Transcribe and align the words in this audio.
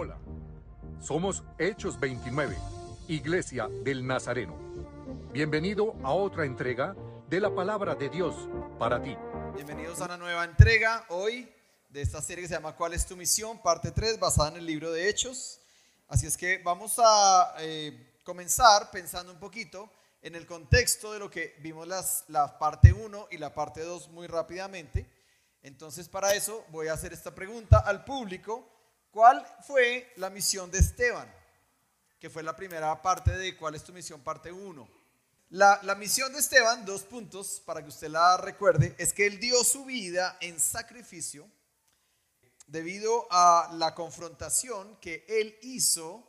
Hola, 0.00 0.16
somos 1.00 1.42
Hechos 1.58 1.98
29, 1.98 2.56
Iglesia 3.08 3.66
del 3.82 4.06
Nazareno. 4.06 4.56
Bienvenido 5.32 5.96
a 6.04 6.12
otra 6.12 6.44
entrega 6.44 6.94
de 7.28 7.40
la 7.40 7.52
palabra 7.52 7.96
de 7.96 8.08
Dios 8.08 8.32
para 8.78 9.02
ti. 9.02 9.16
Bienvenidos 9.56 10.00
a 10.00 10.04
una 10.04 10.16
nueva 10.16 10.44
entrega 10.44 11.04
hoy 11.08 11.52
de 11.88 12.00
esta 12.00 12.22
serie 12.22 12.42
que 12.42 12.48
se 12.48 12.54
llama 12.54 12.76
¿Cuál 12.76 12.92
es 12.92 13.06
tu 13.06 13.16
misión? 13.16 13.60
Parte 13.60 13.90
3, 13.90 14.20
basada 14.20 14.50
en 14.50 14.58
el 14.58 14.66
libro 14.66 14.92
de 14.92 15.08
Hechos. 15.08 15.58
Así 16.06 16.28
es 16.28 16.36
que 16.36 16.58
vamos 16.58 17.00
a 17.04 17.56
eh, 17.58 18.20
comenzar 18.22 18.92
pensando 18.92 19.32
un 19.32 19.40
poquito 19.40 19.90
en 20.22 20.36
el 20.36 20.46
contexto 20.46 21.12
de 21.12 21.18
lo 21.18 21.28
que 21.28 21.56
vimos 21.58 21.88
las, 21.88 22.24
la 22.28 22.56
parte 22.56 22.92
1 22.92 23.26
y 23.32 23.38
la 23.38 23.52
parte 23.52 23.80
2 23.80 24.10
muy 24.10 24.28
rápidamente. 24.28 25.10
Entonces 25.60 26.08
para 26.08 26.34
eso 26.34 26.64
voy 26.68 26.86
a 26.86 26.92
hacer 26.92 27.12
esta 27.12 27.34
pregunta 27.34 27.80
al 27.80 28.04
público. 28.04 28.77
¿Cuál 29.18 29.44
fue 29.66 30.12
la 30.18 30.30
misión 30.30 30.70
de 30.70 30.78
Esteban? 30.78 31.28
Que 32.20 32.30
fue 32.30 32.44
la 32.44 32.54
primera 32.54 33.02
parte 33.02 33.36
de 33.36 33.56
¿Cuál 33.56 33.74
es 33.74 33.82
tu 33.82 33.92
misión? 33.92 34.22
Parte 34.22 34.52
1. 34.52 34.88
La, 35.48 35.80
la 35.82 35.96
misión 35.96 36.32
de 36.32 36.38
Esteban, 36.38 36.84
dos 36.84 37.02
puntos 37.02 37.60
para 37.66 37.82
que 37.82 37.88
usted 37.88 38.10
la 38.10 38.36
recuerde, 38.36 38.94
es 38.96 39.12
que 39.12 39.26
él 39.26 39.40
dio 39.40 39.64
su 39.64 39.84
vida 39.84 40.38
en 40.40 40.60
sacrificio 40.60 41.50
debido 42.68 43.26
a 43.32 43.72
la 43.72 43.92
confrontación 43.92 44.96
que 45.00 45.26
él 45.28 45.58
hizo 45.62 46.24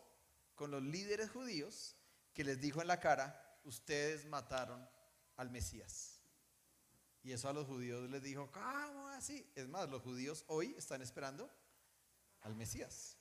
con 0.55 0.71
los 0.71 0.81
líderes 0.81 1.29
judíos, 1.29 1.95
que 2.33 2.43
les 2.43 2.59
dijo 2.59 2.81
en 2.81 2.87
la 2.87 2.99
cara, 2.99 3.59
ustedes 3.65 4.25
mataron 4.25 4.89
al 5.37 5.51
Mesías. 5.51 6.21
Y 7.21 7.33
eso 7.33 7.49
a 7.49 7.53
los 7.53 7.67
judíos 7.67 8.09
les 8.09 8.23
dijo, 8.23 8.49
¿cómo 8.51 9.09
así? 9.09 9.47
Es 9.53 9.67
más, 9.67 9.87
los 9.89 10.01
judíos 10.01 10.43
hoy 10.47 10.73
están 10.75 11.03
esperando 11.03 11.51
al 12.41 12.55
Mesías. 12.55 13.17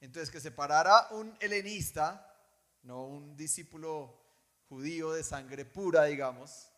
Entonces, 0.00 0.30
que 0.30 0.40
se 0.40 0.50
parara 0.50 1.08
un 1.10 1.36
helenista, 1.40 2.34
no 2.82 3.04
un 3.06 3.36
discípulo 3.36 4.22
judío 4.68 5.12
de 5.12 5.24
sangre 5.24 5.64
pura, 5.64 6.04
digamos, 6.04 6.68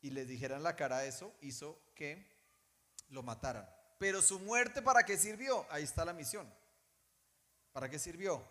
y 0.00 0.10
les 0.10 0.28
dijera 0.28 0.56
en 0.56 0.62
la 0.62 0.76
cara 0.76 1.04
eso, 1.04 1.34
hizo 1.40 1.80
que 1.94 2.26
lo 3.08 3.22
mataran. 3.22 3.68
Pero 3.98 4.22
su 4.22 4.38
muerte, 4.38 4.82
¿para 4.82 5.04
qué 5.04 5.16
sirvió? 5.16 5.66
Ahí 5.70 5.84
está 5.84 6.04
la 6.04 6.12
misión. 6.12 6.52
¿Para 7.72 7.88
qué 7.88 7.98
sirvió? 7.98 8.46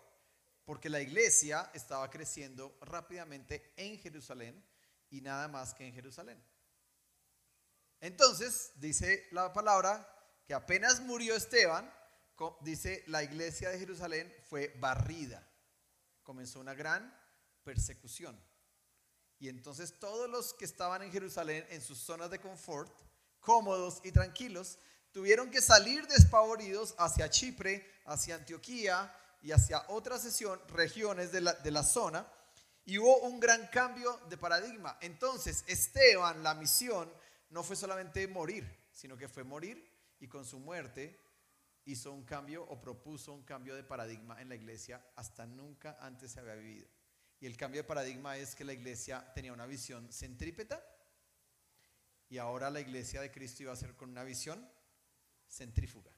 Porque 0.64 0.90
la 0.90 1.00
iglesia 1.00 1.70
estaba 1.72 2.10
creciendo 2.10 2.76
rápidamente 2.80 3.72
en 3.76 3.98
Jerusalén 3.98 4.62
y 5.10 5.20
nada 5.20 5.48
más 5.48 5.74
que 5.74 5.86
en 5.86 5.94
Jerusalén. 5.94 6.42
Entonces, 8.00 8.72
dice 8.76 9.26
la 9.30 9.52
palabra 9.52 10.06
que 10.46 10.54
apenas 10.54 11.00
murió 11.00 11.34
Esteban, 11.34 11.92
dice 12.60 13.04
la 13.06 13.22
iglesia 13.22 13.70
de 13.70 13.78
Jerusalén 13.78 14.32
fue 14.48 14.74
barrida. 14.78 15.46
Comenzó 16.22 16.60
una 16.60 16.74
gran 16.74 17.14
persecución. 17.64 18.38
Y 19.38 19.48
entonces 19.48 19.98
todos 19.98 20.28
los 20.30 20.54
que 20.54 20.64
estaban 20.64 21.02
en 21.02 21.12
Jerusalén 21.12 21.66
en 21.70 21.82
sus 21.82 21.98
zonas 21.98 22.30
de 22.30 22.40
confort, 22.40 22.92
cómodos 23.40 24.00
y 24.04 24.12
tranquilos, 24.12 24.78
tuvieron 25.12 25.50
que 25.50 25.60
salir 25.60 26.06
despavoridos 26.06 26.94
hacia 26.98 27.30
Chipre, 27.30 27.90
hacia 28.04 28.36
Antioquía 28.36 29.14
y 29.42 29.52
hacia 29.52 29.84
otras 29.88 30.22
sesión, 30.22 30.60
regiones 30.68 31.32
de 31.32 31.42
la, 31.42 31.52
de 31.54 31.70
la 31.70 31.82
zona. 31.82 32.26
Y 32.84 32.98
hubo 32.98 33.18
un 33.20 33.40
gran 33.40 33.66
cambio 33.68 34.18
de 34.28 34.36
paradigma. 34.36 34.96
Entonces, 35.00 35.64
Esteban, 35.66 36.42
la 36.42 36.54
misión 36.54 37.12
no 37.50 37.62
fue 37.62 37.76
solamente 37.76 38.26
morir, 38.28 38.64
sino 38.92 39.16
que 39.16 39.28
fue 39.28 39.44
morir 39.44 39.84
y 40.20 40.28
con 40.28 40.44
su 40.44 40.58
muerte 40.58 41.25
hizo 41.86 42.12
un 42.12 42.24
cambio 42.24 42.64
o 42.64 42.80
propuso 42.80 43.32
un 43.32 43.44
cambio 43.44 43.74
de 43.74 43.84
paradigma 43.84 44.40
en 44.40 44.48
la 44.48 44.56
iglesia 44.56 45.04
hasta 45.16 45.46
nunca 45.46 45.96
antes 46.00 46.32
se 46.32 46.40
había 46.40 46.54
vivido. 46.54 46.88
Y 47.40 47.46
el 47.46 47.56
cambio 47.56 47.82
de 47.82 47.88
paradigma 47.88 48.36
es 48.36 48.54
que 48.54 48.64
la 48.64 48.72
iglesia 48.72 49.32
tenía 49.34 49.52
una 49.52 49.66
visión 49.66 50.12
centrípeta 50.12 50.84
y 52.28 52.38
ahora 52.38 52.70
la 52.70 52.80
iglesia 52.80 53.20
de 53.20 53.30
Cristo 53.30 53.62
iba 53.62 53.72
a 53.72 53.76
ser 53.76 53.94
con 53.94 54.10
una 54.10 54.24
visión 54.24 54.68
centrífuga. 55.48 56.10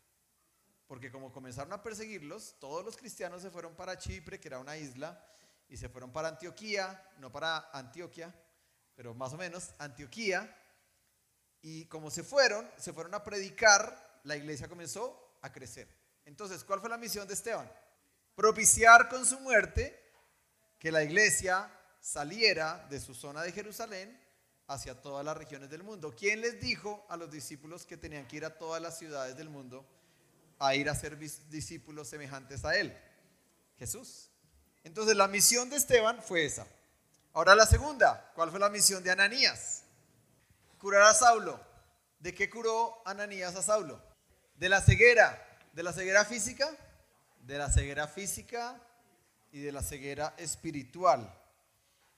Porque 0.87 1.13
como 1.13 1.33
comenzaron 1.33 1.73
a 1.75 1.83
perseguirlos, 1.83 2.57
todos 2.59 2.83
los 2.83 2.97
cristianos 2.97 3.43
se 3.43 3.51
fueron 3.51 3.77
para 3.77 3.99
Chipre, 3.99 4.41
que 4.41 4.49
era 4.49 4.59
una 4.59 4.79
isla, 4.79 5.23
y 5.69 5.77
se 5.77 5.91
fueron 5.91 6.13
para 6.13 6.29
Antioquía, 6.29 7.11
no 7.19 7.31
para 7.31 7.69
Antioquia, 7.75 8.35
pero 8.95 9.15
más 9.15 9.35
o 9.35 9.37
menos 9.37 9.75
Antioquía, 9.79 10.57
y 11.61 11.85
como 11.87 12.11
se 12.11 12.23
fueron, 12.23 12.67
se 12.79 12.95
fueron 12.95 13.15
a 13.15 13.23
predicar, 13.23 14.21
la 14.25 14.37
iglesia 14.37 14.67
comenzó 14.67 15.28
a 15.43 15.53
crecer. 15.53 15.89
Entonces, 16.25 16.65
¿cuál 16.65 16.81
fue 16.81 16.89
la 16.89 16.99
misión 16.99 17.27
de 17.27 17.35
Esteban? 17.35 17.71
Propiciar 18.35 19.09
con 19.09 19.25
su 19.27 19.41
muerte 19.41 19.99
que 20.79 20.93
la 20.93 21.03
iglesia 21.03 21.71
saliera 22.01 22.87
de 22.89 23.01
su 23.01 23.15
zona 23.15 23.43
de 23.43 23.53
Jerusalén 23.53 24.19
hacia 24.67 25.01
todas 25.01 25.25
las 25.25 25.37
regiones 25.37 25.71
del 25.71 25.83
mundo. 25.83 26.15
¿Quién 26.17 26.41
les 26.41 26.61
dijo 26.61 27.07
a 27.09 27.17
los 27.17 27.31
discípulos 27.31 27.87
que 27.87 27.97
tenían 27.97 28.27
que 28.27 28.37
ir 28.37 28.45
a 28.45 28.57
todas 28.57 28.81
las 28.81 28.99
ciudades 28.99 29.37
del 29.37 29.49
mundo 29.49 29.87
a 30.59 30.75
ir 30.75 30.89
a 30.91 30.95
ser 30.95 31.19
discípulos 31.19 32.09
semejantes 32.09 32.65
a 32.65 32.77
él? 32.77 32.97
Jesús. 33.79 34.31
Entonces 34.85 35.17
la 35.17 35.29
misión 35.29 35.71
de 35.71 35.77
Esteban 35.77 36.23
fue 36.23 36.45
esa. 36.45 36.67
Ahora 37.33 37.55
la 37.55 37.67
segunda, 37.67 38.31
¿cuál 38.35 38.51
fue 38.51 38.61
la 38.61 38.69
misión 38.69 39.03
de 39.03 39.11
Ananías? 39.11 39.85
curar 40.79 41.03
a 41.03 41.15
Saulo. 41.15 41.61
¿De 42.19 42.35
qué 42.35 42.49
curó 42.49 43.03
Ananías 43.05 43.55
a 43.57 43.63
Saulo? 43.63 44.01
De 44.59 44.69
la 44.69 44.81
ceguera. 44.81 45.41
¿De 45.73 45.85
la 45.85 45.93
ceguera 45.93 46.25
física? 46.25 46.69
De 47.39 47.57
la 47.59 47.71
ceguera 47.71 48.09
física 48.09 48.81
y 49.53 49.61
de 49.61 49.71
la 49.71 49.83
ceguera 49.83 50.35
espiritual. 50.37 51.33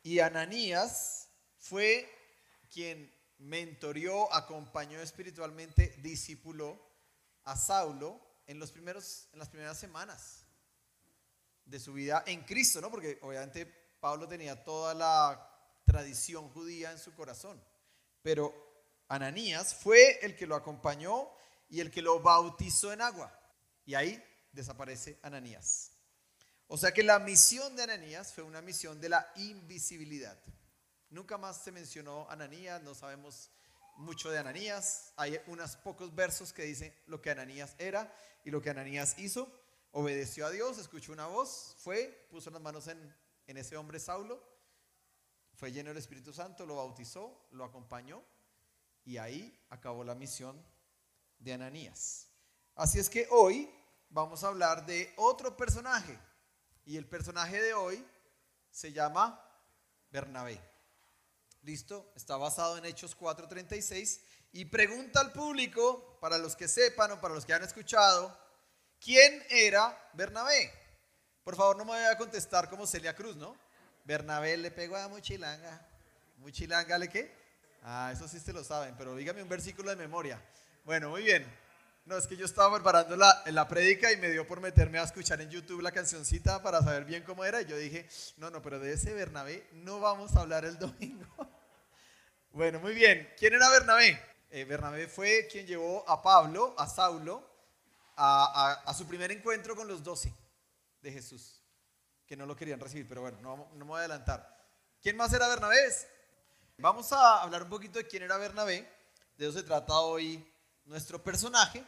Y 0.03 0.21
Ananías 0.21 1.29
fue 1.59 2.11
quien 2.73 3.15
mentorió, 3.41 4.33
acompañó 4.33 5.01
espiritualmente, 5.01 5.95
discipuló 5.99 6.81
a 7.45 7.57
Saulo 7.57 8.19
en, 8.47 8.59
los 8.59 8.73
primeros, 8.73 9.29
en 9.35 9.39
las 9.39 9.51
primeras 9.51 9.79
semanas 9.79 10.47
de 11.67 11.79
su 11.79 11.93
vida 11.93 12.25
en 12.27 12.43
Cristo, 12.45 12.81
¿no? 12.81 12.91
Porque 12.91 13.19
obviamente 13.21 13.67
Pablo 14.01 14.27
tenía 14.27 14.65
toda 14.65 14.95
la 14.95 15.47
tradición 15.85 16.49
judía 16.49 16.91
en 16.91 16.99
su 16.99 17.15
corazón. 17.15 17.63
Pero 18.23 18.55
Ananías 19.09 19.75
fue 19.75 20.19
el 20.23 20.35
que 20.37 20.47
lo 20.47 20.55
acompañó 20.55 21.39
y 21.71 21.81
el 21.81 21.91
que 21.91 22.03
lo 22.03 22.21
bautizó 22.21 22.93
en 22.93 23.01
agua. 23.01 23.33
Y 23.87 23.95
ahí 23.95 24.23
desaparece 24.53 25.19
Ananías. 25.23 25.93
O 26.67 26.77
sea 26.77 26.93
que 26.93 27.03
la 27.03 27.19
misión 27.19 27.75
de 27.75 27.85
Ananías 27.85 28.33
fue 28.33 28.45
una 28.45 28.61
misión 28.61 29.01
de 29.01 29.09
la 29.09 29.33
invisibilidad. 29.37 30.39
Nunca 31.09 31.39
más 31.39 31.65
se 31.65 31.73
mencionó 31.73 32.29
Ananías, 32.31 32.83
no 32.83 32.95
sabemos 32.95 33.51
mucho 33.97 34.31
de 34.31 34.39
Ananías. 34.39 35.13
Hay 35.17 35.41
unos 35.47 35.77
pocos 35.77 36.15
versos 36.15 36.53
que 36.53 36.63
dicen 36.63 36.95
lo 37.07 37.21
que 37.23 37.31
Ananías 37.31 37.75
era 37.79 38.15
y 38.45 38.51
lo 38.51 38.61
que 38.61 38.71
Ananías 38.71 39.19
hizo. 39.19 39.51
Obedeció 39.93 40.47
a 40.47 40.51
Dios, 40.51 40.79
escuchó 40.79 41.13
una 41.13 41.27
voz, 41.27 41.75
fue, 41.79 42.27
puso 42.31 42.51
las 42.51 42.61
manos 42.61 42.87
en, 42.87 43.17
en 43.49 43.57
ese 43.57 43.77
hombre 43.77 43.99
Saulo 43.99 44.51
fue 45.61 45.73
lleno 45.73 45.91
del 45.91 45.99
Espíritu 45.99 46.33
Santo, 46.33 46.65
lo 46.65 46.77
bautizó, 46.77 47.47
lo 47.51 47.67
acompañó 47.67 48.23
y 49.05 49.19
ahí 49.19 49.55
acabó 49.69 50.05
la 50.05 50.15
misión 50.15 50.59
de 51.41 51.53
Ananías. 51.53 52.29
Así 52.77 52.99
es 52.99 53.11
que 53.11 53.27
hoy 53.31 53.69
vamos 54.09 54.45
a 54.45 54.49
hablar 54.49 54.87
de 54.87 55.13
otro 55.17 55.57
personaje 55.57 56.17
y 56.87 56.97
el 56.97 57.07
personaje 57.07 57.61
de 57.61 57.75
hoy 57.75 58.05
se 58.71 58.93
llama 58.93 59.45
Bernabé. 60.11 60.61
¿Listo? 61.63 62.13
Está 62.17 62.37
basado 62.37 62.79
en 62.79 62.85
Hechos 62.85 63.17
4:36 63.17 64.21
y 64.53 64.65
pregunta 64.65 65.21
al 65.21 65.33
público, 65.33 66.19
para 66.21 66.39
los 66.39 66.57
que 66.57 66.69
sepan 66.69 67.13
o 67.13 67.21
para 67.21 67.35
los 67.35 67.45
que 67.45 67.55
han 67.55 67.63
escuchado, 67.63 68.37
¿quién 68.99 69.45
era 69.49 69.97
Bernabé? 70.15 70.73
Por 71.45 71.57
favor, 71.57 71.77
no 71.77 71.85
me 71.85 71.93
vaya 71.93 72.13
a 72.13 72.19
contestar 72.19 72.69
como 72.69 72.87
Celia 72.87 73.15
Cruz, 73.15 73.37
¿no? 73.37 73.57
Bernabé 74.05 74.57
le 74.57 74.71
pegó 74.71 74.97
a 74.97 75.09
Muchilanga. 75.09 75.87
¿Muchilanga 76.39 76.99
le 76.99 77.09
qué? 77.09 77.35
Ah, 77.83 78.11
eso 78.13 78.29
sí 78.29 78.41
se 78.41 78.53
lo 78.53 78.63
saben, 78.65 78.95
pero 78.97 79.15
dígame 79.15 79.43
un 79.43 79.49
versículo 79.49 79.91
de 79.91 79.97
memoria. 79.97 80.43
Bueno, 80.85 81.11
muy 81.11 81.23
bien. 81.23 81.47
No, 82.05 82.17
es 82.17 82.27
que 82.27 82.37
yo 82.37 82.45
estaba 82.45 82.75
preparando 82.75 83.17
la, 83.17 83.43
la 83.47 83.69
y 83.71 84.17
me 84.17 84.31
dio 84.31 84.47
por 84.47 84.61
meterme 84.61 84.99
a 84.99 85.05
escuchar 85.05 85.41
en 85.41 85.51
YouTube 85.51 85.81
la 85.81 85.93
cancioncita 85.93 86.63
para 86.63 86.83
saber 86.83 87.05
bien 87.05 87.23
cómo 87.23 87.45
era. 87.45 87.61
Y 87.63 87.67
yo 87.67 87.77
dije, 87.77 88.09
no, 88.39 88.51
no, 88.51 88.63
pero 88.63 88.79
de 88.79 88.95
ese 88.95 89.13
Bernabé 89.13 89.69
no 89.73 90.01
vamos 90.01 90.35
a 90.37 90.41
hablar 90.41 90.65
el 90.65 90.79
domingo. 90.79 91.27
bueno, 92.53 92.81
muy 92.81 92.95
bien. 92.95 93.33
¿Quién 93.39 93.55
era 93.55 93.69
Bernabé? 93.69 94.21
Eh, 94.51 94.65
Bernabé 94.65 95.07
fue 95.07 95.47
quien 95.51 95.67
llevó 95.67 96.09
a 96.09 96.23
Pablo, 96.23 96.75
a 96.79 96.89
Saulo, 96.89 97.49
a, 98.17 98.81
a, 98.85 98.91
a 98.91 98.95
su 98.95 99.07
primer 99.07 99.31
encuentro 99.31 99.77
con 99.77 99.87
los 99.87 100.03
doce 100.03 100.35
de 101.03 101.13
Jesús 101.13 101.61
que 102.31 102.37
no 102.37 102.47
lo 102.47 102.55
querían 102.55 102.79
recibir, 102.79 103.09
pero 103.09 103.23
bueno, 103.23 103.39
no, 103.43 103.57
no 103.57 103.85
me 103.85 103.85
voy 103.87 103.97
a 103.97 104.01
adelantar. 104.01 104.57
¿Quién 105.03 105.17
más 105.17 105.33
era 105.33 105.49
Bernabé? 105.49 105.77
Vamos 106.79 107.13
a 107.13 107.43
hablar 107.43 107.65
un 107.65 107.69
poquito 107.69 107.99
de 107.99 108.07
quién 108.07 108.23
era 108.23 108.37
Bernabé. 108.37 108.89
De 109.37 109.49
eso 109.49 109.59
se 109.59 109.65
trata 109.65 109.99
hoy 109.99 110.49
nuestro 110.85 111.23
personaje. 111.23 111.85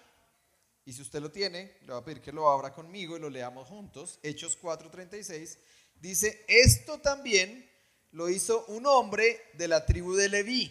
Y 0.84 0.92
si 0.92 1.02
usted 1.02 1.20
lo 1.20 1.30
tiene, 1.30 1.78
le 1.82 1.92
voy 1.92 2.00
a 2.00 2.04
pedir 2.04 2.20
que 2.20 2.32
lo 2.32 2.50
abra 2.50 2.72
conmigo 2.72 3.16
y 3.16 3.20
lo 3.20 3.30
leamos 3.30 3.68
juntos. 3.68 4.18
Hechos 4.22 4.58
4:36 4.60 5.58
dice, 5.94 6.44
esto 6.48 7.00
también 7.00 7.70
lo 8.10 8.28
hizo 8.28 8.64
un 8.66 8.86
hombre 8.86 9.50
de 9.54 9.68
la 9.68 9.86
tribu 9.86 10.14
de 10.14 10.28
Leví, 10.28 10.70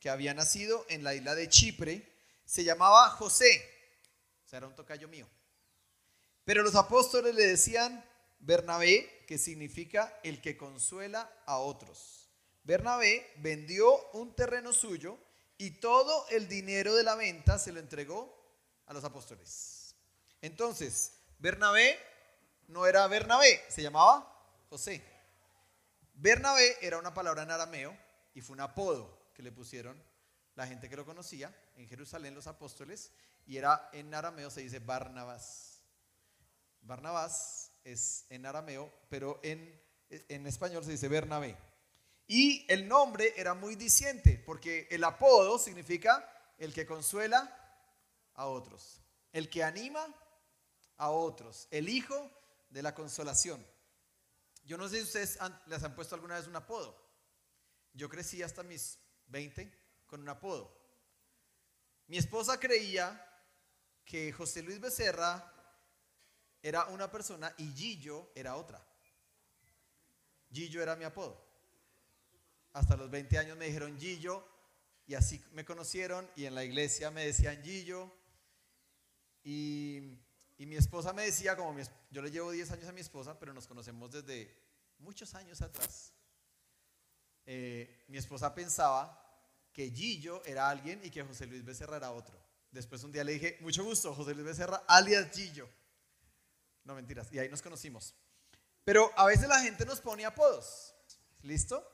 que 0.00 0.10
había 0.10 0.34
nacido 0.34 0.84
en 0.88 1.04
la 1.04 1.14
isla 1.14 1.34
de 1.34 1.48
Chipre, 1.48 2.12
se 2.44 2.64
llamaba 2.64 3.08
José, 3.10 3.62
o 4.44 4.48
sea, 4.48 4.58
era 4.58 4.66
un 4.66 4.74
tocayo 4.74 5.08
mío. 5.08 5.28
Pero 6.44 6.62
los 6.62 6.74
apóstoles 6.74 7.34
le 7.34 7.46
decían 7.46 8.04
Bernabé, 8.40 9.24
que 9.28 9.38
significa 9.38 10.18
el 10.24 10.40
que 10.40 10.56
consuela 10.56 11.32
a 11.46 11.58
otros. 11.58 12.28
Bernabé 12.64 13.30
vendió 13.36 14.10
un 14.12 14.34
terreno 14.34 14.72
suyo 14.72 15.18
y 15.58 15.72
todo 15.80 16.26
el 16.28 16.48
dinero 16.48 16.94
de 16.94 17.04
la 17.04 17.14
venta 17.14 17.58
se 17.58 17.72
lo 17.72 17.80
entregó 17.80 18.42
a 18.86 18.92
los 18.92 19.04
apóstoles. 19.04 19.94
Entonces, 20.40 21.18
Bernabé 21.38 21.98
no 22.68 22.86
era 22.86 23.06
Bernabé, 23.06 23.62
se 23.68 23.82
llamaba 23.82 24.28
José. 24.68 25.02
Bernabé 26.14 26.76
era 26.80 26.98
una 26.98 27.14
palabra 27.14 27.42
en 27.42 27.50
arameo 27.50 27.96
y 28.34 28.40
fue 28.40 28.54
un 28.54 28.60
apodo 28.60 29.30
que 29.34 29.42
le 29.42 29.52
pusieron 29.52 30.02
la 30.54 30.66
gente 30.66 30.88
que 30.88 30.96
lo 30.96 31.06
conocía 31.06 31.54
en 31.76 31.88
Jerusalén, 31.88 32.34
los 32.34 32.46
apóstoles, 32.46 33.12
y 33.46 33.56
era 33.56 33.88
en 33.92 34.12
arameo 34.14 34.50
se 34.50 34.60
dice 34.60 34.78
Barnabás. 34.78 35.80
Barnabás 36.82 37.72
es 37.84 38.26
en 38.28 38.46
arameo, 38.46 38.92
pero 39.08 39.40
en, 39.42 39.80
en 40.10 40.46
español 40.46 40.84
se 40.84 40.92
dice 40.92 41.08
Bernabé. 41.08 41.56
Y 42.26 42.64
el 42.68 42.88
nombre 42.88 43.34
era 43.36 43.54
muy 43.54 43.76
diciente, 43.76 44.42
porque 44.46 44.86
el 44.90 45.04
apodo 45.04 45.58
significa 45.58 46.28
el 46.58 46.72
que 46.72 46.86
consuela 46.86 47.58
a 48.34 48.46
otros, 48.46 49.00
el 49.32 49.50
que 49.50 49.64
anima 49.64 50.06
a 50.96 51.10
otros, 51.10 51.68
el 51.70 51.88
hijo 51.88 52.30
de 52.70 52.82
la 52.82 52.94
consolación. 52.94 53.64
Yo 54.64 54.78
no 54.78 54.88
sé 54.88 54.98
si 54.98 55.02
ustedes 55.02 55.38
les 55.66 55.82
han 55.82 55.94
puesto 55.94 56.14
alguna 56.14 56.36
vez 56.36 56.46
un 56.46 56.56
apodo. 56.56 56.96
Yo 57.92 58.08
crecí 58.08 58.42
hasta 58.42 58.62
mis 58.62 58.98
20 59.26 59.70
con 60.06 60.20
un 60.20 60.28
apodo. 60.28 60.72
Mi 62.06 62.18
esposa 62.18 62.58
creía 62.58 63.28
que 64.04 64.32
José 64.32 64.62
Luis 64.62 64.80
Becerra 64.80 65.52
era 66.62 66.86
una 66.86 67.10
persona 67.10 67.52
y 67.58 67.72
Gillo 67.72 68.30
era 68.34 68.56
otra. 68.56 68.86
Gillo 70.52 70.82
era 70.82 70.94
mi 70.94 71.04
apodo. 71.04 71.41
Hasta 72.72 72.96
los 72.96 73.10
20 73.10 73.38
años 73.38 73.56
me 73.56 73.66
dijeron 73.66 73.98
Gillo 73.98 74.46
y 75.06 75.14
así 75.14 75.42
me 75.52 75.64
conocieron 75.64 76.28
y 76.36 76.46
en 76.46 76.54
la 76.54 76.64
iglesia 76.64 77.10
me 77.10 77.26
decían 77.26 77.62
Gillo. 77.62 78.10
Y, 79.44 80.18
mi 80.58 80.76
esposa 80.76 81.12
me 81.12 81.24
decía, 81.24 81.56
como 81.56 81.76
yo 82.10 82.22
le 82.22 82.30
llevo 82.30 82.52
10 82.52 82.70
años 82.70 82.88
a 82.88 82.92
mi 82.92 83.00
esposa, 83.00 83.36
pero 83.36 83.52
nos 83.52 83.66
conocemos 83.66 84.12
desde 84.12 84.56
muchos 84.98 85.34
años 85.34 85.60
atrás. 85.60 86.12
Eh, 87.44 88.04
mi 88.06 88.16
esposa 88.16 88.54
pensaba 88.54 89.18
que 89.72 89.90
Gillo 89.90 90.40
era 90.44 90.68
alguien 90.68 91.00
y 91.02 91.10
que 91.10 91.24
José 91.24 91.46
Luis 91.46 91.64
Becerra 91.64 91.96
era 91.96 92.12
otro. 92.12 92.40
Después 92.70 93.02
un 93.02 93.10
día 93.10 93.24
le 93.24 93.32
dije, 93.32 93.58
mucho 93.60 93.82
gusto, 93.84 94.14
José 94.14 94.34
Luis 94.34 94.46
Becerra, 94.46 94.84
alias 94.86 95.34
Gillo. 95.34 95.68
No 96.84 96.94
mentiras, 96.94 97.32
y 97.32 97.38
ahí 97.40 97.48
nos 97.48 97.60
conocimos. 97.60 98.14
Pero 98.84 99.10
a 99.16 99.26
veces 99.26 99.48
la 99.48 99.60
gente 99.60 99.84
nos 99.84 100.00
pone 100.00 100.24
apodos, 100.24 100.94
¿listo? 101.42 101.91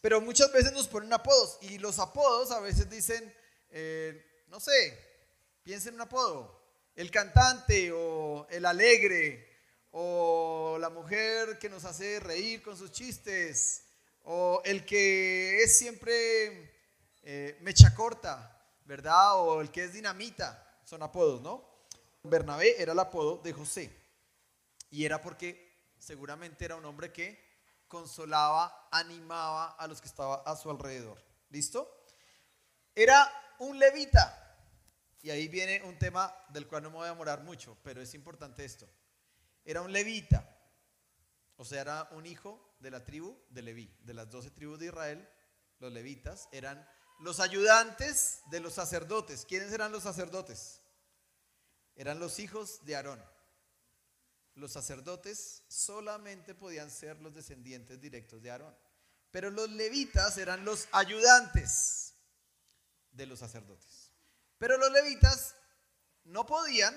Pero 0.00 0.20
muchas 0.20 0.52
veces 0.52 0.72
nos 0.72 0.88
ponen 0.88 1.12
apodos 1.12 1.58
y 1.62 1.78
los 1.78 1.98
apodos 1.98 2.50
a 2.50 2.60
veces 2.60 2.88
dicen, 2.88 3.34
eh, 3.70 4.44
no 4.48 4.60
sé, 4.60 4.98
piensen 5.62 5.90
en 5.90 5.94
un 5.96 6.00
apodo, 6.02 6.62
el 6.94 7.10
cantante 7.10 7.90
o 7.92 8.46
el 8.50 8.64
alegre 8.64 9.46
o 9.90 10.76
la 10.80 10.90
mujer 10.90 11.58
que 11.58 11.68
nos 11.68 11.84
hace 11.84 12.20
reír 12.20 12.62
con 12.62 12.76
sus 12.76 12.92
chistes 12.92 13.84
o 14.24 14.60
el 14.64 14.84
que 14.84 15.62
es 15.62 15.76
siempre 15.76 16.74
eh, 17.22 17.58
mecha 17.62 17.94
corta, 17.94 18.62
¿verdad? 18.84 19.40
O 19.40 19.60
el 19.60 19.70
que 19.70 19.84
es 19.84 19.92
dinamita, 19.92 20.80
son 20.84 21.02
apodos, 21.02 21.40
¿no? 21.40 21.64
Bernabé 22.22 22.80
era 22.80 22.92
el 22.92 22.98
apodo 22.98 23.38
de 23.38 23.52
José 23.52 23.90
y 24.90 25.04
era 25.04 25.20
porque 25.20 25.74
seguramente 25.98 26.64
era 26.64 26.76
un 26.76 26.84
hombre 26.84 27.12
que 27.12 27.45
consolaba, 27.88 28.88
animaba 28.90 29.72
a 29.72 29.86
los 29.86 30.00
que 30.00 30.08
estaban 30.08 30.40
a 30.44 30.56
su 30.56 30.70
alrededor. 30.70 31.22
¿Listo? 31.50 32.04
Era 32.94 33.30
un 33.58 33.78
levita. 33.78 34.42
Y 35.22 35.30
ahí 35.30 35.48
viene 35.48 35.82
un 35.82 35.98
tema 35.98 36.34
del 36.50 36.66
cual 36.66 36.82
no 36.84 36.90
me 36.90 36.96
voy 36.96 37.06
a 37.06 37.10
demorar 37.10 37.42
mucho, 37.42 37.76
pero 37.82 38.00
es 38.00 38.14
importante 38.14 38.64
esto. 38.64 38.88
Era 39.64 39.82
un 39.82 39.92
levita, 39.92 40.48
o 41.56 41.64
sea, 41.64 41.80
era 41.80 42.08
un 42.12 42.26
hijo 42.26 42.76
de 42.78 42.90
la 42.90 43.04
tribu 43.04 43.36
de 43.50 43.62
Leví, 43.62 43.92
de 44.02 44.14
las 44.14 44.30
doce 44.30 44.50
tribus 44.50 44.78
de 44.78 44.86
Israel, 44.86 45.28
los 45.78 45.92
levitas 45.92 46.48
eran 46.52 46.88
los 47.18 47.40
ayudantes 47.40 48.42
de 48.50 48.60
los 48.60 48.74
sacerdotes. 48.74 49.44
¿Quiénes 49.46 49.72
eran 49.72 49.92
los 49.92 50.02
sacerdotes? 50.02 50.80
Eran 51.96 52.20
los 52.20 52.38
hijos 52.38 52.84
de 52.84 52.96
Aarón 52.96 53.35
los 54.56 54.72
sacerdotes 54.72 55.62
solamente 55.68 56.54
podían 56.54 56.90
ser 56.90 57.20
los 57.20 57.34
descendientes 57.34 58.00
directos 58.00 58.42
de 58.42 58.50
Aarón. 58.50 58.74
Pero 59.30 59.50
los 59.50 59.70
levitas 59.70 60.38
eran 60.38 60.64
los 60.64 60.88
ayudantes 60.92 62.14
de 63.12 63.26
los 63.26 63.38
sacerdotes. 63.38 64.10
Pero 64.58 64.78
los 64.78 64.90
levitas 64.90 65.54
no 66.24 66.46
podían 66.46 66.94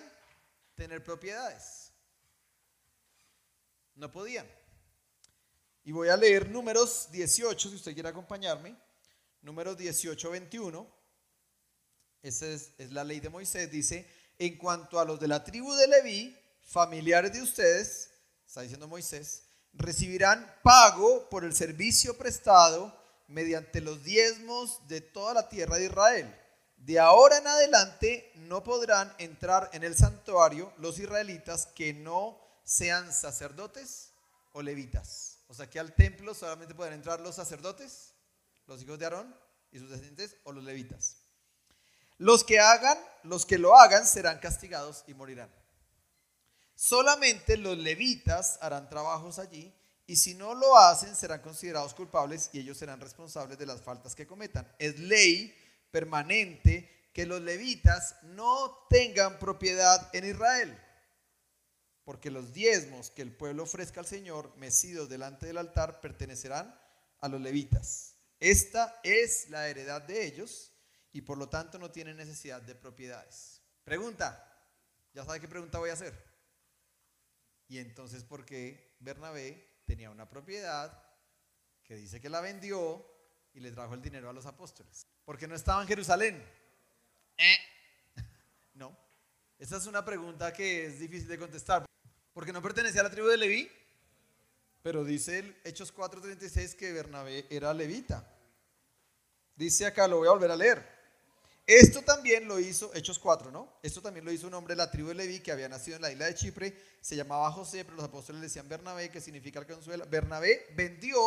tener 0.76 1.04
propiedades. 1.04 1.92
No 3.96 4.10
podían. 4.10 4.50
Y 5.84 5.92
voy 5.92 6.08
a 6.08 6.16
leer 6.16 6.50
números 6.50 7.10
18, 7.12 7.70
si 7.70 7.76
usted 7.76 7.94
quiere 7.94 8.08
acompañarme. 8.08 8.74
Números 9.42 9.78
18, 9.78 10.32
21. 10.32 10.88
Esa 12.22 12.48
es, 12.48 12.72
es 12.78 12.92
la 12.92 13.04
ley 13.04 13.20
de 13.20 13.30
Moisés. 13.30 13.70
Dice, 13.70 14.10
en 14.38 14.58
cuanto 14.58 14.98
a 14.98 15.04
los 15.04 15.20
de 15.20 15.28
la 15.28 15.44
tribu 15.44 15.74
de 15.74 15.88
Leví, 15.88 16.39
familiares 16.70 17.34
de 17.34 17.42
ustedes, 17.42 18.12
está 18.46 18.62
diciendo 18.62 18.88
Moisés, 18.88 19.44
recibirán 19.74 20.54
pago 20.64 21.28
por 21.30 21.44
el 21.44 21.56
servicio 21.56 22.16
prestado 22.16 22.96
mediante 23.28 23.82
los 23.82 24.04
diezmos 24.04 24.88
de 24.88 25.02
toda 25.02 25.34
la 25.34 25.50
tierra 25.50 25.78
de 25.78 25.86
Israel. 25.86 26.36
De 26.78 27.00
ahora 27.00 27.40
en 27.40 27.48
adelante 27.48 28.32
no 28.36 28.64
podrán 28.64 29.14
entrar 29.18 29.70
en 29.74 29.84
el 29.84 29.96
santuario 29.96 30.72
los 30.78 31.00
israelitas 31.00 31.66
que 31.76 31.94
no 31.94 32.40
sean 32.64 33.12
sacerdotes 33.12 34.12
o 34.54 34.62
levitas. 34.62 35.40
O 35.48 35.54
sea 35.54 35.68
que 35.68 35.80
al 35.80 35.94
templo 35.94 36.36
solamente 36.36 36.76
pueden 36.76 36.94
entrar 36.94 37.20
los 37.20 37.36
sacerdotes, 37.36 38.14
los 38.68 38.82
hijos 38.84 39.00
de 39.00 39.06
Aarón 39.06 39.36
y 39.72 39.80
sus 39.80 39.90
descendientes 39.90 40.36
o 40.44 40.52
los 40.52 40.64
levitas. 40.64 41.18
Los 42.20 42.44
que 42.44 42.60
hagan, 42.60 42.98
los 43.24 43.46
que 43.46 43.58
lo 43.58 43.76
hagan 43.76 44.06
serán 44.06 44.40
castigados 44.40 45.04
y 45.08 45.14
morirán. 45.16 45.50
Solamente 46.82 47.58
los 47.58 47.78
levitas 47.78 48.58
harán 48.62 48.88
trabajos 48.88 49.38
allí 49.38 49.76
y 50.08 50.16
si 50.16 50.34
no 50.34 50.54
lo 50.54 50.78
hacen 50.78 51.14
serán 51.14 51.42
considerados 51.42 51.94
culpables 51.94 52.50
y 52.54 52.60
ellos 52.60 52.78
serán 52.78 53.02
responsables 53.02 53.58
de 53.58 53.66
las 53.66 53.82
faltas 53.82 54.16
que 54.16 54.26
cometan. 54.26 54.66
Es 54.80 54.98
ley 54.98 55.54
permanente 55.92 57.10
que 57.14 57.26
los 57.26 57.42
levitas 57.42 58.16
no 58.24 58.88
tengan 58.90 59.40
propiedad 59.40 60.10
en 60.16 60.24
Israel, 60.24 60.82
porque 62.06 62.32
los 62.32 62.54
diezmos 62.54 63.12
que 63.12 63.24
el 63.24 63.36
pueblo 63.36 63.64
ofrezca 63.64 64.00
al 64.00 64.08
Señor, 64.08 64.56
mecidos 64.56 65.10
delante 65.10 65.48
del 65.48 65.58
altar, 65.58 66.00
pertenecerán 66.00 66.74
a 67.20 67.28
los 67.28 67.42
levitas. 67.42 68.16
Esta 68.40 69.02
es 69.04 69.50
la 69.50 69.68
heredad 69.68 70.04
de 70.04 70.26
ellos 70.26 70.72
y 71.12 71.24
por 71.24 71.38
lo 71.38 71.50
tanto 71.50 71.78
no 71.78 71.92
tienen 71.92 72.16
necesidad 72.16 72.62
de 72.62 72.74
propiedades. 72.74 73.62
Pregunta, 73.84 74.48
¿ya 75.14 75.26
sabe 75.26 75.42
qué 75.42 75.50
pregunta 75.50 75.78
voy 75.78 75.90
a 75.90 75.94
hacer? 75.94 76.29
Y 77.70 77.78
entonces, 77.78 78.24
¿por 78.24 78.46
qué 78.46 78.96
Bernabé 79.00 79.64
tenía 79.86 80.10
una 80.10 80.28
propiedad 80.28 81.02
que 81.84 81.96
dice 81.96 82.20
que 82.20 82.28
la 82.28 82.42
vendió 82.42 83.06
y 83.54 83.60
le 83.60 83.72
trajo 83.72 83.94
el 83.94 84.02
dinero 84.02 84.28
a 84.28 84.34
los 84.34 84.48
apóstoles? 84.48 85.06
Porque 85.24 85.48
no 85.48 85.56
estaba 85.56 85.82
en 85.82 85.88
Jerusalén. 85.88 86.44
¿Eh? 87.38 87.56
No. 88.74 88.98
Esa 89.58 89.78
es 89.78 89.86
una 89.88 90.04
pregunta 90.06 90.54
que 90.54 90.86
es 90.86 91.00
difícil 91.00 91.28
de 91.28 91.38
contestar. 91.38 91.86
Porque 92.34 92.54
no 92.54 92.62
pertenecía 92.62 93.02
a 93.02 93.04
la 93.04 93.12
tribu 93.12 93.28
de 93.28 93.38
Leví. 93.38 93.70
Pero 94.82 95.04
dice 95.04 95.40
el 95.40 95.58
Hechos 95.64 95.94
4:36 95.94 96.76
que 96.76 96.92
Bernabé 96.94 97.46
era 97.50 97.74
levita. 97.74 98.26
Dice 99.56 99.86
acá, 99.86 100.08
lo 100.08 100.18
voy 100.18 100.28
a 100.28 100.32
volver 100.32 100.52
a 100.52 100.56
leer. 100.56 100.99
Esto 101.70 102.02
también 102.02 102.48
lo 102.48 102.60
hizo, 102.60 102.92
Hechos 102.96 103.20
4, 103.20 103.52
¿no? 103.52 103.78
Esto 103.84 104.02
también 104.02 104.26
lo 104.26 104.32
hizo 104.32 104.48
un 104.48 104.56
hombre 104.56 104.74
de 104.74 104.78
la 104.78 104.90
tribu 104.90 105.10
de 105.10 105.16
Leví 105.16 105.40
que 105.40 105.52
había 105.52 105.70
nacido 105.70 105.98
en 105.98 106.02
la 106.02 106.12
isla 106.12 106.26
de 106.26 106.34
Chipre, 106.34 106.76
se 107.00 107.16
llamaba 107.16 107.52
José, 107.52 107.86
pero 107.86 107.96
los 107.96 108.06
apóstoles 108.06 108.42
le 108.42 108.48
decían 108.48 108.68
Bernabé, 108.68 109.12
que 109.12 109.22
significa 109.22 109.60
el 109.60 109.68
consuelo. 109.68 110.06
Bernabé 110.10 110.66
vendió 110.76 111.20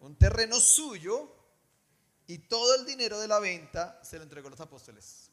un 0.00 0.16
terreno 0.16 0.60
suyo 0.60 1.34
y 2.26 2.38
todo 2.38 2.74
el 2.74 2.84
dinero 2.84 3.18
de 3.18 3.28
la 3.28 3.38
venta 3.38 3.98
se 4.04 4.18
lo 4.18 4.24
entregó 4.24 4.48
a 4.48 4.50
los 4.50 4.60
apóstoles. 4.60 5.30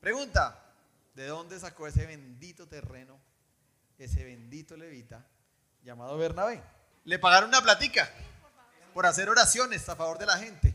Pregunta, 0.00 0.70
¿De 1.14 1.26
dónde 1.26 1.58
sacó 1.58 1.86
ese 1.86 2.06
bendito 2.06 2.68
terreno, 2.68 3.20
ese 3.98 4.24
bendito 4.24 4.76
levita 4.76 5.26
llamado 5.82 6.16
Bernabé? 6.16 6.62
Le 7.04 7.18
pagaron 7.18 7.48
una 7.48 7.60
platica 7.60 8.10
por 8.94 9.06
hacer 9.06 9.28
oraciones 9.28 9.88
a 9.88 9.96
favor 9.96 10.18
de 10.18 10.26
la 10.26 10.38
gente. 10.38 10.69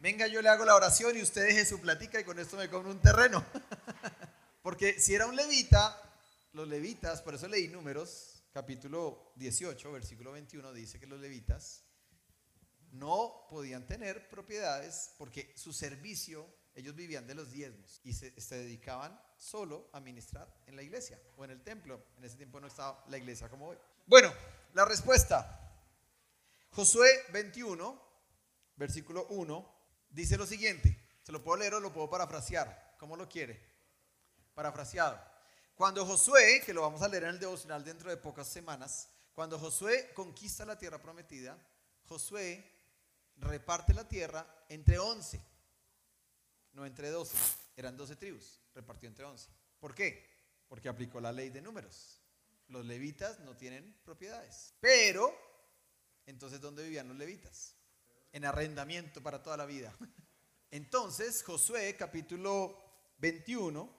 Venga, 0.00 0.26
yo 0.26 0.42
le 0.42 0.48
hago 0.48 0.64
la 0.64 0.74
oración 0.74 1.16
y 1.16 1.22
usted 1.22 1.46
deje 1.46 1.64
su 1.64 1.80
platica 1.80 2.20
y 2.20 2.24
con 2.24 2.38
esto 2.38 2.56
me 2.56 2.68
compro 2.68 2.90
un 2.90 3.00
terreno. 3.00 3.44
Porque 4.62 5.00
si 5.00 5.14
era 5.14 5.26
un 5.26 5.36
levita, 5.36 5.96
los 6.52 6.68
levitas, 6.68 7.22
por 7.22 7.34
eso 7.34 7.48
leí 7.48 7.68
números, 7.68 8.42
capítulo 8.52 9.32
18, 9.36 9.92
versículo 9.92 10.32
21, 10.32 10.72
dice 10.72 10.98
que 10.98 11.06
los 11.06 11.20
levitas 11.20 11.84
no 12.92 13.46
podían 13.48 13.86
tener 13.86 14.28
propiedades 14.28 15.14
porque 15.18 15.52
su 15.56 15.72
servicio, 15.72 16.46
ellos 16.74 16.94
vivían 16.94 17.26
de 17.26 17.34
los 17.34 17.52
diezmos 17.52 18.00
y 18.04 18.12
se, 18.12 18.32
dedicaban 18.56 19.20
solo 19.36 19.88
a 19.92 20.00
ministrar 20.00 20.52
en 20.66 20.76
la 20.76 20.82
iglesia 20.82 21.20
o 21.36 21.44
en 21.44 21.50
el 21.50 21.62
templo. 21.62 22.02
En 22.16 22.24
ese 22.24 22.36
tiempo 22.36 22.58
no 22.58 22.66
estaba 22.66 23.04
la 23.08 23.18
iglesia 23.18 23.48
como 23.48 23.68
hoy. 23.68 23.78
Bueno, 24.06 24.32
la 24.74 24.84
respuesta. 24.84 25.62
Josué 26.70 27.08
21, 27.32 28.02
versículo 28.76 29.26
1, 29.28 29.75
dice 30.16 30.36
lo 30.36 30.46
siguiente. 30.46 30.98
Se 31.22 31.30
lo 31.30 31.42
puedo 31.42 31.58
leer 31.58 31.74
o 31.74 31.80
lo 31.80 31.92
puedo 31.92 32.08
parafrasear. 32.08 32.96
¿Cómo 32.98 33.16
lo 33.16 33.28
quiere? 33.28 33.60
Parafraseado. 34.54 35.20
Cuando 35.74 36.06
Josué, 36.06 36.62
que 36.64 36.72
lo 36.72 36.80
vamos 36.82 37.02
a 37.02 37.08
leer 37.08 37.24
en 37.24 37.30
el 37.30 37.38
devocional 37.38 37.84
dentro 37.84 38.08
de 38.08 38.16
pocas 38.16 38.48
semanas, 38.48 39.10
cuando 39.34 39.58
Josué 39.58 40.12
conquista 40.14 40.64
la 40.64 40.78
tierra 40.78 41.00
prometida, 41.00 41.58
Josué 42.08 42.64
reparte 43.36 43.92
la 43.92 44.08
tierra 44.08 44.64
entre 44.70 44.98
11, 44.98 45.38
no 46.72 46.86
entre 46.86 47.10
12, 47.10 47.36
eran 47.76 47.96
12 47.96 48.16
tribus, 48.16 48.58
repartió 48.74 49.08
entre 49.08 49.26
11. 49.26 49.50
¿Por 49.78 49.94
qué? 49.94 50.26
Porque 50.66 50.88
aplicó 50.88 51.20
la 51.20 51.32
ley 51.32 51.50
de 51.50 51.60
números. 51.60 52.22
Los 52.68 52.86
levitas 52.86 53.40
no 53.40 53.54
tienen 53.54 54.00
propiedades. 54.02 54.74
Pero, 54.80 55.36
entonces, 56.24 56.60
¿dónde 56.60 56.82
vivían 56.82 57.08
los 57.08 57.18
levitas? 57.18 57.75
En 58.32 58.44
arrendamiento 58.44 59.22
para 59.22 59.42
toda 59.42 59.56
la 59.56 59.66
vida. 59.66 59.96
Entonces, 60.70 61.42
Josué, 61.42 61.96
capítulo 61.96 62.78
21, 63.18 63.90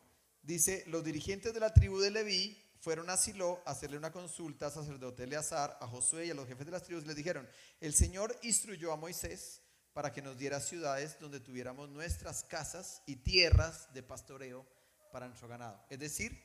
dice, 0.41 0.83
los 0.87 1.03
dirigentes 1.03 1.53
de 1.53 1.59
la 1.59 1.73
tribu 1.73 1.99
de 1.99 2.11
Leví 2.11 2.57
fueron 2.79 3.09
a 3.09 3.17
Silo 3.17 3.61
a 3.65 3.71
hacerle 3.71 3.97
una 3.97 4.11
consulta 4.11 4.67
a 4.67 4.71
sacerdote 4.71 5.23
Eleazar, 5.23 5.77
a 5.81 5.87
Josué 5.87 6.27
y 6.27 6.31
a 6.31 6.33
los 6.33 6.47
jefes 6.47 6.65
de 6.65 6.71
las 6.71 6.83
tribus. 6.83 7.05
Les 7.05 7.15
dijeron, 7.15 7.49
el 7.81 7.93
Señor 7.93 8.37
instruyó 8.43 8.93
a 8.93 8.97
Moisés 8.97 9.61
para 9.93 10.13
que 10.13 10.21
nos 10.21 10.37
diera 10.37 10.59
ciudades 10.59 11.19
donde 11.19 11.39
tuviéramos 11.39 11.89
nuestras 11.89 12.43
casas 12.43 13.01
y 13.07 13.15
tierras 13.17 13.91
de 13.93 14.03
pastoreo 14.03 14.65
para 15.11 15.27
nuestro 15.27 15.47
ganado. 15.47 15.83
Es 15.89 15.99
decir, 15.99 16.39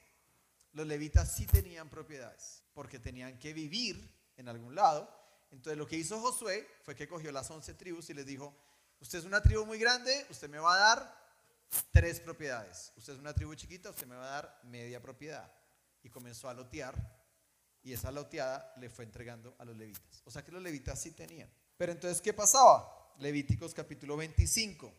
los 0.73 0.87
levitas 0.87 1.35
sí 1.35 1.47
tenían 1.47 1.91
propiedades, 1.91 2.62
porque 2.73 2.99
tenían 2.99 3.39
que 3.39 3.53
vivir 3.53 4.11
en 4.37 4.49
algún 4.49 4.75
lado. 4.75 5.09
Entonces 5.52 5.78
lo 5.78 5.87
que 5.87 5.97
hizo 5.97 6.18
Josué 6.21 6.66
fue 6.82 6.94
que 6.94 7.06
cogió 7.06 7.30
las 7.30 7.50
once 7.50 7.75
tribus 7.75 8.11
y 8.11 8.14
les 8.14 8.26
dijo, 8.26 8.54
usted 9.00 9.18
es 9.18 9.25
una 9.25 9.42
tribu 9.42 9.64
muy 9.66 9.78
grande, 9.78 10.26
usted 10.30 10.49
me 10.49 10.59
va 10.59 10.75
a 10.75 10.78
dar 10.78 11.23
tres 11.90 12.21
propiedades. 12.21 12.92
Usted 12.97 13.12
es 13.12 13.18
una 13.18 13.35
tribu 13.35 13.54
chiquita, 13.54 13.90
usted 13.90 14.06
me 14.06 14.16
va 14.16 14.25
a 14.25 14.42
dar 14.42 14.61
media 14.64 15.00
propiedad 15.00 15.52
y 16.02 16.09
comenzó 16.09 16.49
a 16.49 16.54
lotear 16.54 16.94
y 17.82 17.92
esa 17.92 18.11
loteada 18.11 18.75
le 18.78 18.88
fue 18.88 19.04
entregando 19.04 19.54
a 19.59 19.64
los 19.64 19.76
levitas. 19.76 20.23
O 20.25 20.30
sea 20.30 20.42
que 20.42 20.52
los 20.52 20.62
levitas 20.62 21.00
sí 21.00 21.12
tenían. 21.12 21.52
Pero 21.76 21.92
entonces, 21.92 22.21
¿qué 22.21 22.32
pasaba? 22.32 23.14
Levíticos 23.18 23.75
capítulo 23.75 24.16
25. 24.16 24.92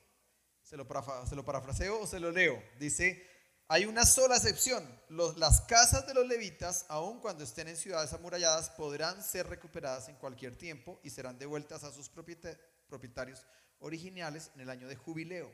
¿Se 0.62 0.78
lo, 0.78 0.88
se 1.28 1.36
lo 1.36 1.46
parafraseo 1.46 2.02
o 2.02 2.08
se 2.08 2.20
lo 2.20 2.32
leo? 2.32 2.62
Dice, 2.80 3.26
hay 3.74 3.86
una 3.86 4.06
sola 4.06 4.36
excepción. 4.36 4.88
las 5.10 5.62
casas 5.62 6.06
de 6.06 6.14
los 6.14 6.28
levitas, 6.28 6.86
aun 6.90 7.20
cuando 7.20 7.44
estén 7.44 7.68
en 7.68 7.76
ciudades 7.76 8.14
amuralladas, 8.14 8.70
podrán 8.70 9.24
ser 9.24 9.48
recuperadas 9.48 10.10
en 10.10 10.16
cualquier 10.18 10.56
tiempo 10.56 11.00
y 11.02 11.10
serán 11.10 11.40
devueltas 11.40 11.84
a 11.84 11.92
sus 11.92 12.08
propietarios 12.08 13.48
originales 13.80 14.52
en 14.54 14.62
el 14.62 14.70
año 14.70 14.88
de 14.88 14.96
jubileo. 14.96 15.52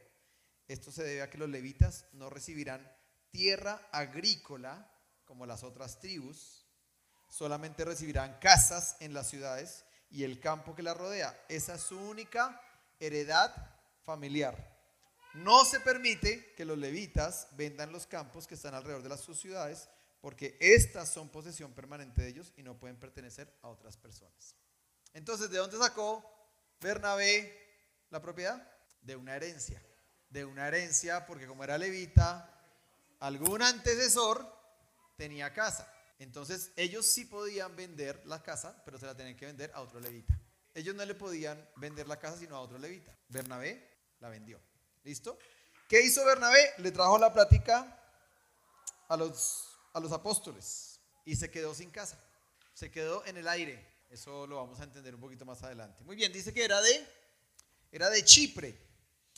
Esto 0.68 0.92
se 0.92 1.04
debe 1.04 1.22
a 1.22 1.30
que 1.30 1.38
los 1.38 1.48
levitas 1.48 2.08
no 2.12 2.30
recibirán 2.30 2.86
tierra 3.32 3.88
agrícola 3.94 4.92
como 5.24 5.46
las 5.46 5.64
otras 5.64 6.02
tribus, 6.02 6.66
solamente 7.30 7.86
recibirán 7.86 8.38
casas 8.42 8.98
en 9.00 9.14
las 9.14 9.30
ciudades 9.30 9.86
y 10.10 10.26
el 10.26 10.42
campo 10.42 10.76
que 10.76 10.84
las 10.84 10.98
rodea. 10.98 11.42
Esa 11.48 11.76
es 11.76 11.84
su 11.84 11.98
única 11.98 12.62
heredad 13.00 13.56
familiar. 14.04 14.69
No 15.34 15.64
se 15.66 15.80
permite 15.80 16.54
que 16.56 16.66
los 16.66 16.78
levitas 16.78 17.48
vendan 17.52 17.92
los 17.92 18.08
campos 18.08 18.48
que 18.48 18.56
están 18.56 18.74
alrededor 18.74 19.04
de 19.04 19.10
las 19.10 19.22
sus 19.22 19.40
ciudades, 19.40 19.90
porque 20.22 20.58
estas 20.60 21.10
son 21.10 21.30
posesión 21.30 21.74
permanente 21.74 22.22
de 22.22 22.30
ellos 22.30 22.52
y 22.58 22.64
no 22.64 22.78
pueden 22.78 22.98
pertenecer 22.98 23.54
a 23.62 23.70
otras 23.70 23.96
personas. 23.98 24.56
Entonces, 25.14 25.50
¿de 25.50 25.58
dónde 25.58 25.78
sacó 25.78 26.24
Bernabé 26.82 27.56
la 28.10 28.22
propiedad? 28.22 28.68
De 29.02 29.16
una 29.16 29.36
herencia. 29.36 29.82
De 30.30 30.46
una 30.46 30.68
herencia, 30.68 31.26
porque 31.26 31.48
como 31.48 31.64
era 31.64 31.78
levita, 31.78 32.50
algún 33.20 33.62
antecesor 33.62 34.46
tenía 35.16 35.54
casa. 35.54 35.92
Entonces 36.20 36.72
ellos 36.76 37.06
sí 37.06 37.26
podían 37.26 37.76
vender 37.76 38.22
la 38.26 38.44
casa, 38.44 38.82
pero 38.84 38.98
se 38.98 39.06
la 39.06 39.16
tenían 39.16 39.38
que 39.38 39.46
vender 39.46 39.72
a 39.74 39.82
otro 39.82 40.00
levita. 40.00 40.38
Ellos 40.74 40.96
no 40.96 41.06
le 41.06 41.16
podían 41.16 41.68
vender 41.78 42.08
la 42.08 42.20
casa 42.20 42.38
sino 42.38 42.56
a 42.56 42.62
otro 42.62 42.78
levita. 42.78 43.18
Bernabé 43.30 43.90
la 44.20 44.30
vendió. 44.30 44.60
¿Listo? 45.04 45.38
¿Qué 45.88 46.02
hizo 46.02 46.24
Bernabé? 46.26 46.74
Le 46.78 46.92
trajo 46.92 47.18
la 47.18 47.34
plática 47.34 48.00
a 49.08 49.18
los, 49.18 49.78
a 49.94 50.00
los 50.00 50.12
apóstoles 50.12 51.00
y 51.26 51.36
se 51.36 51.50
quedó 51.50 51.74
sin 51.74 51.90
casa. 51.90 52.22
Se 52.74 52.92
quedó 52.92 53.26
en 53.26 53.38
el 53.38 53.48
aire. 53.48 53.88
Eso 54.10 54.46
lo 54.48 54.58
vamos 54.58 54.80
a 54.80 54.84
entender 54.84 55.16
un 55.16 55.22
poquito 55.22 55.46
más 55.46 55.64
adelante. 55.64 56.04
Muy 56.04 56.16
bien, 56.16 56.34
dice 56.34 56.54
que 56.54 56.64
era 56.64 56.82
de, 56.82 57.08
era 57.92 58.10
de 58.10 58.24
Chipre. 58.24 58.78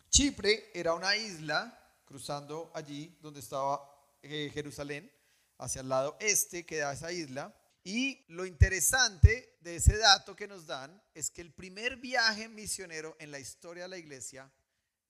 Chipre 0.09 0.71
era 0.73 0.93
una 0.93 1.15
isla 1.15 1.77
cruzando 2.05 2.71
allí 2.73 3.17
donde 3.21 3.39
estaba 3.39 3.81
eh, 4.21 4.51
Jerusalén 4.53 5.11
hacia 5.57 5.81
el 5.81 5.89
lado 5.89 6.17
este 6.19 6.65
queda 6.65 6.91
esa 6.91 7.11
isla. 7.11 7.55
Y 7.83 8.25
lo 8.27 8.45
interesante 8.45 9.57
de 9.61 9.77
ese 9.77 9.97
dato 9.97 10.35
que 10.35 10.47
nos 10.47 10.67
dan 10.67 11.01
es 11.13 11.31
que 11.31 11.41
el 11.41 11.53
primer 11.53 11.97
viaje 11.97 12.47
misionero 12.47 13.15
en 13.19 13.31
la 13.31 13.39
historia 13.39 13.83
de 13.83 13.89
la 13.89 13.97
iglesia 13.97 14.51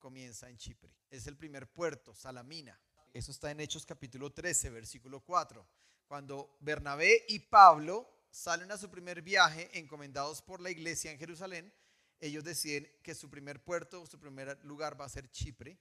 comienza 0.01 0.49
en 0.49 0.57
Chipre. 0.57 0.91
Es 1.09 1.27
el 1.27 1.37
primer 1.37 1.71
puerto, 1.71 2.13
Salamina. 2.13 2.77
Eso 3.13 3.31
está 3.31 3.51
en 3.51 3.61
Hechos 3.61 3.85
capítulo 3.85 4.33
13, 4.33 4.71
versículo 4.71 5.21
4. 5.21 5.65
Cuando 6.07 6.57
Bernabé 6.59 7.23
y 7.29 7.39
Pablo 7.39 8.25
salen 8.29 8.71
a 8.71 8.77
su 8.77 8.89
primer 8.89 9.21
viaje 9.21 9.69
encomendados 9.77 10.41
por 10.41 10.59
la 10.59 10.71
iglesia 10.71 11.11
en 11.11 11.19
Jerusalén, 11.19 11.71
ellos 12.19 12.43
deciden 12.43 12.91
que 13.01 13.15
su 13.15 13.29
primer 13.29 13.63
puerto, 13.63 14.05
su 14.05 14.19
primer 14.19 14.59
lugar 14.65 14.99
va 14.99 15.05
a 15.05 15.09
ser 15.09 15.29
Chipre 15.31 15.77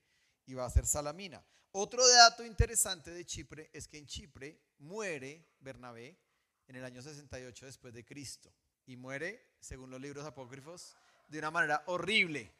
y 0.47 0.55
va 0.55 0.67
a 0.67 0.71
ser 0.71 0.87
Salamina. 0.87 1.45
Otro 1.73 2.07
dato 2.07 2.45
interesante 2.45 3.11
de 3.11 3.25
Chipre 3.25 3.71
es 3.73 3.89
que 3.89 3.99
en 3.99 4.07
Chipre 4.07 4.61
muere 4.79 5.47
Bernabé 5.61 6.19
en 6.69 6.77
el 6.77 6.85
año 6.85 7.03
68 7.03 7.67
después 7.67 7.95
de 7.95 8.05
Cristo 8.05 8.53
y 8.87 8.97
muere, 8.97 9.55
según 9.61 9.91
los 9.91 10.01
libros 10.01 10.25
apócrifos, 10.25 10.97
de 11.29 11.39
una 11.39 11.51
manera 11.51 11.83
horrible. 11.87 12.53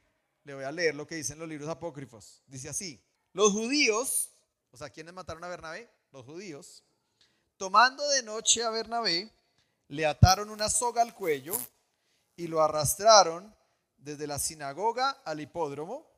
Le 0.45 0.55
voy 0.55 0.65
a 0.65 0.73
leer 0.73 0.95
lo 0.95 1.07
que 1.07 1.17
dicen 1.17 1.39
los 1.39 1.49
libros 1.49 1.69
apócrifos. 1.69 2.43
Dice 2.47 2.69
así, 2.69 3.03
los 3.33 3.53
judíos, 3.53 4.31
o 4.71 4.77
sea, 4.77 4.91
¿quiénes 4.91 5.15
mataron 5.15 5.45
a 5.45 5.49
Bernabé? 5.49 5.91
Los 6.13 6.25
judíos, 6.25 6.83
tomando 7.57 8.09
de 8.09 8.23
noche 8.23 8.63
a 8.63 8.71
Bernabé, 8.71 9.31
le 9.89 10.07
ataron 10.07 10.51
una 10.51 10.69
soga 10.69 11.03
al 11.03 11.15
cuello 11.15 11.55
y 12.37 12.47
lo 12.47 12.63
arrastraron 12.63 13.55
desde 13.99 14.27
la 14.27 14.39
sinagoga 14.39 15.11
al 15.25 15.41
hipódromo 15.41 16.11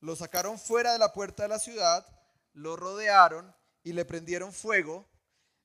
lo 0.00 0.14
sacaron 0.14 0.58
fuera 0.58 0.92
de 0.92 0.98
la 0.98 1.12
puerta 1.12 1.42
de 1.44 1.48
la 1.48 1.58
ciudad, 1.58 2.06
lo 2.52 2.76
rodearon 2.76 3.54
y 3.82 3.92
le 3.92 4.04
prendieron 4.04 4.52
fuego, 4.52 5.08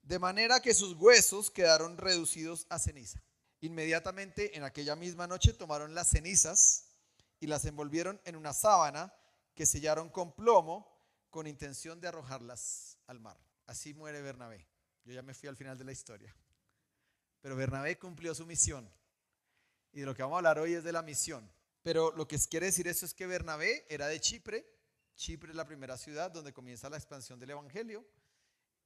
de 0.01 0.20
manera 0.20 0.62
que 0.62 0.74
sus 0.74 0.96
huesos 0.96 1.51
quedaron 1.51 1.98
reducidos 1.98 2.65
a 2.70 2.80
ceniza. 2.80 3.22
Inmediatamente 3.60 4.58
en 4.58 4.63
aquella 4.63 4.96
misma 4.96 5.27
noche 5.27 5.53
tomaron 5.53 5.94
las 5.94 6.10
cenizas 6.10 6.86
y 7.41 7.48
las 7.48 7.65
envolvieron 7.65 8.21
en 8.24 8.38
una 8.38 8.53
sábana 8.53 9.13
que 9.53 9.65
sellaron 9.65 10.10
con 10.10 10.33
plomo 10.33 10.88
con 11.29 11.48
intención 11.48 12.00
de 12.00 12.07
arrojarlas 12.07 12.98
al 13.07 13.19
mar. 13.19 13.38
Así 13.65 13.93
muere 13.93 14.21
Bernabé. 14.21 14.67
Yo 15.03 15.13
ya 15.13 15.24
me 15.24 15.33
fui 15.33 15.50
al 15.50 15.57
final 15.57 15.77
de 15.77 15.83
la 15.83 15.91
historia. 15.91 16.33
Pero 17.41 17.55
Bernabé 17.55 17.98
cumplió 17.98 18.36
su 18.36 18.45
misión. 18.45 18.89
Y 19.91 20.01
de 20.01 20.05
lo 20.05 20.13
que 20.13 20.21
vamos 20.21 20.36
a 20.36 20.38
hablar 20.38 20.60
hoy 20.60 20.75
es 20.75 20.83
de 20.83 20.91
la 20.91 21.01
misión. 21.01 21.51
Pero 21.81 22.12
lo 22.12 22.27
que 22.27 22.38
quiere 22.48 22.67
decir 22.67 22.88
eso 22.88 23.05
es 23.05 23.13
que 23.13 23.25
Bernabé 23.25 23.86
era 23.89 24.07
de 24.07 24.19
Chipre. 24.19 24.65
Chipre 25.15 25.50
es 25.50 25.55
la 25.55 25.65
primera 25.65 25.98
ciudad 25.98 26.29
donde 26.29 26.53
comienza 26.53 26.89
la 26.89 26.98
expansión 26.98 27.39
del 27.39 27.50
Evangelio. 27.50 28.05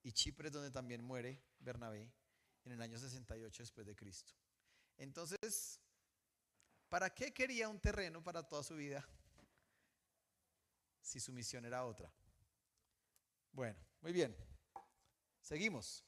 Y 0.02 0.14
Chipre 0.14 0.48
es 0.48 0.54
donde 0.54 0.72
también 0.72 1.04
muere 1.04 1.44
Bernabé 1.60 2.10
en 2.64 2.72
el 2.72 2.82
año 2.82 2.98
68 2.98 3.64
después 3.64 3.86
de 3.86 3.96
Cristo. 3.96 4.34
Entonces, 4.98 5.82
¿para 6.96 7.14
qué 7.14 7.34
quería 7.34 7.68
un 7.68 7.78
terreno 7.78 8.24
para 8.24 8.42
toda 8.42 8.64
su 8.64 8.74
vida 8.74 9.06
si 11.02 11.20
su 11.20 11.34
misión 11.34 11.66
era 11.66 11.84
otra? 11.84 12.10
Bueno, 13.52 13.78
muy 14.00 14.14
bien. 14.14 14.34
Seguimos. 15.42 16.06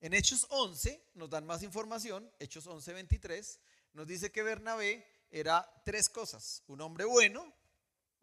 En 0.00 0.14
Hechos 0.14 0.46
11 0.50 1.10
nos 1.14 1.28
dan 1.28 1.44
más 1.44 1.64
información, 1.64 2.32
Hechos 2.38 2.64
11, 2.64 2.92
23, 2.92 3.58
nos 3.94 4.06
dice 4.06 4.30
que 4.30 4.44
Bernabé 4.44 5.04
era 5.32 5.68
tres 5.84 6.08
cosas, 6.08 6.62
un 6.68 6.80
hombre 6.80 7.04
bueno 7.04 7.52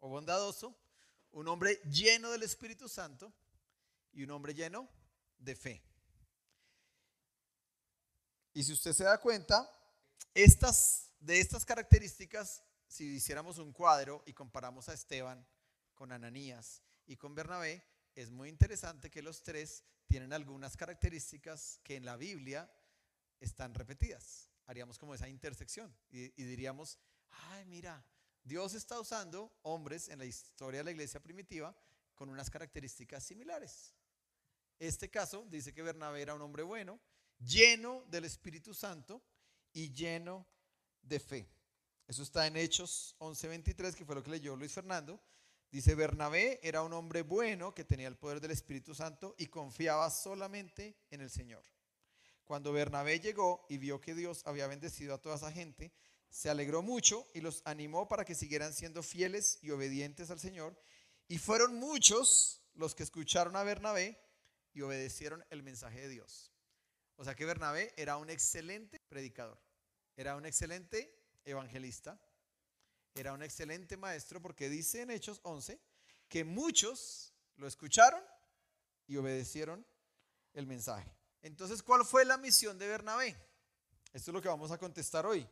o 0.00 0.08
bondadoso, 0.08 0.74
un 1.32 1.46
hombre 1.48 1.78
lleno 1.90 2.30
del 2.30 2.44
Espíritu 2.44 2.88
Santo 2.88 3.30
y 4.14 4.22
un 4.22 4.30
hombre 4.30 4.54
lleno 4.54 4.88
de 5.36 5.54
fe. 5.54 5.82
Y 8.54 8.64
si 8.64 8.72
usted 8.72 8.94
se 8.94 9.04
da 9.04 9.20
cuenta, 9.20 9.70
estas, 10.32 11.10
de 11.24 11.40
estas 11.40 11.64
características, 11.64 12.62
si 12.86 13.04
hiciéramos 13.16 13.56
un 13.56 13.72
cuadro 13.72 14.22
y 14.26 14.34
comparamos 14.34 14.90
a 14.90 14.92
Esteban 14.92 15.46
con 15.94 16.12
Ananías 16.12 16.82
y 17.06 17.16
con 17.16 17.34
Bernabé, 17.34 17.82
es 18.14 18.30
muy 18.30 18.50
interesante 18.50 19.10
que 19.10 19.22
los 19.22 19.42
tres 19.42 19.84
tienen 20.06 20.34
algunas 20.34 20.76
características 20.76 21.80
que 21.82 21.96
en 21.96 22.04
la 22.04 22.16
Biblia 22.16 22.70
están 23.40 23.72
repetidas. 23.72 24.50
Haríamos 24.66 24.98
como 24.98 25.14
esa 25.14 25.26
intersección 25.26 25.96
y, 26.10 26.24
y 26.40 26.44
diríamos, 26.44 26.98
ay, 27.30 27.64
mira, 27.64 28.04
Dios 28.42 28.74
está 28.74 29.00
usando 29.00 29.58
hombres 29.62 30.10
en 30.10 30.18
la 30.18 30.26
historia 30.26 30.80
de 30.80 30.84
la 30.84 30.90
iglesia 30.90 31.22
primitiva 31.22 31.74
con 32.14 32.28
unas 32.28 32.50
características 32.50 33.24
similares. 33.24 33.94
Este 34.78 35.10
caso 35.10 35.46
dice 35.48 35.72
que 35.72 35.82
Bernabé 35.82 36.20
era 36.20 36.34
un 36.34 36.42
hombre 36.42 36.62
bueno, 36.62 37.00
lleno 37.38 38.04
del 38.08 38.26
Espíritu 38.26 38.74
Santo 38.74 39.22
y 39.72 39.90
lleno 39.90 40.46
de 41.04 41.20
fe. 41.20 41.48
Eso 42.06 42.22
está 42.22 42.46
en 42.46 42.56
Hechos 42.56 43.16
11:23, 43.18 43.94
que 43.94 44.04
fue 44.04 44.14
lo 44.14 44.22
que 44.22 44.30
leyó 44.30 44.56
Luis 44.56 44.72
Fernando. 44.72 45.20
Dice, 45.70 45.94
Bernabé 45.94 46.60
era 46.62 46.82
un 46.82 46.92
hombre 46.92 47.22
bueno 47.22 47.74
que 47.74 47.84
tenía 47.84 48.06
el 48.06 48.16
poder 48.16 48.40
del 48.40 48.52
Espíritu 48.52 48.94
Santo 48.94 49.34
y 49.38 49.46
confiaba 49.46 50.08
solamente 50.10 50.96
en 51.10 51.20
el 51.20 51.30
Señor. 51.30 51.64
Cuando 52.44 52.72
Bernabé 52.72 53.18
llegó 53.18 53.66
y 53.68 53.78
vio 53.78 54.00
que 54.00 54.14
Dios 54.14 54.42
había 54.44 54.66
bendecido 54.66 55.14
a 55.14 55.18
toda 55.20 55.36
esa 55.36 55.50
gente, 55.50 55.92
se 56.28 56.50
alegró 56.50 56.82
mucho 56.82 57.26
y 57.34 57.40
los 57.40 57.62
animó 57.64 58.06
para 58.08 58.24
que 58.24 58.34
siguieran 58.34 58.72
siendo 58.72 59.02
fieles 59.02 59.58
y 59.62 59.70
obedientes 59.70 60.30
al 60.30 60.38
Señor. 60.38 60.76
Y 61.26 61.38
fueron 61.38 61.76
muchos 61.76 62.60
los 62.74 62.94
que 62.94 63.02
escucharon 63.02 63.56
a 63.56 63.62
Bernabé 63.62 64.20
y 64.74 64.82
obedecieron 64.82 65.44
el 65.50 65.62
mensaje 65.62 66.00
de 66.00 66.08
Dios. 66.08 66.52
O 67.16 67.24
sea 67.24 67.34
que 67.34 67.44
Bernabé 67.44 67.94
era 67.96 68.16
un 68.16 68.30
excelente 68.30 69.00
predicador, 69.08 69.58
era 70.16 70.36
un 70.36 70.46
excelente 70.46 71.12
evangelista, 71.44 72.18
era 73.14 73.32
un 73.32 73.42
excelente 73.42 73.96
maestro 73.96 74.40
porque 74.40 74.68
dice 74.68 75.02
en 75.02 75.10
Hechos 75.10 75.40
11 75.42 75.80
que 76.28 76.44
muchos 76.44 77.32
lo 77.56 77.66
escucharon 77.66 78.22
y 79.06 79.16
obedecieron 79.16 79.86
el 80.52 80.66
mensaje. 80.66 81.14
Entonces, 81.42 81.82
¿cuál 81.82 82.04
fue 82.04 82.24
la 82.24 82.38
misión 82.38 82.78
de 82.78 82.88
Bernabé? 82.88 83.36
Esto 84.12 84.30
es 84.30 84.34
lo 84.34 84.40
que 84.40 84.48
vamos 84.48 84.70
a 84.70 84.78
contestar 84.78 85.26
hoy. 85.26 85.46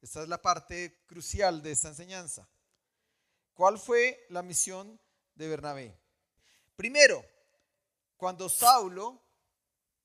Esta 0.00 0.22
es 0.22 0.28
la 0.28 0.40
parte 0.40 1.02
crucial 1.06 1.62
de 1.62 1.72
esta 1.72 1.88
enseñanza. 1.88 2.46
¿Cuál 3.54 3.78
fue 3.78 4.26
la 4.28 4.42
misión 4.42 5.00
de 5.34 5.48
Bernabé? 5.48 5.98
Primero, 6.76 7.24
cuando 8.16 8.48
Saulo 8.48 9.20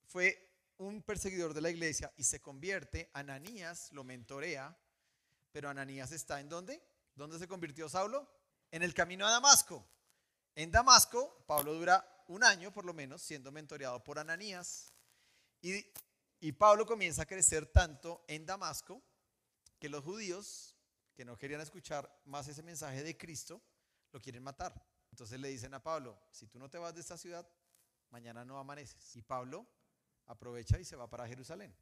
fue 0.06 0.49
un 0.80 1.02
perseguidor 1.02 1.52
de 1.52 1.60
la 1.60 1.68
iglesia 1.68 2.10
y 2.16 2.24
se 2.24 2.40
convierte, 2.40 3.10
Ananías 3.12 3.92
lo 3.92 4.02
mentorea, 4.02 4.74
pero 5.52 5.68
Ananías 5.68 6.10
está 6.10 6.40
en 6.40 6.48
dónde? 6.48 6.82
¿Dónde 7.14 7.38
se 7.38 7.46
convirtió 7.46 7.88
Saulo? 7.88 8.26
En 8.70 8.82
el 8.82 8.94
camino 8.94 9.26
a 9.26 9.30
Damasco. 9.30 9.86
En 10.54 10.70
Damasco, 10.70 11.44
Pablo 11.46 11.74
dura 11.74 12.24
un 12.28 12.42
año 12.42 12.72
por 12.72 12.86
lo 12.86 12.94
menos 12.94 13.20
siendo 13.20 13.52
mentoreado 13.52 14.02
por 14.02 14.18
Ananías 14.18 14.94
y, 15.60 15.84
y 16.40 16.52
Pablo 16.52 16.86
comienza 16.86 17.22
a 17.22 17.26
crecer 17.26 17.66
tanto 17.66 18.24
en 18.26 18.46
Damasco 18.46 19.02
que 19.78 19.90
los 19.90 20.02
judíos 20.02 20.76
que 21.14 21.26
no 21.26 21.36
querían 21.36 21.60
escuchar 21.60 22.10
más 22.24 22.48
ese 22.48 22.62
mensaje 22.62 23.02
de 23.02 23.18
Cristo, 23.18 23.60
lo 24.12 24.20
quieren 24.22 24.42
matar. 24.42 24.72
Entonces 25.10 25.38
le 25.38 25.48
dicen 25.48 25.74
a 25.74 25.82
Pablo, 25.82 26.18
si 26.30 26.46
tú 26.46 26.58
no 26.58 26.70
te 26.70 26.78
vas 26.78 26.94
de 26.94 27.02
esta 27.02 27.18
ciudad, 27.18 27.46
mañana 28.08 28.46
no 28.46 28.58
amaneces. 28.58 29.14
Y 29.16 29.20
Pablo 29.20 29.66
aprovecha 30.30 30.78
y 30.78 30.84
se 30.84 30.96
va 30.96 31.10
para 31.10 31.26
Jerusalén. 31.26 31.74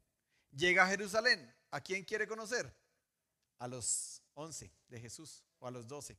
Llega 0.51 0.83
a 0.83 0.87
Jerusalén. 0.87 1.55
¿A 1.71 1.81
quién 1.81 2.03
quiere 2.03 2.27
conocer? 2.27 2.75
A 3.59 3.67
los 3.67 4.23
once 4.33 4.71
de 4.87 4.99
Jesús 4.99 5.43
o 5.59 5.67
a 5.67 5.71
los 5.71 5.87
doce. 5.87 6.17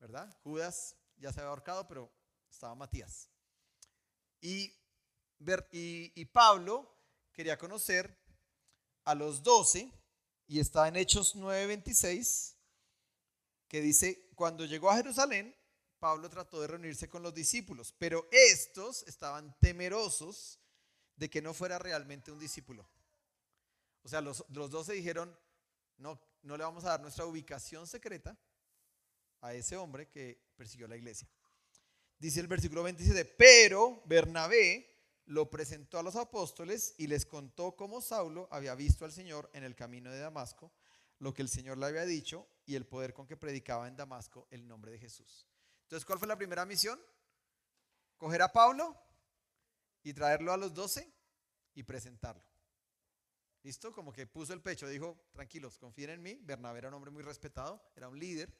¿Verdad? 0.00 0.34
Judas 0.42 0.96
ya 1.16 1.32
se 1.32 1.40
había 1.40 1.50
ahorcado, 1.50 1.86
pero 1.86 2.10
estaba 2.50 2.74
Matías. 2.74 3.28
Y, 4.40 4.72
y, 5.72 6.24
Pablo 6.26 6.88
quería 7.32 7.58
conocer 7.58 8.16
a 9.04 9.14
los 9.14 9.42
doce 9.42 9.92
y 10.46 10.60
está 10.60 10.86
en 10.88 10.96
Hechos 10.96 11.34
9:26 11.34 12.54
que 13.66 13.80
dice, 13.80 14.30
cuando 14.34 14.64
llegó 14.64 14.90
a 14.90 14.96
Jerusalén, 14.96 15.54
Pablo 15.98 16.30
trató 16.30 16.60
de 16.60 16.68
reunirse 16.68 17.08
con 17.08 17.22
los 17.22 17.34
discípulos, 17.34 17.92
pero 17.98 18.28
estos 18.30 19.02
estaban 19.02 19.54
temerosos 19.60 20.58
de 21.18 21.28
que 21.28 21.42
no 21.42 21.52
fuera 21.52 21.78
realmente 21.78 22.32
un 22.32 22.38
discípulo. 22.38 22.88
O 24.02 24.08
sea, 24.08 24.20
los, 24.20 24.44
los 24.50 24.70
dos 24.70 24.86
se 24.86 24.94
dijeron, 24.94 25.36
no, 25.98 26.20
no 26.42 26.56
le 26.56 26.64
vamos 26.64 26.84
a 26.84 26.90
dar 26.90 27.00
nuestra 27.00 27.26
ubicación 27.26 27.86
secreta 27.86 28.38
a 29.40 29.52
ese 29.52 29.76
hombre 29.76 30.08
que 30.08 30.40
persiguió 30.56 30.86
la 30.86 30.96
iglesia. 30.96 31.28
Dice 32.18 32.40
el 32.40 32.46
versículo 32.46 32.82
27, 32.84 33.24
pero 33.24 34.02
Bernabé 34.06 34.88
lo 35.26 35.50
presentó 35.50 35.98
a 35.98 36.02
los 36.02 36.16
apóstoles 36.16 36.94
y 36.98 37.06
les 37.08 37.26
contó 37.26 37.76
cómo 37.76 38.00
Saulo 38.00 38.48
había 38.50 38.74
visto 38.74 39.04
al 39.04 39.12
Señor 39.12 39.50
en 39.52 39.64
el 39.64 39.74
camino 39.74 40.10
de 40.10 40.20
Damasco, 40.20 40.72
lo 41.18 41.34
que 41.34 41.42
el 41.42 41.48
Señor 41.48 41.78
le 41.78 41.86
había 41.86 42.04
dicho 42.04 42.48
y 42.64 42.76
el 42.76 42.86
poder 42.86 43.12
con 43.12 43.26
que 43.26 43.36
predicaba 43.36 43.88
en 43.88 43.96
Damasco 43.96 44.46
el 44.50 44.66
nombre 44.66 44.92
de 44.92 44.98
Jesús. 44.98 45.46
Entonces, 45.82 46.06
¿cuál 46.06 46.18
fue 46.18 46.28
la 46.28 46.36
primera 46.36 46.64
misión? 46.64 47.00
Coger 48.16 48.42
a 48.42 48.52
Pablo 48.52 48.96
y 50.08 50.14
traerlo 50.14 50.52
a 50.52 50.56
los 50.56 50.72
doce 50.72 51.12
y 51.74 51.82
presentarlo. 51.82 52.42
¿Listo? 53.62 53.92
Como 53.92 54.10
que 54.10 54.26
puso 54.26 54.54
el 54.54 54.62
pecho, 54.62 54.88
dijo, 54.88 55.28
tranquilos, 55.32 55.76
confíen 55.76 56.10
en 56.10 56.22
mí. 56.22 56.38
Bernabé 56.42 56.78
era 56.78 56.88
un 56.88 56.94
hombre 56.94 57.10
muy 57.10 57.22
respetado, 57.22 57.82
era 57.94 58.08
un 58.08 58.18
líder, 58.18 58.56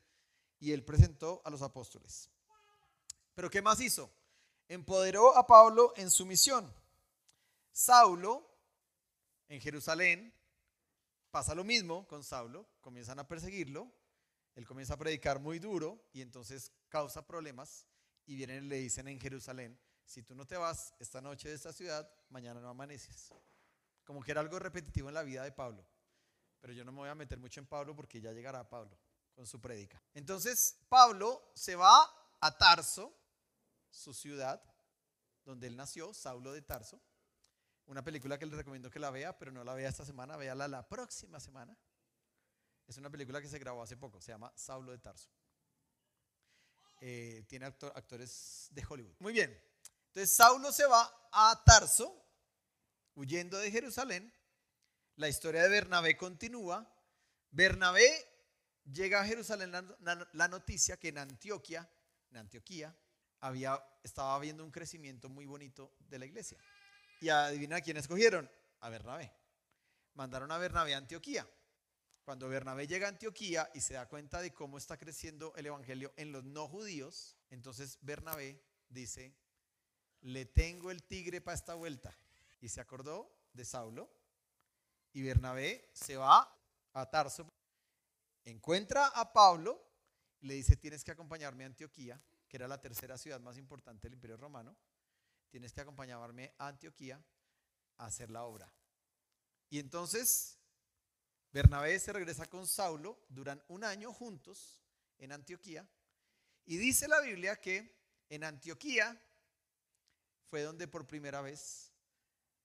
y 0.61 0.72
él 0.72 0.84
presentó 0.84 1.40
a 1.46 1.50
los 1.50 1.62
apóstoles. 1.62 2.30
Pero 3.34 3.48
¿qué 3.48 3.62
más 3.62 3.80
hizo? 3.80 4.12
Empoderó 4.68 5.34
a 5.38 5.46
Pablo 5.46 5.94
en 5.96 6.11
su 6.11 6.26
misión. 6.26 6.70
Saulo, 7.72 8.46
en 9.48 9.61
Jerusalén, 9.62 10.34
pasa 11.30 11.54
lo 11.54 11.64
mismo 11.64 12.06
con 12.08 12.22
Saulo, 12.22 12.68
comienzan 12.82 13.20
a 13.20 13.26
perseguirlo, 13.26 13.90
él 14.54 14.66
comienza 14.66 14.94
a 14.94 14.98
predicar 14.98 15.38
muy 15.38 15.61
duro 15.61 16.11
y 16.12 16.20
entonces 16.20 16.72
causa 16.90 17.26
problemas 17.26 17.87
y 18.26 18.34
vienen 18.34 18.64
y 18.64 18.68
le 18.68 18.76
dicen 18.76 19.08
en 19.08 19.18
Jerusalén, 19.18 19.80
si 20.09 20.23
tú 20.23 20.35
no 20.35 20.47
te 20.47 20.57
vas 20.57 20.94
esta 20.99 21.21
noche 21.21 21.51
de 21.51 21.55
esta 21.55 21.71
ciudad, 21.71 22.11
mañana 22.31 22.61
no 22.61 22.71
amaneces. 22.71 23.29
Como 24.05 24.23
que 24.23 24.31
era 24.31 24.40
algo 24.40 24.59
repetitivo 24.59 25.09
en 25.09 25.14
la 25.14 25.23
vida 25.23 25.44
de 25.44 25.53
Pablo. 25.53 25.87
Pero 26.61 26.73
yo 26.73 26.83
no 26.83 26.92
me 26.92 27.01
voy 27.01 27.11
a 27.11 27.14
meter 27.14 27.38
mucho 27.38 27.61
en 27.61 27.66
Pablo 27.66 27.94
porque 27.94 28.18
ya 28.18 28.33
llegará 28.33 28.66
Pablo 28.66 28.99
con 29.35 29.47
su 29.47 29.61
prédica. 29.61 30.03
Entonces 30.14 30.79
Pablo 30.88 31.53
se 31.55 31.77
va 31.77 32.11
a 32.40 32.57
Tarso, 32.57 33.14
su 33.90 34.14
ciudad, 34.14 34.62
donde 35.44 35.66
él 35.66 35.77
nació, 35.77 36.14
Saulo 36.14 36.55
de 36.55 36.62
Tarso. 36.62 36.99
Una 37.85 38.03
película 38.03 38.38
que 38.38 38.47
les 38.47 38.57
recomiendo 38.57 38.90
que 38.90 38.99
la 38.99 39.11
vea, 39.11 39.38
pero 39.38 39.53
no 39.53 39.62
la 39.62 39.75
vea 39.75 39.90
esta 39.90 40.07
semana, 40.07 40.38
véala 40.38 40.68
la 40.68 40.88
próxima 40.88 41.38
semana. 41.38 41.77
Es 42.87 42.97
una 42.97 43.11
película 43.11 43.42
que 43.42 43.49
se 43.49 43.59
grabó 43.59 43.83
hace 43.83 43.99
poco, 43.99 44.23
se 44.23 44.33
llama 44.33 44.51
Saulo 44.57 44.90
de 44.92 44.99
Tarso. 44.99 45.29
Eh, 47.01 47.44
tiene 47.47 47.66
actores 47.66 48.68
de 48.71 48.85
Hollywood. 48.88 49.14
Muy 49.21 49.33
bien, 49.33 49.57
entonces 50.09 50.35
Saulo 50.35 50.73
se 50.73 50.87
va 50.87 51.11
a 51.33 51.62
Tarso, 51.64 52.27
huyendo 53.14 53.59
de 53.59 53.71
Jerusalén. 53.71 54.33
La 55.16 55.29
historia 55.29 55.62
de 55.62 55.68
Bernabé 55.68 56.16
continúa. 56.16 56.90
Bernabé 57.51 58.09
llega 58.92 59.21
a 59.21 59.25
Jerusalén 59.25 59.73
la, 59.73 60.49
noticia 60.49 60.97
que 60.97 61.09
en 61.09 61.18
Antioquia, 61.18 61.88
en 62.31 62.38
Antioquía, 62.38 62.97
había, 63.40 63.83
estaba 64.03 64.35
habiendo 64.35 64.64
un 64.64 64.71
crecimiento 64.71 65.29
muy 65.29 65.47
bonito 65.47 65.94
de 65.99 66.18
la 66.18 66.27
iglesia. 66.27 66.59
Y 67.21 67.29
adivina 67.29 67.81
quién 67.81 67.97
escogieron, 67.97 68.51
a 68.81 68.88
Bernabé. 68.88 69.33
Mandaron 70.14 70.51
a 70.53 70.59
Bernabé 70.59 70.94
a 70.94 70.99
Antioquía. 70.99 71.49
Cuando 72.25 72.49
Bernabé 72.49 72.87
llega 72.87 73.07
a 73.07 73.11
Antioquía 73.11 73.71
y 73.75 73.81
se 73.81 73.94
da 73.94 74.07
cuenta 74.07 74.40
de 74.40 74.53
cómo 74.53 74.79
está 74.79 74.97
creciendo 74.97 75.53
el 75.57 75.66
evangelio 75.66 76.12
en 76.16 76.33
los 76.33 76.44
no 76.44 76.68
judíos, 76.68 77.37
entonces 77.51 77.99
Bernabé 78.03 78.62
dice, 78.88 79.35
le 80.22 80.46
tengo 80.46 80.90
el 80.90 81.02
tigre 81.02 81.40
para 81.40 81.57
esta 81.57 81.74
vuelta. 81.74 82.16
Y 82.61 82.68
se 82.68 82.81
acordó 82.81 83.33
de 83.52 83.64
Saulo. 83.64 84.11
Y 85.12 85.22
Bernabé 85.22 85.90
se 85.92 86.16
va 86.16 86.54
a 86.92 87.11
Tarso, 87.11 87.50
encuentra 88.44 89.07
a 89.09 89.33
Pablo 89.33 89.88
le 90.40 90.54
dice, 90.54 90.76
tienes 90.76 91.04
que 91.04 91.11
acompañarme 91.11 91.64
a 91.64 91.68
Antioquía, 91.68 92.20
que 92.48 92.57
era 92.57 92.68
la 92.68 92.81
tercera 92.81 93.18
ciudad 93.18 93.40
más 93.40 93.59
importante 93.59 94.07
del 94.07 94.14
Imperio 94.14 94.37
Romano. 94.37 94.76
tienes 95.50 95.72
que 95.72 95.81
acompañarme 95.81 96.54
a 96.59 96.68
Antioquía 96.68 97.22
a 97.96 98.07
hacer 98.07 98.31
la 98.31 98.44
obra. 98.44 98.70
Y 99.70 99.78
entonces 99.78 100.59
Bernabé 101.50 101.98
se 101.98 102.12
regresa 102.12 102.46
con 102.46 102.66
Saulo, 102.66 103.24
duran 103.28 103.62
un 103.68 103.83
año 103.83 104.12
juntos 104.12 104.83
en 105.16 105.33
Antioquía, 105.33 105.88
y 106.66 106.76
dice 106.76 107.09
la 107.09 107.20
Biblia 107.20 107.57
que 107.57 107.96
en 108.28 108.44
Antioquía 108.44 109.18
fue 110.48 110.62
donde 110.62 110.88
por 110.88 111.06
primera 111.06 111.40
vez 111.40 111.92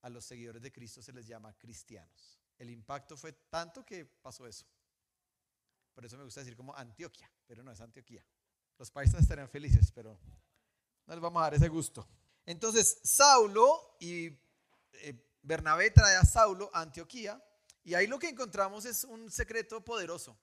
a 0.02 0.10
los 0.10 0.26
seguidores 0.26 0.62
de 0.62 0.72
Cristo 0.72 1.02
se 1.02 1.14
les 1.14 1.28
llama 1.28 1.58
cristianos. 1.58 2.40
El 2.58 2.70
impacto 2.70 3.18
fue 3.18 3.34
tanto 3.34 3.86
que 3.86 4.06
pasó 4.06 4.48
eso. 4.48 4.66
Por 5.94 6.06
eso 6.06 6.18
me 6.18 6.24
gusta 6.24 6.42
decir 6.42 6.56
como 6.56 6.76
Antioquia, 6.76 7.30
pero 7.46 7.64
no 7.64 7.72
es 7.72 7.82
Antioquía. 7.82 8.26
Los 8.78 8.90
países 8.90 9.20
estarían 9.22 9.50
felices, 9.50 9.92
pero 9.92 10.20
no 11.06 11.14
les 11.14 11.22
vamos 11.22 11.40
a 11.42 11.44
dar 11.44 11.54
ese 11.56 11.68
gusto. 11.68 12.08
Entonces, 12.46 13.00
Saulo 13.04 13.98
y 14.00 14.28
eh, 14.94 15.38
Bernabé 15.42 15.92
trae 15.92 16.16
a 16.16 16.24
Saulo 16.24 16.70
a 16.74 16.82
Antioquía 16.82 17.42
y 17.84 17.94
ahí 17.94 18.08
lo 18.08 18.18
que 18.18 18.30
encontramos 18.30 18.86
es 18.86 19.04
un 19.04 19.30
secreto 19.30 19.84
poderoso 19.84 20.38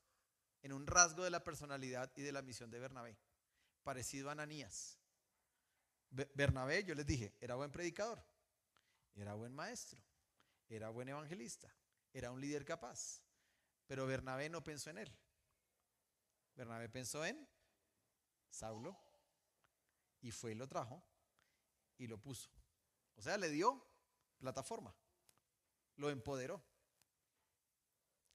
en 0.62 0.72
un 0.72 0.86
rasgo 0.86 1.24
de 1.24 1.30
la 1.30 1.42
personalidad 1.42 2.12
y 2.16 2.22
de 2.22 2.32
la 2.32 2.42
misión 2.42 2.70
de 2.70 2.78
Bernabé, 2.78 3.16
parecido 3.82 4.28
a 4.28 4.32
Ananías. 4.32 4.99
Bernabé, 6.10 6.84
yo 6.84 6.94
les 6.94 7.06
dije, 7.06 7.34
era 7.40 7.54
buen 7.54 7.70
predicador, 7.70 8.24
era 9.14 9.34
buen 9.34 9.54
maestro, 9.54 10.00
era 10.68 10.88
buen 10.90 11.08
evangelista, 11.08 11.72
era 12.12 12.30
un 12.30 12.40
líder 12.40 12.64
capaz, 12.64 13.22
pero 13.86 14.06
Bernabé 14.06 14.48
no 14.48 14.62
pensó 14.62 14.90
en 14.90 14.98
él. 14.98 15.18
Bernabé 16.54 16.88
pensó 16.88 17.24
en 17.24 17.48
Saulo 18.50 18.98
y 20.20 20.30
fue 20.30 20.52
y 20.52 20.54
lo 20.54 20.66
trajo 20.66 21.02
y 21.96 22.06
lo 22.06 22.20
puso. 22.20 22.50
O 23.16 23.22
sea, 23.22 23.36
le 23.36 23.50
dio 23.50 23.86
plataforma, 24.38 24.94
lo 25.96 26.10
empoderó, 26.10 26.62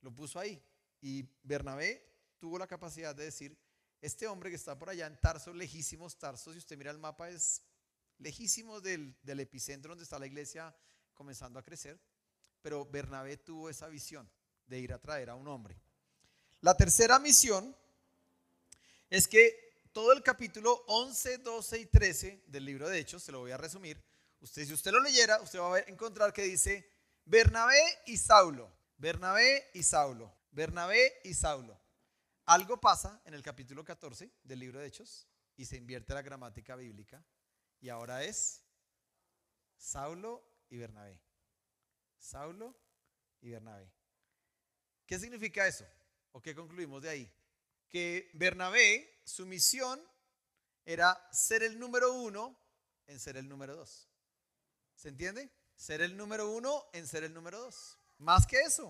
lo 0.01 0.13
puso 0.13 0.39
ahí. 0.39 0.63
Y 1.01 1.23
Bernabé 1.43 2.05
tuvo 2.39 2.57
la 2.57 2.67
capacidad 2.67 3.15
de 3.15 3.25
decir, 3.25 3.57
este 4.01 4.27
hombre 4.27 4.49
que 4.49 4.55
está 4.55 4.77
por 4.77 4.89
allá 4.89 5.07
en 5.07 5.19
Tarso, 5.19 5.53
lejísimos 5.53 6.17
Tarso, 6.17 6.51
si 6.51 6.59
usted 6.59 6.77
mira 6.77 6.91
el 6.91 6.99
mapa, 6.99 7.29
es 7.29 7.63
lejísimos 8.19 8.82
del, 8.82 9.15
epicentro 9.25 9.89
donde 9.89 10.04
está 10.04 10.19
la 10.19 10.28
iglesia 10.28 10.75
comenzando 11.13 11.60
a 11.60 11.63
crecer, 11.63 11.99
pero 12.62 12.86
Bernabé 12.86 13.38
tuvo 13.38 13.69
esa 13.69 13.88
visión 13.88 14.30
de 14.67 14.80
ir 14.80 14.93
a 14.93 14.99
traer 14.99 15.30
a 15.30 15.36
un 15.36 15.47
hombre. 15.47 15.80
La 16.62 16.75
tercera 16.75 17.19
misión 17.19 17.75
es 19.10 19.28
que 19.28 19.88
todo 19.91 20.12
el 20.12 20.23
capítulo 20.23 20.84
11, 20.88 21.39
12 21.39 21.80
y 21.80 21.86
13 21.86 22.43
del 22.47 22.65
libro 22.65 22.89
de 22.89 22.99
Hechos, 22.99 23.23
se 23.23 23.32
lo 23.32 23.39
voy 23.39 23.51
a 23.51 23.58
resumir, 23.58 24.01
usted 24.41 24.65
si 24.65 24.73
usted 24.73 24.91
lo 24.91 24.99
leyera, 24.99 25.39
usted 25.41 25.60
va 25.60 25.78
a 25.78 25.80
encontrar 25.82 26.34
que 26.34 26.43
dice 26.43 26.89
Bernabé 27.25 27.80
y 28.06 28.17
Saulo, 28.17 28.71
Bernabé 28.97 29.69
y 29.73 29.84
Saulo, 29.84 30.34
Bernabé 30.51 31.19
y 31.23 31.34
Saulo. 31.34 31.80
Algo 32.45 32.80
pasa 32.80 33.21
en 33.25 33.34
el 33.34 33.41
capítulo 33.41 33.84
14 33.84 34.32
del 34.43 34.60
libro 34.60 34.80
de 34.80 34.88
Hechos 34.88 35.28
y 35.58 35.65
se 35.65 35.78
invierte 35.78 36.13
la 36.13 36.21
gramática 36.21 36.75
bíblica 36.75 37.23
y 37.86 37.89
ahora 37.89 38.24
es 38.24 38.63
Saulo 39.78 40.43
y 40.71 40.78
Bernabé. 40.78 41.21
Saulo 42.17 42.76
y 43.41 43.52
Bernabé. 43.52 43.93
¿Qué 45.06 45.19
significa 45.19 45.67
eso? 45.67 45.86
¿O 46.32 46.41
qué 46.41 46.56
concluimos 46.56 47.04
de 47.04 47.10
ahí? 47.10 47.32
Que 47.88 48.32
Bernabé, 48.34 49.21
su 49.24 49.45
misión 49.45 50.04
era 50.84 51.30
ser 51.32 51.62
el 51.62 51.78
número 51.78 52.12
uno 52.12 52.60
en 53.06 53.19
ser 53.19 53.38
el 53.38 53.48
número 53.48 53.76
dos. 53.76 54.10
¿Se 54.95 55.10
entiende? 55.10 55.52
Ser 55.76 56.02
el 56.02 56.17
número 56.17 56.50
uno 56.50 56.89
en 56.91 57.06
ser 57.06 57.24
el 57.24 57.36
número 57.36 57.60
dos. 57.60 58.00
Más 58.17 58.48
que 58.48 58.62
eso, 58.62 58.88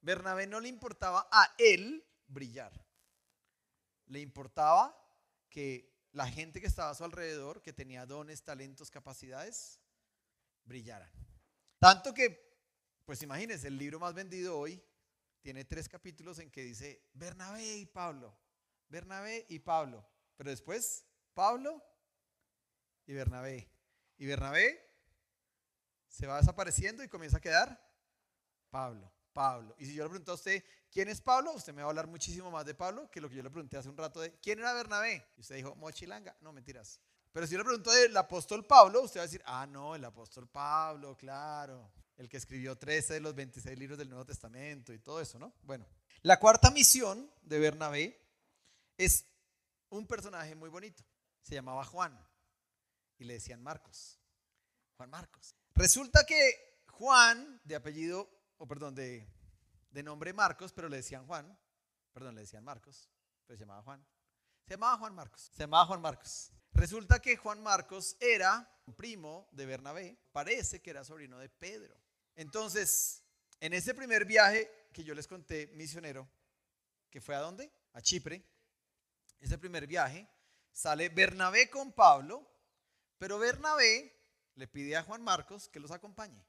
Bernabé 0.00 0.46
no 0.46 0.58
le 0.58 0.70
importaba 0.70 1.28
a 1.30 1.54
él 1.58 2.02
brillar. 2.28 2.72
Le 4.06 4.20
importaba 4.20 4.98
que 5.50 5.93
la 6.14 6.28
gente 6.28 6.60
que 6.60 6.68
estaba 6.68 6.90
a 6.90 6.94
su 6.94 7.04
alrededor, 7.04 7.60
que 7.60 7.72
tenía 7.72 8.06
dones, 8.06 8.42
talentos, 8.42 8.90
capacidades, 8.90 9.80
brillaran. 10.64 11.10
Tanto 11.78 12.14
que, 12.14 12.56
pues 13.04 13.20
imagínense, 13.22 13.66
el 13.66 13.76
libro 13.76 13.98
más 13.98 14.14
vendido 14.14 14.56
hoy 14.56 14.82
tiene 15.40 15.64
tres 15.64 15.88
capítulos 15.88 16.38
en 16.38 16.50
que 16.50 16.62
dice 16.62 17.02
Bernabé 17.12 17.78
y 17.78 17.86
Pablo, 17.86 18.34
Bernabé 18.88 19.44
y 19.48 19.58
Pablo, 19.58 20.06
pero 20.36 20.50
después 20.50 21.04
Pablo 21.34 21.82
y 23.06 23.12
Bernabé. 23.12 23.68
Y 24.16 24.26
Bernabé 24.26 24.80
se 26.08 26.28
va 26.28 26.38
desapareciendo 26.38 27.02
y 27.02 27.08
comienza 27.08 27.38
a 27.38 27.40
quedar 27.40 27.92
Pablo. 28.70 29.12
Pablo. 29.34 29.74
Y 29.78 29.84
si 29.84 29.94
yo 29.94 30.04
le 30.04 30.10
pregunto 30.10 30.32
a 30.32 30.36
usted, 30.36 30.64
¿quién 30.90 31.08
es 31.08 31.20
Pablo? 31.20 31.52
Usted 31.52 31.74
me 31.74 31.82
va 31.82 31.88
a 31.88 31.90
hablar 31.90 32.06
muchísimo 32.06 32.50
más 32.50 32.64
de 32.64 32.74
Pablo 32.74 33.10
que 33.10 33.20
lo 33.20 33.28
que 33.28 33.34
yo 33.34 33.42
le 33.42 33.50
pregunté 33.50 33.76
hace 33.76 33.90
un 33.90 33.96
rato 33.96 34.20
de, 34.20 34.32
¿quién 34.38 34.60
era 34.60 34.72
Bernabé? 34.72 35.26
Y 35.36 35.40
usted 35.42 35.56
dijo, 35.56 35.74
Mochilanga. 35.74 36.34
No, 36.40 36.52
mentiras. 36.52 37.00
Pero 37.32 37.46
si 37.46 37.52
yo 37.52 37.58
le 37.58 37.64
pregunto 37.64 37.90
del 37.90 38.16
apóstol 38.16 38.64
Pablo, 38.64 39.02
usted 39.02 39.18
va 39.18 39.24
a 39.24 39.26
decir, 39.26 39.42
ah, 39.44 39.66
no, 39.66 39.94
el 39.94 40.04
apóstol 40.04 40.48
Pablo, 40.48 41.16
claro. 41.16 41.92
El 42.16 42.28
que 42.28 42.36
escribió 42.36 42.78
13 42.78 43.14
de 43.14 43.20
los 43.20 43.34
26 43.34 43.76
libros 43.76 43.98
del 43.98 44.08
Nuevo 44.08 44.24
Testamento 44.24 44.92
y 44.92 45.00
todo 45.00 45.20
eso, 45.20 45.38
¿no? 45.38 45.52
Bueno, 45.62 45.84
la 46.22 46.38
cuarta 46.38 46.70
misión 46.70 47.28
de 47.42 47.58
Bernabé 47.58 48.24
es 48.96 49.26
un 49.90 50.06
personaje 50.06 50.54
muy 50.54 50.70
bonito. 50.70 51.04
Se 51.42 51.54
llamaba 51.54 51.84
Juan 51.84 52.16
y 53.18 53.24
le 53.24 53.34
decían 53.34 53.60
Marcos. 53.60 54.20
Juan 54.96 55.10
Marcos. 55.10 55.56
Resulta 55.74 56.24
que 56.24 56.84
Juan, 56.86 57.60
de 57.64 57.74
apellido 57.74 58.30
o 58.58 58.66
perdón, 58.66 58.94
de, 58.94 59.26
de 59.90 60.02
nombre 60.02 60.32
Marcos, 60.32 60.72
pero 60.72 60.88
le 60.88 60.96
decían 60.96 61.26
Juan, 61.26 61.58
perdón, 62.12 62.34
le 62.34 62.42
decían 62.42 62.64
Marcos, 62.64 63.08
pero 63.46 63.56
se 63.56 63.64
llamaba 63.64 63.82
Juan. 63.82 64.04
Se 64.66 64.74
llamaba 64.74 64.98
Juan 64.98 65.14
Marcos, 65.14 65.50
se 65.52 65.62
llamaba 65.62 65.86
Juan 65.86 66.00
Marcos. 66.00 66.52
Resulta 66.72 67.20
que 67.20 67.36
Juan 67.36 67.62
Marcos 67.62 68.16
era 68.18 68.68
primo 68.96 69.48
de 69.52 69.66
Bernabé, 69.66 70.16
parece 70.32 70.82
que 70.82 70.90
era 70.90 71.04
sobrino 71.04 71.38
de 71.38 71.48
Pedro. 71.48 71.96
Entonces, 72.34 73.22
en 73.60 73.72
ese 73.72 73.94
primer 73.94 74.24
viaje 74.24 74.88
que 74.92 75.04
yo 75.04 75.14
les 75.14 75.28
conté, 75.28 75.68
misionero, 75.74 76.28
que 77.10 77.20
fue 77.20 77.34
a 77.34 77.40
dónde? 77.40 77.70
A 77.92 78.00
Chipre, 78.00 78.44
ese 79.40 79.58
primer 79.58 79.86
viaje, 79.86 80.28
sale 80.72 81.08
Bernabé 81.08 81.70
con 81.70 81.92
Pablo, 81.92 82.44
pero 83.18 83.38
Bernabé 83.38 84.12
le 84.56 84.66
pide 84.66 84.96
a 84.96 85.02
Juan 85.02 85.22
Marcos 85.22 85.68
que 85.68 85.80
los 85.80 85.90
acompañe 85.90 86.44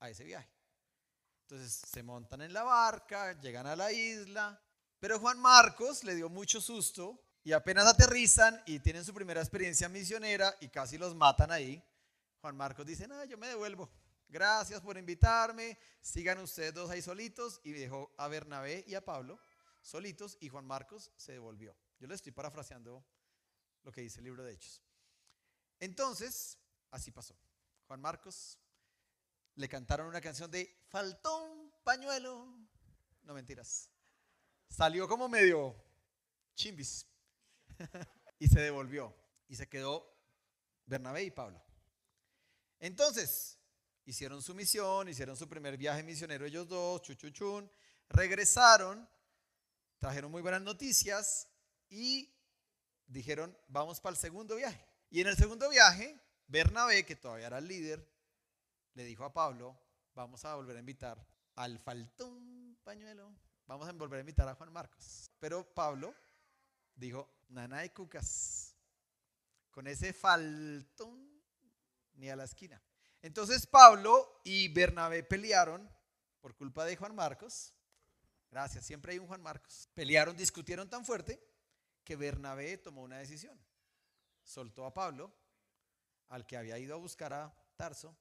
a 0.00 0.10
ese 0.10 0.24
viaje. 0.24 0.50
Entonces 1.50 1.82
se 1.90 2.04
montan 2.04 2.42
en 2.42 2.52
la 2.52 2.62
barca, 2.62 3.32
llegan 3.40 3.66
a 3.66 3.74
la 3.74 3.90
isla, 3.90 4.62
pero 5.00 5.18
Juan 5.18 5.40
Marcos 5.40 6.04
le 6.04 6.14
dio 6.14 6.28
mucho 6.28 6.60
susto 6.60 7.20
y 7.42 7.50
apenas 7.50 7.88
aterrizan 7.88 8.62
y 8.66 8.78
tienen 8.78 9.04
su 9.04 9.12
primera 9.12 9.40
experiencia 9.40 9.88
misionera 9.88 10.54
y 10.60 10.68
casi 10.68 10.96
los 10.96 11.12
matan 11.16 11.50
ahí. 11.50 11.82
Juan 12.40 12.56
Marcos 12.56 12.86
dice, 12.86 13.08
no, 13.08 13.24
yo 13.24 13.36
me 13.36 13.48
devuelvo. 13.48 13.90
Gracias 14.28 14.80
por 14.80 14.96
invitarme. 14.96 15.76
Sigan 16.00 16.38
ustedes 16.38 16.72
dos 16.72 16.88
ahí 16.88 17.02
solitos. 17.02 17.60
Y 17.64 17.72
dejó 17.72 18.14
a 18.16 18.28
Bernabé 18.28 18.84
y 18.86 18.94
a 18.94 19.04
Pablo 19.04 19.40
solitos 19.80 20.38
y 20.38 20.48
Juan 20.50 20.64
Marcos 20.64 21.10
se 21.16 21.32
devolvió. 21.32 21.74
Yo 21.98 22.06
le 22.06 22.14
estoy 22.14 22.30
parafraseando 22.30 23.04
lo 23.82 23.90
que 23.90 24.02
dice 24.02 24.20
el 24.20 24.26
libro 24.26 24.44
de 24.44 24.52
Hechos. 24.52 24.84
Entonces, 25.80 26.56
así 26.92 27.10
pasó. 27.10 27.34
Juan 27.88 28.00
Marcos 28.00 28.56
le 29.60 29.68
cantaron 29.68 30.06
una 30.06 30.20
canción 30.20 30.50
de 30.50 30.74
Faltó 30.88 31.70
pañuelo. 31.84 32.48
No 33.22 33.34
mentiras. 33.34 33.90
Salió 34.68 35.06
como 35.06 35.28
medio 35.28 35.76
chimbis. 36.54 37.06
y 38.38 38.48
se 38.48 38.60
devolvió. 38.60 39.14
Y 39.48 39.56
se 39.56 39.68
quedó 39.68 40.16
Bernabé 40.86 41.24
y 41.24 41.30
Pablo. 41.30 41.62
Entonces, 42.78 43.58
hicieron 44.06 44.42
su 44.42 44.54
misión, 44.54 45.08
hicieron 45.08 45.36
su 45.36 45.46
primer 45.46 45.76
viaje 45.76 46.02
misionero 46.02 46.46
ellos 46.46 46.66
dos, 46.66 47.02
chuchuchun, 47.02 47.70
regresaron, 48.08 49.06
trajeron 49.98 50.30
muy 50.30 50.40
buenas 50.40 50.62
noticias 50.62 51.48
y 51.90 52.34
dijeron, 53.06 53.56
vamos 53.68 54.00
para 54.00 54.14
el 54.14 54.18
segundo 54.18 54.56
viaje. 54.56 54.82
Y 55.10 55.20
en 55.20 55.26
el 55.26 55.36
segundo 55.36 55.68
viaje, 55.68 56.18
Bernabé, 56.46 57.04
que 57.04 57.16
todavía 57.16 57.48
era 57.48 57.58
el 57.58 57.68
líder, 57.68 58.09
le 58.94 59.04
dijo 59.04 59.24
a 59.24 59.32
Pablo, 59.32 59.78
vamos 60.14 60.44
a 60.44 60.54
volver 60.54 60.76
a 60.76 60.80
invitar 60.80 61.24
al 61.56 61.78
faltón 61.78 62.78
pañuelo, 62.82 63.32
vamos 63.66 63.88
a 63.88 63.92
volver 63.92 64.18
a 64.18 64.20
invitar 64.20 64.48
a 64.48 64.54
Juan 64.54 64.72
Marcos. 64.72 65.30
Pero 65.38 65.64
Pablo 65.74 66.14
dijo, 66.94 67.28
nana 67.48 67.80
de 67.80 67.92
cucas, 67.92 68.74
con 69.70 69.86
ese 69.86 70.12
faltón 70.12 71.42
ni 72.14 72.28
a 72.28 72.36
la 72.36 72.44
esquina. 72.44 72.82
Entonces 73.22 73.66
Pablo 73.66 74.40
y 74.44 74.68
Bernabé 74.68 75.22
pelearon 75.22 75.88
por 76.40 76.54
culpa 76.54 76.84
de 76.84 76.96
Juan 76.96 77.14
Marcos. 77.14 77.74
Gracias, 78.50 78.84
siempre 78.84 79.12
hay 79.12 79.18
un 79.18 79.26
Juan 79.26 79.42
Marcos. 79.42 79.88
Pelearon, 79.94 80.36
discutieron 80.36 80.88
tan 80.88 81.04
fuerte 81.04 81.40
que 82.02 82.16
Bernabé 82.16 82.78
tomó 82.78 83.02
una 83.02 83.18
decisión. 83.18 83.58
Soltó 84.42 84.86
a 84.86 84.94
Pablo, 84.94 85.32
al 86.28 86.46
que 86.46 86.56
había 86.56 86.78
ido 86.78 86.94
a 86.94 86.98
buscar 86.98 87.32
a 87.32 87.54
Tarso, 87.76 88.16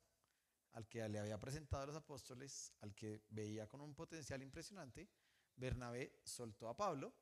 al 0.74 0.88
que 0.88 1.08
le 1.10 1.20
había 1.20 1.40
presentado 1.40 1.84
a 1.84 1.88
los 1.88 1.96
apóstoles, 1.96 2.74
al 2.82 2.94
que 2.94 3.24
veía 3.30 3.68
con 3.68 3.82
un 3.82 3.96
potencial 3.96 4.42
impresionante, 4.42 5.10
Bernabé 5.56 6.22
soltó 6.24 6.70
a 6.70 6.78
Pablo 6.78 7.14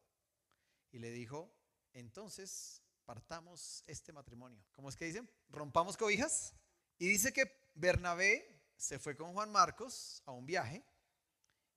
y 0.91 0.99
le 0.99 1.12
dijo, 1.12 1.53
entonces 1.93 2.83
partamos 3.05 3.83
este 3.88 4.12
matrimonio. 4.12 4.63
¿Cómo 4.71 4.89
es 4.89 4.95
que 4.95 5.05
dicen? 5.05 5.29
Rompamos 5.49 5.97
cobijas. 5.97 6.53
Y 6.99 7.07
dice 7.07 7.31
que 7.31 7.71
Bernabé 7.73 8.69
se 8.75 8.99
fue 8.99 9.15
con 9.15 9.33
Juan 9.33 9.51
Marcos 9.51 10.21
a 10.25 10.31
un 10.31 10.45
viaje 10.45 10.83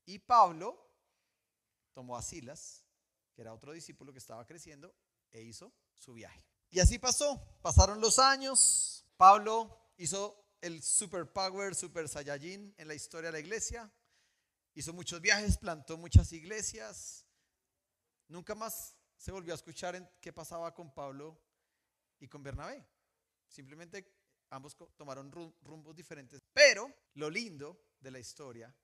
y 0.05 0.19
Pablo 0.19 0.91
tomó 1.93 2.17
a 2.17 2.23
Silas, 2.23 2.85
que 3.33 3.43
era 3.43 3.55
otro 3.55 3.73
discípulo 3.73 4.13
que 4.13 4.19
estaba 4.19 4.47
creciendo, 4.47 4.95
e 5.31 5.43
hizo 5.43 5.73
su 5.95 6.15
viaje. 6.15 6.45
Y 6.71 6.81
así 6.81 6.99
pasó, 6.99 7.41
pasaron 7.63 8.01
los 8.01 8.19
años, 8.19 9.05
Pablo 9.17 9.93
hizo 9.97 10.37
el 10.61 10.83
superpower, 10.83 11.75
super 11.75 12.09
saiyajin 12.09 12.75
en 12.77 12.89
la 12.89 12.95
historia 12.95 13.29
de 13.29 13.33
la 13.33 13.41
iglesia, 13.41 13.91
hizo 14.75 14.93
muchos 14.93 15.21
viajes, 15.21 15.59
plantó 15.59 15.97
muchas 15.97 16.33
iglesias, 16.33 17.27
nunca 18.29 18.55
más 18.55 18.97
se 19.17 19.33
volvió 19.33 19.53
a 19.53 19.57
escuchar 19.57 19.97
en 19.97 20.09
qué 20.21 20.33
pasaba 20.33 20.73
con 20.75 20.95
Pablo 20.95 21.39
y 22.19 22.29
con 22.29 22.43
Bernabé. 22.43 22.87
Simplemente 23.47 24.21
ambos 24.51 24.77
tomaron 24.97 25.31
rumbos 25.31 25.95
diferentes. 25.95 26.43
Pero 26.53 26.93
lo 27.15 27.29
lindo 27.29 27.95
de 28.01 28.11
la 28.11 28.19
historia 28.19 28.75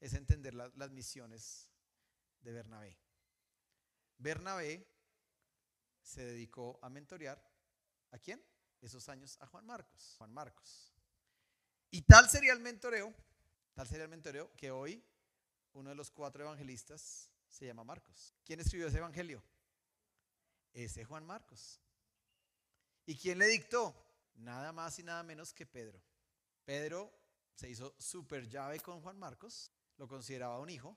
es 0.00 0.14
entender 0.14 0.54
las 0.54 0.90
misiones 0.90 1.70
de 2.40 2.52
Bernabé. 2.52 2.98
Bernabé 4.18 4.86
se 6.02 6.24
dedicó 6.24 6.78
a 6.82 6.88
mentorear 6.88 7.42
a 8.10 8.18
quién? 8.18 8.44
Esos 8.80 9.08
años 9.08 9.36
a 9.40 9.46
Juan 9.46 9.66
Marcos. 9.66 10.14
Juan 10.18 10.32
Marcos. 10.32 10.97
Y 11.90 12.02
tal 12.02 12.28
sería 12.28 12.52
el 12.52 12.60
mentoreo, 12.60 13.14
tal 13.74 13.86
sería 13.86 14.04
el 14.04 14.10
mentoreo 14.10 14.52
que 14.56 14.70
hoy 14.70 15.02
uno 15.72 15.90
de 15.90 15.96
los 15.96 16.10
cuatro 16.10 16.42
evangelistas 16.42 17.30
se 17.48 17.66
llama 17.66 17.84
Marcos. 17.84 18.34
¿Quién 18.44 18.60
escribió 18.60 18.88
ese 18.88 18.98
evangelio? 18.98 19.42
Ese 20.72 21.04
Juan 21.04 21.24
Marcos. 21.24 21.80
¿Y 23.06 23.16
quién 23.16 23.38
le 23.38 23.46
dictó? 23.46 23.94
Nada 24.34 24.72
más 24.72 24.98
y 24.98 25.02
nada 25.02 25.22
menos 25.22 25.52
que 25.52 25.66
Pedro. 25.66 26.00
Pedro 26.64 27.10
se 27.54 27.70
hizo 27.70 27.94
súper 27.98 28.48
llave 28.48 28.78
con 28.80 29.00
Juan 29.00 29.18
Marcos, 29.18 29.72
lo 29.96 30.06
consideraba 30.06 30.60
un 30.60 30.68
hijo, 30.68 30.96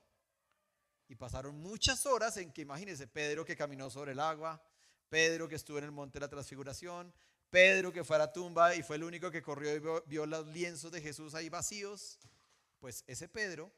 y 1.08 1.16
pasaron 1.16 1.58
muchas 1.58 2.06
horas 2.06 2.36
en 2.36 2.52
que, 2.52 2.62
imagínense, 2.62 3.06
Pedro 3.06 3.44
que 3.44 3.56
caminó 3.56 3.90
sobre 3.90 4.12
el 4.12 4.20
agua, 4.20 4.62
Pedro 5.08 5.48
que 5.48 5.56
estuvo 5.56 5.78
en 5.78 5.84
el 5.84 5.90
monte 5.90 6.18
de 6.18 6.26
la 6.26 6.28
transfiguración, 6.28 7.12
Pedro 7.52 7.92
que 7.92 8.02
fue 8.02 8.16
a 8.16 8.20
la 8.20 8.32
tumba 8.32 8.74
y 8.74 8.82
fue 8.82 8.96
el 8.96 9.04
único 9.04 9.30
que 9.30 9.42
corrió 9.42 9.76
y 9.76 9.78
vio, 10.06 10.24
los 10.24 10.46
lienzos 10.46 10.90
de 10.90 11.02
Jesús 11.02 11.34
ahí 11.34 11.50
vacíos, 11.50 12.18
pues 12.78 13.04
ese 13.06 13.28
Pedro 13.28 13.70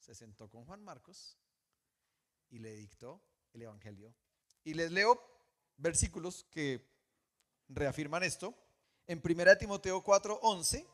se 0.00 0.16
sentó 0.16 0.50
con 0.50 0.64
Juan 0.64 0.82
Marcos 0.82 1.38
y 2.48 2.58
le 2.58 2.74
dictó 2.74 3.22
el 3.52 3.62
Evangelio. 3.62 4.12
Y 4.64 4.74
les 4.74 4.90
leo 4.90 5.22
versículos 5.76 6.44
que 6.50 6.84
reafirman 7.68 8.24
esto. 8.24 8.52
En 9.06 9.22
1 9.22 9.58
Timoteo 9.58 10.02
4:11, 10.02 10.84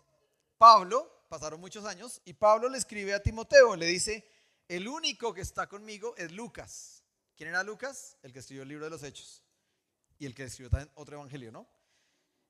Pablo, 0.58 1.24
pasaron 1.30 1.58
muchos 1.58 1.86
años, 1.86 2.20
y 2.26 2.34
Pablo 2.34 2.68
le 2.68 2.76
escribe 2.76 3.14
a 3.14 3.22
Timoteo, 3.22 3.76
le 3.76 3.86
dice, 3.86 4.30
el 4.68 4.88
único 4.88 5.32
que 5.32 5.40
está 5.40 5.66
conmigo 5.66 6.14
es 6.18 6.32
Lucas. 6.32 7.02
¿Quién 7.34 7.48
era 7.48 7.62
Lucas? 7.62 8.18
El 8.22 8.34
que 8.34 8.40
escribió 8.40 8.62
el 8.62 8.68
libro 8.68 8.84
de 8.84 8.90
los 8.90 9.02
Hechos. 9.02 9.42
Y 10.18 10.26
el 10.26 10.34
que 10.34 10.44
escribió 10.44 10.68
también 10.68 10.92
otro 10.96 11.16
evangelio, 11.16 11.50
¿no? 11.50 11.66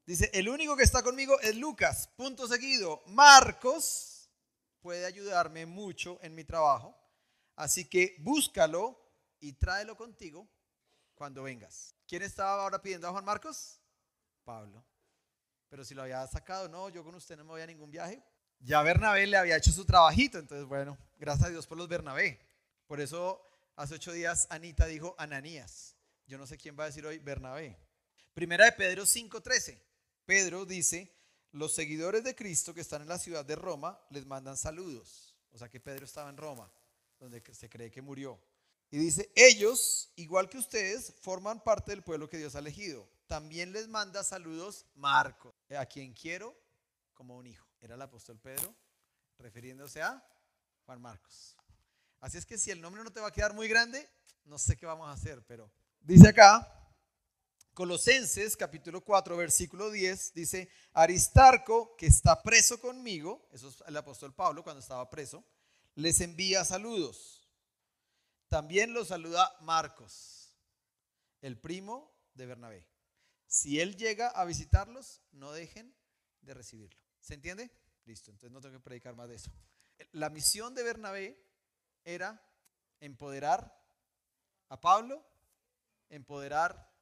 Dice, 0.07 0.31
el 0.33 0.49
único 0.49 0.77
que 0.77 0.85
está 0.85 1.03
conmigo 1.03 1.39
es 1.41 1.57
Lucas. 1.57 2.09
Punto 2.17 2.47
seguido. 2.47 3.03
Marcos 3.07 4.31
puede 4.81 5.05
ayudarme 5.05 5.67
mucho 5.67 6.21
en 6.23 6.33
mi 6.35 6.45
trabajo. 6.45 6.97
Así 7.57 7.89
que 7.89 8.15
búscalo 8.21 8.97
y 9.41 9.55
tráelo 9.55 9.97
contigo 9.97 10.49
cuando 11.17 11.43
vengas. 11.43 11.97
¿Quién 12.07 12.23
estaba 12.23 12.63
ahora 12.63 12.81
pidiendo 12.81 13.09
a 13.09 13.11
Juan 13.11 13.25
Marcos? 13.25 13.81
Pablo. 14.45 14.85
Pero 15.69 15.85
si 15.85 15.95
lo 15.95 16.03
había 16.03 16.25
sacado, 16.29 16.69
no, 16.69 16.89
yo 16.89 17.03
con 17.03 17.17
usted 17.17 17.37
no 17.37 17.43
me 17.43 17.51
voy 17.51 17.63
a 17.63 17.67
ningún 17.67 17.91
viaje. 17.91 18.23
Ya 18.61 18.83
Bernabé 18.83 19.27
le 19.27 19.37
había 19.37 19.57
hecho 19.57 19.73
su 19.73 19.85
trabajito, 19.85 20.39
entonces 20.39 20.67
bueno, 20.67 20.97
gracias 21.19 21.49
a 21.49 21.51
Dios 21.51 21.67
por 21.67 21.77
los 21.77 21.89
Bernabé. 21.89 22.39
Por 22.87 23.01
eso 23.01 23.45
hace 23.75 23.95
ocho 23.95 24.13
días 24.13 24.47
Anita 24.51 24.87
dijo 24.87 25.17
Ananías. 25.19 25.97
Yo 26.27 26.39
no 26.39 26.47
sé 26.47 26.57
quién 26.57 26.79
va 26.79 26.85
a 26.85 26.87
decir 26.87 27.05
hoy 27.05 27.19
Bernabé. 27.19 27.77
Primera 28.35 28.67
de 28.67 28.73
Pedro 28.73 29.05
5:13. 29.05 29.83
Pedro 30.27 30.67
dice, 30.67 31.11
los 31.53 31.75
seguidores 31.75 32.25
de 32.25 32.35
Cristo 32.35 32.75
que 32.75 32.81
están 32.83 33.03
en 33.03 33.09
la 33.09 33.19
ciudad 33.19 33.45
de 33.45 33.57
Roma 33.57 33.99
les 34.11 34.27
mandan 34.27 34.57
saludos. 34.57 35.35
O 35.53 35.59
sea 35.59 35.71
que 35.71 35.81
Pedro 35.81 36.05
estaba 36.05 36.29
en 36.29 36.37
Roma, 36.37 36.71
donde 37.19 37.43
se 37.55 37.71
cree 37.71 37.91
que 37.91 38.03
murió. 38.03 38.39
Y 38.91 38.99
dice, 38.99 39.33
ellos, 39.35 40.13
igual 40.17 40.49
que 40.49 40.59
ustedes, 40.59 41.15
forman 41.23 41.63
parte 41.63 41.93
del 41.93 42.03
pueblo 42.03 42.29
que 42.29 42.37
Dios 42.37 42.55
ha 42.55 42.59
elegido. 42.59 43.09
También 43.27 43.73
les 43.73 43.89
manda 43.89 44.23
saludos 44.23 44.85
Marco, 44.95 45.55
a 45.77 45.87
quien 45.87 46.13
quiero 46.13 46.55
como 47.15 47.37
un 47.37 47.47
hijo. 47.47 47.67
Era 47.81 47.95
el 47.95 48.03
apóstol 48.03 48.39
Pedro, 48.39 48.75
refiriéndose 49.39 50.03
a 50.03 50.23
Juan 50.85 51.01
Marcos. 51.01 51.57
Así 52.21 52.39
es 52.39 52.47
que 52.47 52.59
si 52.59 52.71
el 52.71 52.81
nombre 52.81 53.03
no 53.03 53.13
te 53.13 53.21
va 53.21 53.29
a 53.29 53.33
quedar 53.33 53.55
muy 53.55 53.69
grande, 53.69 54.09
no 54.45 54.59
sé 54.59 54.77
qué 54.77 54.87
vamos 54.87 55.09
a 55.09 55.13
hacer, 55.13 55.43
pero 55.47 55.71
dice 56.01 56.29
acá, 56.29 56.76
Colosenses 57.77 58.57
capítulo 58.57 59.05
4, 59.05 59.37
versículo 59.37 59.91
10, 59.91 60.33
dice, 60.33 60.71
Aristarco, 60.95 61.95
que 61.95 62.07
está 62.07 62.43
preso 62.43 62.81
conmigo, 62.81 63.47
eso 63.53 63.69
es 63.69 63.85
el 63.87 63.95
apóstol 63.99 64.33
Pablo 64.35 64.65
cuando 64.65 64.81
estaba 64.81 65.11
preso, 65.11 65.45
les 65.95 66.23
envía 66.23 66.65
saludos. 66.65 67.47
También 68.49 68.95
los 68.95 69.09
saluda 69.09 69.55
Marcos, 69.61 70.55
el 71.43 71.61
primo 71.61 72.11
de 72.33 72.47
Bernabé. 72.47 72.89
Si 73.47 73.79
él 73.79 73.99
llega 73.99 74.29
a 74.29 74.47
visitarlos, 74.47 75.21
no 75.33 75.53
dejen 75.53 75.95
de 76.41 76.55
recibirlo. 76.55 76.99
¿Se 77.21 77.35
entiende? 77.35 77.71
Listo, 78.07 78.31
entonces 78.31 78.53
no 78.53 78.63
tengo 78.63 78.79
que 78.79 78.85
predicar 78.85 79.15
más 79.15 79.29
de 79.29 79.35
eso. 79.35 79.53
La 80.13 80.31
misión 80.31 80.75
de 80.75 80.83
Bernabé 80.83 81.39
era 82.05 82.43
empoderar 83.01 83.79
a 84.71 84.81
Pablo, 84.81 85.23
empoderar 86.09 86.96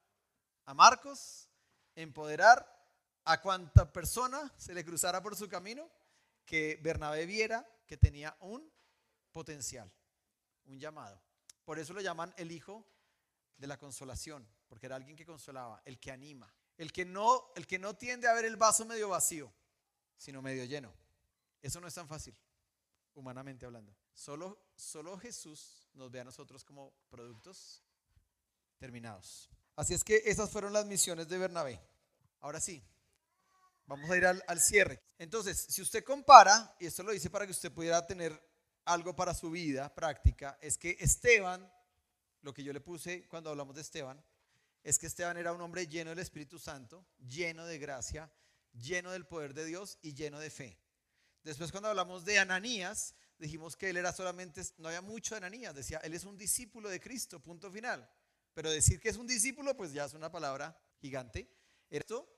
a 0.67 0.75
Marcos, 0.75 1.49
empoderar 1.95 2.71
a 3.25 3.41
cuanta 3.41 3.93
persona 3.93 4.53
se 4.57 4.75
le 4.75 4.85
cruzara 4.85 5.23
por 5.23 5.37
su 5.37 5.49
camino, 5.49 5.91
que 6.45 6.79
Bernabé 6.83 7.27
viera 7.27 7.67
que 7.87 7.97
tenía 7.97 8.37
un 8.41 8.71
potencial, 9.33 9.91
un 10.67 10.79
llamado. 10.79 11.21
Por 11.65 11.79
eso 11.79 11.93
lo 11.95 12.01
llaman 12.01 12.35
el 12.37 12.53
hijo 12.53 12.87
de 13.57 13.67
la 13.67 13.79
consolación, 13.79 14.47
porque 14.69 14.87
era 14.87 14.97
alguien 14.97 15.17
que 15.17 15.25
consolaba, 15.25 15.81
el 15.85 15.99
que 15.99 16.11
anima, 16.11 16.53
el 16.77 16.93
que 16.93 17.05
no, 17.05 17.53
el 17.57 17.67
que 17.67 17.79
no 17.79 17.95
tiende 17.95 18.29
a 18.29 18.35
ver 18.35 18.45
el 18.45 18.57
vaso 18.57 18.85
medio 18.85 19.09
vacío, 19.09 19.53
sino 20.17 20.43
medio 20.43 20.65
lleno. 20.65 20.93
Eso 21.63 21.81
no 21.81 21.87
es 21.87 21.95
tan 21.95 22.09
fácil, 22.09 22.37
humanamente 23.15 23.65
hablando. 23.65 23.97
Solo, 24.13 24.59
solo 24.77 25.19
Jesús 25.19 25.89
nos 25.95 26.11
ve 26.11 26.21
a 26.21 26.25
nosotros 26.25 26.65
como 26.65 26.93
productos 27.09 27.83
terminados. 28.77 29.49
Así 29.77 29.95
es 29.95 30.05
que 30.05 30.23
esas 30.27 30.51
fueron 30.51 30.73
las 30.73 30.87
misiones 30.87 31.29
de 31.29 31.39
Bernabé. 31.39 31.81
Ahora 32.41 32.61
sí, 32.61 32.83
vamos 33.87 34.09
a 34.11 34.17
ir 34.17 34.27
al, 34.27 34.61
cierre. 34.61 35.03
Entonces, 35.19 35.67
si 35.69 35.83
usted 35.83 36.05
compara, 36.05 36.77
y 36.79 36.87
esto 36.87 37.03
lo 37.03 37.13
dice 37.13 37.31
para 37.31 37.45
que 37.45 37.53
usted 37.53 37.73
pudiera 37.73 38.07
tener 38.07 38.41
algo 38.85 39.17
para 39.17 39.35
su 39.35 39.51
vida 39.51 39.93
práctica, 39.95 40.59
es 40.61 40.79
que 40.79 40.97
Esteban, 41.01 41.71
lo 42.43 42.53
que 42.55 42.63
yo 42.63 42.73
le 42.73 42.81
puse 42.81 43.27
cuando 43.29 43.51
hablamos 43.51 43.75
de 43.75 43.81
Esteban, 43.81 44.23
es 44.83 44.99
que 44.99 45.07
Esteban 45.07 45.39
era 45.39 45.53
un 45.53 45.61
hombre 45.61 45.87
lleno 45.87 46.11
del 46.11 46.19
Espíritu 46.19 46.59
Santo, 46.59 47.07
lleno 47.27 47.65
de 47.65 47.79
gracia, 47.79 48.31
lleno 48.75 49.11
del 49.11 49.27
poder 49.27 49.55
de 49.55 49.65
Dios 49.65 49.99
y 50.03 50.15
lleno 50.15 50.39
de 50.39 50.51
fe. 50.51 50.79
Después 51.43 51.73
cuando 51.73 51.89
hablamos 51.89 52.25
de 52.25 52.39
Ananías, 52.39 53.15
dijimos 53.39 53.77
que 53.77 53.91
él 53.91 53.97
era 53.97 54.13
solamente, 54.13 54.63
no 54.79 54.89
había 54.89 55.03
mucho 55.03 55.35
de 55.35 55.39
Ananías, 55.39 55.75
decía, 55.75 55.99
él 55.99 56.15
es 56.15 56.25
un 56.25 56.37
discípulo 56.37 56.89
de 56.89 57.01
Cristo, 57.01 57.41
punto 57.41 57.71
final. 57.71 58.09
Pero 58.55 58.71
decir 58.71 59.01
que 59.01 59.09
es 59.09 59.17
un 59.17 59.27
discípulo, 59.27 59.77
pues 59.77 59.93
ya 59.93 60.05
es 60.05 60.15
una 60.15 60.31
palabra 60.31 60.79
gigante. 61.01 61.49
Esto 61.91 62.29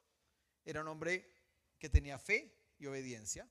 era 0.65 0.81
un 0.81 0.89
hombre 0.89 1.31
que 1.79 1.89
tenía 1.89 2.19
fe 2.19 2.53
y 2.79 2.87
obediencia. 2.87 3.49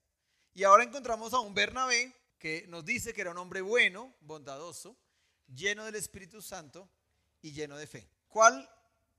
Y 0.54 0.64
ahora 0.64 0.84
encontramos 0.84 1.34
a 1.34 1.40
un 1.40 1.54
Bernabé 1.54 2.14
que 2.40 2.66
nos 2.68 2.84
dice 2.84 3.14
que 3.14 3.22
era 3.22 3.32
un 3.32 3.38
hombre 3.38 3.62
bueno, 3.62 4.14
bondadoso, 4.22 4.98
lleno 5.54 5.86
del 5.86 5.96
Espíritu 5.96 6.42
Santo 6.42 6.90
y 7.42 7.52
lleno 7.52 7.78
de 7.78 7.88
fe. 7.88 8.08
¿Cuál 8.28 8.70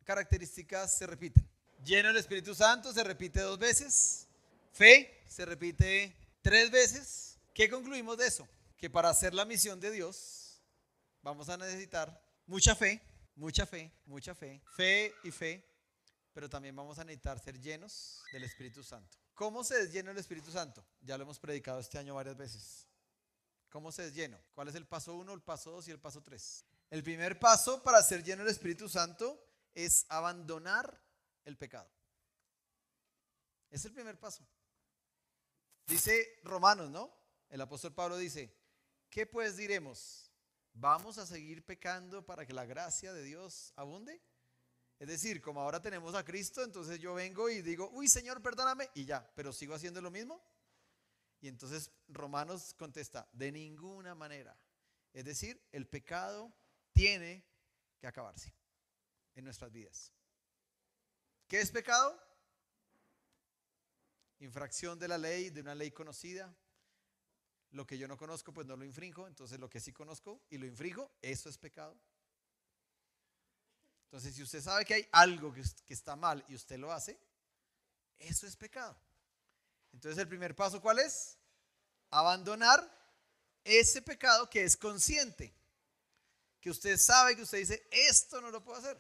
características 0.05 0.97
se 0.97 1.07
repiten? 1.07 1.49
Lleno 1.85 2.09
del 2.09 2.19
Espíritu 2.19 2.55
Santo 2.55 2.93
se 2.93 3.05
repite 3.05 3.41
dos 3.41 3.59
veces. 3.59 4.27
Fe 4.73 5.23
se 5.29 5.45
repite 5.45 6.15
tres 6.43 6.71
veces. 6.71 7.39
¿Qué 7.55 7.71
concluimos 7.71 8.19
de 8.19 8.27
eso? 8.27 8.49
Que 8.77 8.91
para 8.91 9.11
hacer 9.11 9.35
la 9.35 9.45
misión 9.45 9.81
de 9.81 9.91
Dios 9.91 10.61
vamos 11.23 11.49
a 11.49 11.57
necesitar 11.57 12.23
mucha 12.47 12.75
fe, 12.77 13.03
mucha 13.37 13.67
fe, 13.67 13.93
mucha 14.07 14.35
fe, 14.35 14.61
fe 14.77 15.15
y 15.23 15.31
fe, 15.31 15.65
pero 16.33 16.51
también 16.51 16.75
vamos 16.75 16.99
a 16.99 17.05
necesitar 17.05 17.39
ser 17.39 17.59
llenos 17.61 18.23
del 18.33 18.45
Espíritu 18.45 18.83
Santo. 18.83 19.17
¿Cómo 19.35 19.63
se 19.63 19.77
desllena 19.77 20.11
el 20.11 20.19
Espíritu 20.19 20.51
Santo? 20.51 20.85
Ya 21.01 21.17
lo 21.17 21.25
hemos 21.25 21.39
predicado 21.39 21.79
este 21.79 21.99
año 21.99 22.15
varias 22.15 22.37
veces. 22.37 22.87
¿Cómo 23.69 23.93
se 23.93 24.03
desllena? 24.03 24.41
¿Cuál 24.55 24.69
es 24.69 24.75
el 24.75 24.87
paso 24.87 25.15
1, 25.15 25.33
el 25.33 25.43
paso 25.43 25.71
2 25.71 25.89
y 25.89 25.91
el 25.91 26.01
paso 26.01 26.23
3? 26.23 26.65
El 26.91 27.03
primer 27.03 27.39
paso 27.39 27.83
para 27.83 28.03
ser 28.03 28.25
lleno 28.25 28.43
del 28.43 28.53
Espíritu 28.53 28.89
Santo 28.89 29.43
es 29.75 30.07
abandonar 30.09 31.03
el 31.45 31.57
pecado. 31.57 31.91
Es 33.71 33.85
el 33.85 33.93
primer 33.93 34.19
paso. 34.19 34.47
Dice 35.87 36.41
Romanos, 36.43 36.91
¿no? 36.91 37.15
El 37.51 37.61
apóstol 37.61 37.95
Pablo 37.95 38.17
dice, 38.17 38.57
¿qué 39.11 39.27
pues 39.27 39.57
diremos? 39.57 40.26
¿Vamos 40.79 41.17
a 41.17 41.25
seguir 41.25 41.65
pecando 41.65 42.25
para 42.27 42.45
que 42.45 42.53
la 42.53 42.67
gracia 42.67 43.15
de 43.15 43.23
Dios 43.23 43.73
abunde? 43.77 44.21
Es 44.99 45.09
decir, 45.09 45.41
como 45.41 45.63
ahora 45.63 45.81
tenemos 45.81 46.15
a 46.15 46.23
Cristo, 46.23 46.63
entonces 46.63 46.99
yo 46.99 47.15
vengo 47.15 47.49
y 47.49 47.63
digo, 47.63 47.89
uy 47.95 48.09
Señor, 48.09 48.43
perdóname, 48.43 48.91
y 48.95 49.07
ya, 49.07 49.27
pero 49.35 49.55
sigo 49.55 49.75
haciendo 49.75 50.03
lo 50.03 50.11
mismo. 50.11 50.39
Y 51.41 51.49
entonces 51.49 51.91
Romanos 52.09 52.75
contesta, 52.79 53.27
de 53.33 53.53
ninguna 53.53 54.15
manera. 54.15 54.55
Es 55.15 55.25
decir, 55.25 55.67
el 55.73 55.87
pecado 55.87 56.55
tiene 56.93 57.43
que 57.99 58.07
acabarse 58.07 58.53
en 59.35 59.45
nuestras 59.45 59.73
vidas. 59.73 60.13
¿Qué 61.49 61.63
es 61.63 61.71
pecado? 61.71 62.23
Infracción 64.41 64.99
de 64.99 65.09
la 65.09 65.17
ley, 65.17 65.49
de 65.49 65.63
una 65.63 65.75
ley 65.75 65.91
conocida. 65.91 66.55
Lo 67.73 67.87
que 67.87 67.99
yo 67.99 68.09
no 68.09 68.17
conozco, 68.17 68.53
pues 68.53 68.67
no 68.67 68.77
lo 68.77 68.85
infringo. 68.85 69.27
Entonces 69.27 69.59
lo 69.59 69.69
que 69.69 69.81
sí 69.81 69.93
conozco 69.93 70.41
y 70.51 70.59
lo 70.59 70.67
infringo, 70.67 71.11
eso 71.23 71.49
es 71.49 71.59
pecado. 71.59 71.97
Entonces, 74.07 74.35
si 74.35 74.43
usted 74.43 74.63
sabe 74.63 74.85
que 74.85 74.95
hay 74.95 75.09
algo 75.13 75.53
que, 75.53 75.63
está 75.89 76.15
mal 76.17 76.45
y 76.49 76.55
usted 76.55 76.79
lo 76.79 76.93
hace, 76.93 77.19
eso 78.19 78.47
es 78.47 78.57
pecado. 78.57 78.97
Entonces, 79.93 80.19
el 80.19 80.29
primer 80.29 80.55
paso, 80.55 80.81
¿cuál 80.81 81.01
es? 81.01 81.37
Abandonar 82.11 82.89
ese 83.65 84.01
pecado 84.01 84.49
que 84.49 84.63
es 84.63 84.77
consciente. 84.77 85.53
Que 86.61 86.71
usted 86.71 86.97
sabe 86.99 87.37
que 87.37 87.43
usted 87.43 87.59
dice, 87.59 87.87
esto 87.91 88.41
no 88.41 88.51
lo 88.51 88.63
puedo 88.63 88.79
hacer. 88.79 88.99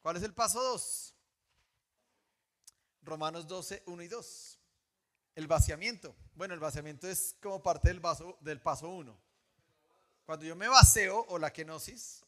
¿Cuál 0.00 0.16
es 0.18 0.22
el 0.22 0.34
paso 0.34 0.62
2? 0.62 1.14
Romanos 3.02 3.46
12, 3.46 3.82
1 3.86 4.02
y 4.02 4.08
2. 4.08 4.58
El 5.34 5.46
vaciamiento. 5.46 6.14
Bueno, 6.34 6.54
el 6.54 6.60
vaciamiento 6.60 7.08
es 7.08 7.36
como 7.40 7.62
parte 7.62 7.88
del, 7.88 8.00
vaso, 8.00 8.36
del 8.40 8.60
paso 8.60 8.88
1. 8.88 9.18
Cuando 10.24 10.44
yo 10.44 10.54
me 10.54 10.68
vaceo 10.68 11.24
o 11.28 11.38
la 11.38 11.52
kenosis, 11.52 12.22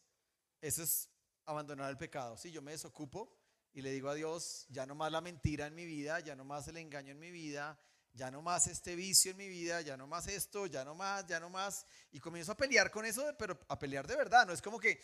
eso 0.61 0.83
es 0.83 1.09
abandonar 1.45 1.91
el 1.91 1.99
pecado. 1.99 2.37
Si 2.37 2.51
yo 2.51 2.63
me 2.63 2.73
desocupo 2.73 3.37
y 3.73 3.83
le 3.83 3.91
digo 3.91 4.09
a 4.09 4.15
Dios, 4.15 4.67
ya 4.71 4.87
no 4.87 4.95
más 4.95 5.13
la 5.13 5.21
mentira 5.21 5.67
en 5.67 5.75
mi 5.75 5.85
vida, 5.85 6.21
ya 6.21 6.35
no 6.35 6.45
más 6.45 6.67
el 6.69 6.79
engaño 6.79 7.13
en 7.13 7.19
mi 7.19 7.31
vida, 7.31 7.79
ya 8.15 8.31
no 8.31 8.41
más 8.41 8.69
este 8.69 8.97
vicio 8.97 9.33
en 9.33 9.37
mi 9.37 9.49
vida, 9.49 9.81
ya 9.81 9.97
no 9.97 10.07
más 10.07 10.27
esto, 10.29 10.67
ya 10.67 10.85
no 10.85 10.95
más, 10.95 11.27
ya 11.27 11.41
no 11.41 11.51
más. 11.51 11.85
Y 12.13 12.21
comienzo 12.21 12.53
a 12.53 12.57
pelear 12.57 12.91
con 12.91 13.05
eso, 13.05 13.25
pero 13.39 13.59
a 13.69 13.79
pelear 13.79 14.07
de 14.07 14.17
verdad. 14.17 14.47
No 14.47 14.53
es 14.53 14.63
como 14.63 14.79
que, 14.79 15.01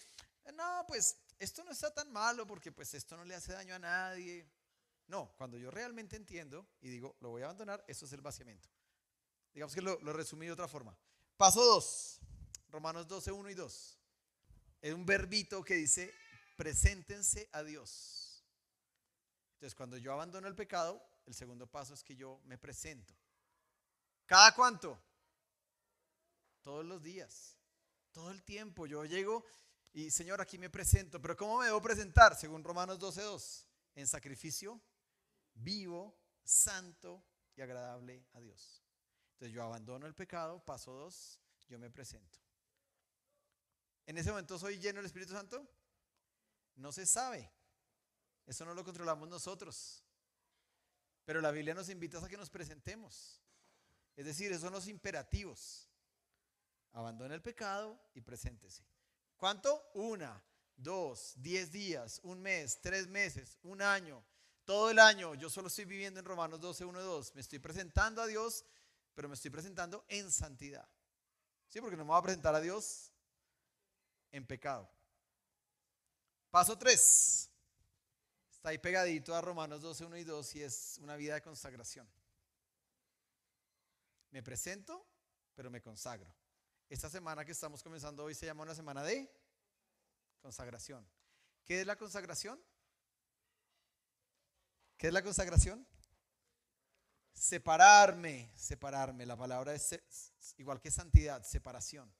no, 0.54 0.84
pues 0.86 1.16
esto 1.38 1.64
no 1.64 1.72
está 1.72 1.92
tan 1.92 2.10
malo 2.12 2.46
porque 2.46 2.72
pues 2.72 2.94
esto 2.94 3.16
no 3.16 3.24
le 3.24 3.34
hace 3.34 3.52
daño 3.52 3.74
a 3.74 3.78
nadie. 3.78 4.46
No, 5.10 5.34
cuando 5.36 5.58
yo 5.58 5.72
realmente 5.72 6.14
entiendo 6.14 6.68
y 6.80 6.88
digo, 6.88 7.16
lo 7.18 7.30
voy 7.30 7.42
a 7.42 7.46
abandonar, 7.46 7.84
eso 7.88 8.06
es 8.06 8.12
el 8.12 8.20
vaciamiento. 8.20 8.68
Digamos 9.52 9.74
que 9.74 9.82
lo, 9.82 9.98
lo 10.02 10.12
resumí 10.12 10.46
de 10.46 10.52
otra 10.52 10.68
forma. 10.68 10.96
Paso 11.36 11.64
2, 11.64 12.20
Romanos 12.68 13.08
12, 13.08 13.32
1 13.32 13.50
y 13.50 13.54
2. 13.54 13.98
Es 14.82 14.94
un 14.94 15.04
verbito 15.04 15.64
que 15.64 15.74
dice 15.74 16.14
preséntense 16.56 17.48
a 17.50 17.64
Dios. 17.64 18.44
Entonces, 19.54 19.74
cuando 19.74 19.96
yo 19.96 20.12
abandono 20.12 20.46
el 20.46 20.54
pecado, 20.54 21.04
el 21.26 21.34
segundo 21.34 21.66
paso 21.66 21.92
es 21.92 22.04
que 22.04 22.14
yo 22.14 22.40
me 22.44 22.56
presento. 22.56 23.12
¿Cada 24.26 24.54
cuánto? 24.54 24.96
Todos 26.62 26.84
los 26.84 27.02
días, 27.02 27.56
todo 28.12 28.30
el 28.30 28.44
tiempo. 28.44 28.86
Yo 28.86 29.04
llego 29.04 29.44
y, 29.92 30.12
Señor, 30.12 30.40
aquí 30.40 30.56
me 30.56 30.70
presento. 30.70 31.20
Pero 31.20 31.36
¿cómo 31.36 31.58
me 31.58 31.66
debo 31.66 31.82
presentar? 31.82 32.38
Según 32.38 32.62
Romanos 32.62 33.00
12.2, 33.00 33.64
en 33.96 34.06
sacrificio 34.06 34.80
vivo, 35.54 36.18
santo 36.44 37.24
y 37.56 37.60
agradable 37.60 38.26
a 38.32 38.40
Dios. 38.40 38.82
Entonces 39.32 39.54
yo 39.54 39.62
abandono 39.62 40.06
el 40.06 40.14
pecado, 40.14 40.64
paso 40.64 40.92
2, 40.92 41.40
yo 41.68 41.78
me 41.78 41.90
presento. 41.90 42.38
¿En 44.06 44.18
ese 44.18 44.30
momento 44.30 44.58
soy 44.58 44.78
lleno 44.78 44.96
del 44.96 45.06
Espíritu 45.06 45.32
Santo? 45.32 45.66
No 46.76 46.92
se 46.92 47.06
sabe. 47.06 47.50
Eso 48.46 48.64
no 48.64 48.74
lo 48.74 48.84
controlamos 48.84 49.28
nosotros. 49.28 50.02
Pero 51.24 51.40
la 51.40 51.52
Biblia 51.52 51.74
nos 51.74 51.88
invita 51.88 52.18
a 52.18 52.28
que 52.28 52.36
nos 52.36 52.50
presentemos. 52.50 53.40
Es 54.16 54.26
decir, 54.26 54.50
esos 54.50 54.62
son 54.62 54.72
los 54.72 54.88
imperativos. 54.88 55.88
Abandone 56.92 57.34
el 57.34 57.42
pecado 57.42 57.98
y 58.14 58.20
preséntese. 58.20 58.84
¿Cuánto? 59.36 59.90
Una, 59.94 60.42
dos, 60.76 61.34
diez 61.36 61.70
días, 61.70 62.20
un 62.24 62.42
mes, 62.42 62.80
tres 62.80 63.06
meses, 63.06 63.58
un 63.62 63.80
año, 63.80 64.24
todo 64.70 64.88
el 64.88 65.00
año. 65.00 65.34
Yo 65.34 65.50
solo 65.50 65.66
estoy 65.66 65.84
viviendo 65.84 66.20
en 66.20 66.26
Romanos 66.26 66.60
12, 66.60 66.84
1, 66.84 67.02
2. 67.02 67.34
Me 67.34 67.40
estoy 67.40 67.58
presentando 67.58 68.22
a 68.22 68.28
Dios, 68.28 68.64
pero 69.16 69.28
me 69.28 69.34
estoy 69.34 69.50
presentando 69.50 70.04
en 70.06 70.30
santidad. 70.30 70.88
Sí, 71.66 71.80
porque 71.80 71.96
no 71.96 72.04
me 72.04 72.10
voy 72.10 72.18
a 72.20 72.22
presentar 72.22 72.54
a 72.54 72.60
Dios 72.60 73.10
en 74.30 74.46
pecado. 74.46 74.88
Paso 76.52 76.78
3. 76.78 77.50
Está 78.52 78.68
ahí 78.68 78.78
pegadito 78.78 79.34
a 79.34 79.40
Romanos 79.40 79.82
12, 79.82 80.04
1 80.04 80.16
y 80.18 80.22
2 80.22 80.54
y 80.54 80.62
es 80.62 80.98
una 81.02 81.16
vida 81.16 81.34
de 81.34 81.42
consagración. 81.42 82.08
Me 84.30 84.40
presento, 84.40 85.04
pero 85.56 85.68
me 85.68 85.82
consagro. 85.82 86.32
Esta 86.88 87.10
semana 87.10 87.44
que 87.44 87.50
estamos 87.50 87.82
comenzando 87.82 88.22
hoy 88.22 88.36
se 88.36 88.46
llama 88.46 88.62
una 88.62 88.76
semana 88.76 89.02
de 89.02 89.28
consagración. 90.40 91.04
¿Qué 91.64 91.80
es 91.80 91.86
la 91.88 91.96
consagración? 91.96 92.62
¿Qué 95.00 95.06
es 95.06 95.14
la 95.14 95.22
consagración? 95.22 95.86
Separarme, 97.32 98.52
separarme. 98.54 99.24
La 99.24 99.34
palabra 99.34 99.74
es 99.74 99.98
igual 100.58 100.78
que 100.78 100.90
santidad, 100.90 101.42
separación. 101.42 102.12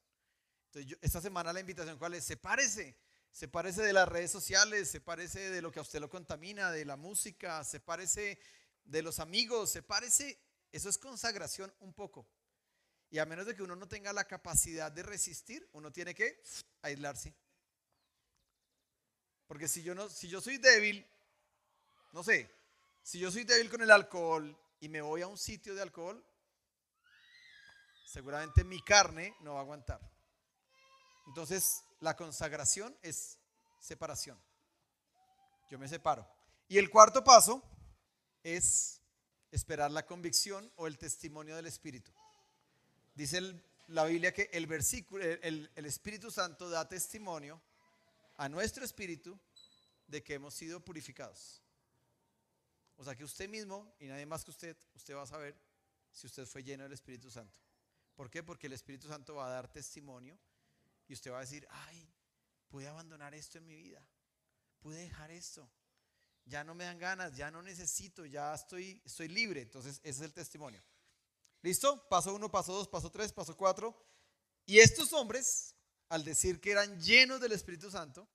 Entonces, 0.72 0.98
esta 1.02 1.20
semana 1.20 1.52
la 1.52 1.60
invitación, 1.60 1.98
¿cuál 1.98 2.14
es? 2.14 2.24
Sepárese 2.24 2.96
se 3.32 3.48
parece 3.48 3.82
de 3.82 3.92
las 3.92 4.08
redes 4.08 4.30
sociales, 4.30 4.88
se 4.88 5.02
parece 5.02 5.50
de 5.50 5.60
lo 5.60 5.70
que 5.70 5.78
a 5.78 5.82
usted 5.82 6.00
lo 6.00 6.08
contamina, 6.08 6.70
de 6.72 6.86
la 6.86 6.96
música, 6.96 7.62
se 7.64 7.80
parece 7.80 8.40
de 8.84 9.02
los 9.02 9.20
amigos, 9.20 9.70
se 9.70 9.82
parece, 9.82 10.40
eso 10.72 10.88
es 10.88 10.96
consagración 10.96 11.70
un 11.80 11.92
poco. 11.92 12.26
Y 13.10 13.18
a 13.18 13.26
menos 13.26 13.44
de 13.44 13.54
que 13.54 13.62
uno 13.62 13.76
no 13.76 13.88
tenga 13.88 14.14
la 14.14 14.24
capacidad 14.24 14.90
de 14.90 15.02
resistir, 15.02 15.68
uno 15.74 15.92
tiene 15.92 16.14
que 16.14 16.42
aislarse. 16.80 17.34
Porque 19.46 19.68
si 19.68 19.82
yo 19.82 19.94
no 19.94 20.08
si 20.08 20.28
yo 20.28 20.40
soy 20.40 20.56
débil, 20.56 21.06
no 22.12 22.24
sé, 22.24 22.50
si 23.02 23.18
yo 23.18 23.30
soy 23.30 23.44
débil 23.44 23.70
con 23.70 23.82
el 23.82 23.90
alcohol 23.90 24.56
y 24.80 24.88
me 24.88 25.00
voy 25.00 25.22
a 25.22 25.26
un 25.26 25.38
sitio 25.38 25.74
de 25.74 25.82
alcohol, 25.82 26.24
seguramente 28.06 28.64
mi 28.64 28.82
carne 28.82 29.34
no 29.40 29.54
va 29.54 29.60
a 29.60 29.62
aguantar. 29.62 30.00
Entonces, 31.26 31.84
la 32.00 32.16
consagración 32.16 32.96
es 33.02 33.38
separación. 33.78 34.40
Yo 35.70 35.78
me 35.78 35.88
separo. 35.88 36.26
Y 36.68 36.78
el 36.78 36.90
cuarto 36.90 37.22
paso 37.22 37.62
es 38.42 39.00
esperar 39.50 39.90
la 39.90 40.06
convicción 40.06 40.72
o 40.76 40.86
el 40.86 40.98
testimonio 40.98 41.56
del 41.56 41.66
Espíritu. 41.66 42.12
Dice 43.14 43.40
la 43.88 44.04
Biblia 44.04 44.32
que 44.32 44.50
el 44.52 44.66
versículo, 44.66 45.24
el, 45.24 45.70
el 45.74 45.86
Espíritu 45.86 46.30
Santo 46.30 46.68
da 46.68 46.88
testimonio 46.88 47.60
a 48.36 48.48
nuestro 48.48 48.84
espíritu 48.84 49.38
de 50.06 50.22
que 50.22 50.34
hemos 50.34 50.54
sido 50.54 50.80
purificados. 50.80 51.59
O 53.00 53.04
sea 53.04 53.16
que 53.16 53.24
usted 53.24 53.48
mismo 53.48 53.94
y 53.98 54.08
nadie 54.08 54.26
más 54.26 54.44
que 54.44 54.50
usted, 54.50 54.76
usted 54.94 55.14
va 55.14 55.22
a 55.22 55.26
saber 55.26 55.58
si 56.12 56.26
usted 56.26 56.44
fue 56.44 56.62
lleno 56.62 56.82
del 56.82 56.92
Espíritu 56.92 57.30
Santo. 57.30 57.58
¿Por 58.14 58.28
qué? 58.28 58.42
Porque 58.42 58.66
el 58.66 58.74
Espíritu 58.74 59.08
Santo 59.08 59.36
va 59.36 59.46
a 59.46 59.50
dar 59.50 59.72
testimonio 59.72 60.38
y 61.08 61.14
usted 61.14 61.30
va 61.30 61.38
a 61.38 61.40
decir, 61.40 61.66
ay, 61.70 62.12
pude 62.68 62.86
abandonar 62.86 63.32
esto 63.34 63.56
en 63.56 63.66
mi 63.66 63.74
vida, 63.74 64.06
pude 64.80 64.98
dejar 64.98 65.30
esto, 65.30 65.66
ya 66.44 66.62
no 66.62 66.74
me 66.74 66.84
dan 66.84 66.98
ganas, 66.98 67.34
ya 67.34 67.50
no 67.50 67.62
necesito, 67.62 68.26
ya 68.26 68.52
estoy, 68.52 69.00
estoy 69.02 69.28
libre. 69.28 69.62
Entonces, 69.62 69.98
ese 70.02 70.18
es 70.18 70.20
el 70.20 70.34
testimonio. 70.34 70.84
¿Listo? 71.62 72.06
Paso 72.06 72.34
uno, 72.34 72.50
paso 72.50 72.74
dos, 72.74 72.86
paso 72.86 73.10
tres, 73.10 73.32
paso 73.32 73.56
cuatro. 73.56 73.96
Y 74.66 74.78
estos 74.78 75.14
hombres, 75.14 75.74
al 76.10 76.22
decir 76.22 76.60
que 76.60 76.72
eran 76.72 77.00
llenos 77.00 77.40
del 77.40 77.52
Espíritu 77.52 77.90
Santo, 77.90 78.28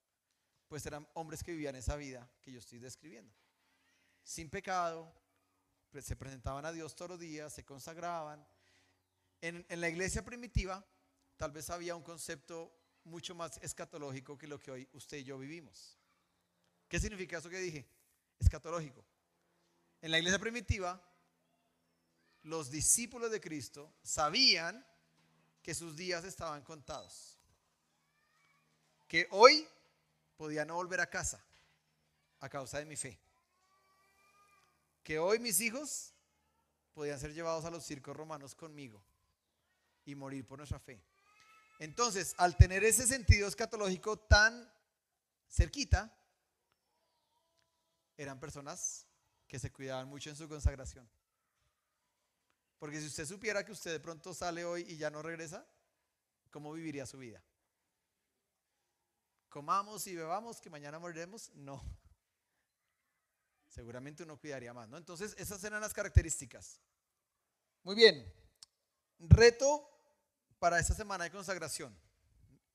pues 0.68 0.84
eran 0.88 1.07
hombres 1.13 1.43
que 1.43 1.51
vivían 1.51 1.76
esa 1.76 1.95
vida 1.95 2.28
que 2.41 2.51
yo 2.51 2.57
estoy 2.57 2.80
describiendo. 2.80 3.32
Sin 4.26 4.49
pecado, 4.49 5.13
se 6.01 6.15
presentaban 6.15 6.65
a 6.65 6.71
Dios 6.71 6.95
todos 6.95 7.11
los 7.11 7.19
días, 7.19 7.53
se 7.53 7.63
consagraban. 7.63 8.45
En, 9.39 9.63
la 9.69 9.88
iglesia 9.88 10.26
primitiva, 10.26 10.84
tal 11.38 11.51
vez 11.51 11.69
había 11.69 11.95
un 11.95 12.01
concepto 12.01 12.76
mucho 13.03 13.36
más 13.36 13.59
escatológico 13.61 14.36
que 14.36 14.47
lo 14.47 14.59
que 14.59 14.71
hoy 14.71 14.89
usted 14.93 15.17
y 15.17 15.23
yo 15.23 15.38
vivimos. 15.38 15.95
¿Qué 16.88 16.99
significa 16.99 17.38
eso 17.38 17.49
que 17.49 17.59
dije? 17.59 17.88
escatológico. 18.39 19.05
En 20.01 20.09
la 20.09 20.17
iglesia 20.17 20.39
primitiva, 20.39 20.99
los 22.41 22.71
discípulos 22.71 23.30
de 23.30 23.39
Cristo 23.39 23.93
sabían 24.03 24.86
que 25.61 25.76
sus 25.76 25.95
días 25.95 26.26
estaban 26.26 26.63
contados. 26.63 27.38
Que 29.07 29.28
hoy 29.30 29.67
podía 30.36 30.65
no 30.65 30.76
volver 30.76 30.99
a 30.99 31.09
casa 31.09 31.41
a 32.39 32.49
causa 32.49 32.80
de 32.80 32.86
mi 32.86 32.95
fe. 32.95 33.19
Que 35.06 35.20
hoy 35.20 35.38
mis 35.38 35.62
hijos 35.62 36.16
podían 36.95 37.20
ser 37.20 37.32
llevados 37.32 37.64
a 37.64 37.70
los 37.70 37.86
circos 37.86 38.18
romanos 38.18 38.56
conmigo 38.56 39.06
y 40.03 40.16
morir 40.16 40.47
por 40.47 40.58
nuestra 40.58 40.80
fe. 40.80 40.99
Entonces, 41.78 42.34
al 42.39 42.58
tener 42.58 42.84
ese 42.84 43.06
sentido 43.06 43.47
escatológico 43.47 44.18
tan 44.18 44.68
cerquita, 45.47 46.12
eran 48.18 48.39
personas 48.39 49.06
que 49.47 49.60
se 49.60 49.72
cuidaban 49.72 50.08
mucho 50.08 50.32
en 50.32 50.36
su 50.36 50.49
consagración. 50.49 51.08
Porque 52.80 52.99
si 52.99 53.06
usted 53.06 53.28
supiera 53.28 53.64
que 53.64 53.74
usted 53.74 53.91
de 53.91 53.99
pronto 53.99 54.34
sale 54.34 54.66
hoy 54.66 54.88
y 54.89 54.97
ya 54.97 55.12
no 55.12 55.22
regresa, 55.22 55.68
¿cómo 56.49 56.74
viviría 56.74 57.06
su 57.06 57.20
vida? 57.20 57.43
Comamos 59.49 60.08
y 60.08 60.16
bebamos 60.16 60.60
que 60.60 60.72
mañana 60.72 60.97
moriremos. 60.97 61.51
No. 61.53 61.84
Seguramente 63.76 64.23
uno 64.23 64.39
cuidaría 64.39 64.73
más, 64.73 64.88
¿no? 64.88 64.95
Entonces, 64.95 65.36
esas 65.38 65.61
eran 65.65 65.82
las 65.82 65.93
características. 65.93 66.80
Muy 67.84 67.93
bien. 67.93 68.26
Reto 69.19 69.86
para 70.59 70.80
esta 70.80 70.93
semana 70.93 71.26
de 71.26 71.32
consagración. 71.32 71.93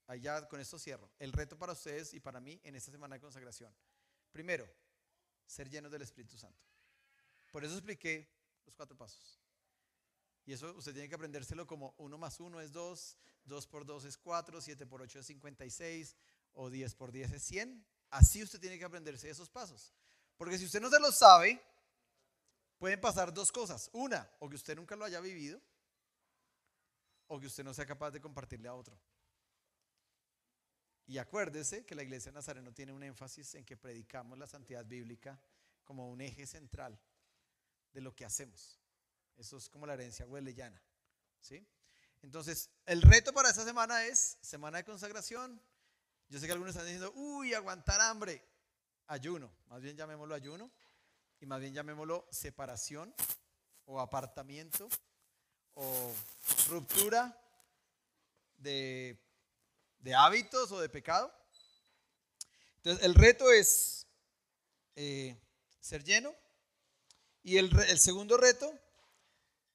Allá 0.06 0.46
con 0.46 0.60
esto 0.60 0.78
cierro. 0.78 1.10
El 1.18 1.32
reto 1.32 1.56
para 1.56 1.72
ustedes 1.72 2.12
y 2.12 2.20
para 2.20 2.38
mí 2.38 2.60
en 2.64 2.76
esta 2.76 2.90
semana 2.90 3.14
de 3.14 3.20
consagración. 3.22 3.74
Primero, 4.30 4.70
ser 5.46 5.70
llenos 5.70 5.90
del 5.90 6.02
Espíritu 6.02 6.36
Santo. 6.36 6.62
Por 7.50 7.64
eso 7.64 7.72
expliqué 7.72 8.30
los 8.66 8.74
cuatro 8.74 8.94
pasos. 8.94 9.40
Y 10.44 10.52
eso 10.52 10.74
usted 10.76 10.92
tiene 10.92 11.08
que 11.08 11.14
aprendérselo 11.14 11.66
como 11.66 11.94
1 11.96 12.18
más 12.18 12.38
1 12.40 12.60
es 12.60 12.72
2, 12.72 13.16
2 13.44 13.66
por 13.68 13.86
2 13.86 14.04
es 14.04 14.18
4, 14.18 14.60
7 14.60 14.86
por 14.86 15.00
8 15.00 15.20
es 15.20 15.26
56 15.26 16.14
o 16.52 16.68
10 16.68 16.94
por 16.94 17.10
10 17.10 17.32
es 17.32 17.42
100. 17.42 17.86
Así 18.10 18.42
usted 18.42 18.60
tiene 18.60 18.78
que 18.78 18.84
aprenderse 18.84 19.30
esos 19.30 19.48
pasos. 19.48 19.94
Porque 20.40 20.56
si 20.56 20.64
usted 20.64 20.80
no 20.80 20.88
se 20.88 20.98
los 20.98 21.18
sabe, 21.18 21.62
pueden 22.78 22.98
pasar 22.98 23.30
dos 23.30 23.52
cosas. 23.52 23.90
Una, 23.92 24.26
o 24.38 24.48
que 24.48 24.56
usted 24.56 24.74
nunca 24.74 24.96
lo 24.96 25.04
haya 25.04 25.20
vivido, 25.20 25.60
o 27.26 27.38
que 27.38 27.46
usted 27.46 27.62
no 27.62 27.74
sea 27.74 27.84
capaz 27.84 28.10
de 28.10 28.22
compartirle 28.22 28.66
a 28.66 28.72
otro. 28.72 28.98
Y 31.04 31.18
acuérdese 31.18 31.84
que 31.84 31.94
la 31.94 32.02
iglesia 32.02 32.32
de 32.32 32.36
Nazareno 32.36 32.72
tiene 32.72 32.94
un 32.94 33.02
énfasis 33.02 33.54
en 33.54 33.66
que 33.66 33.76
predicamos 33.76 34.38
la 34.38 34.46
santidad 34.46 34.82
bíblica 34.86 35.38
como 35.84 36.08
un 36.08 36.22
eje 36.22 36.46
central 36.46 36.98
de 37.92 38.00
lo 38.00 38.16
que 38.16 38.24
hacemos. 38.24 38.80
Eso 39.36 39.58
es 39.58 39.68
como 39.68 39.84
la 39.84 39.92
herencia 39.92 40.26
huelellana. 40.26 40.82
¿sí? 41.42 41.68
Entonces, 42.22 42.70
el 42.86 43.02
reto 43.02 43.34
para 43.34 43.50
esta 43.50 43.66
semana 43.66 44.06
es 44.06 44.38
semana 44.40 44.78
de 44.78 44.84
consagración. 44.84 45.60
Yo 46.30 46.40
sé 46.40 46.46
que 46.46 46.52
algunos 46.52 46.74
están 46.74 46.86
diciendo, 46.86 47.12
uy, 47.14 47.52
aguantar 47.52 48.00
hambre. 48.00 48.49
Ayuno, 49.10 49.50
más 49.68 49.80
bien 49.80 49.96
llamémoslo 49.96 50.34
ayuno 50.34 50.70
y 51.40 51.46
más 51.46 51.60
bien 51.60 51.74
llamémoslo 51.74 52.28
separación 52.30 53.12
o 53.86 54.00
apartamiento 54.00 54.88
o 55.74 56.14
ruptura 56.68 57.36
de, 58.56 59.18
hábitos 60.16 60.70
o 60.70 60.80
de 60.80 60.88
pecado. 60.88 61.32
Entonces, 62.76 63.04
el 63.04 63.14
reto 63.14 63.50
es 63.50 64.06
eh, 64.94 65.36
ser 65.80 66.04
lleno. 66.04 66.32
Y 67.42 67.56
el, 67.56 67.76
el 67.88 67.98
segundo 67.98 68.36
reto 68.36 68.72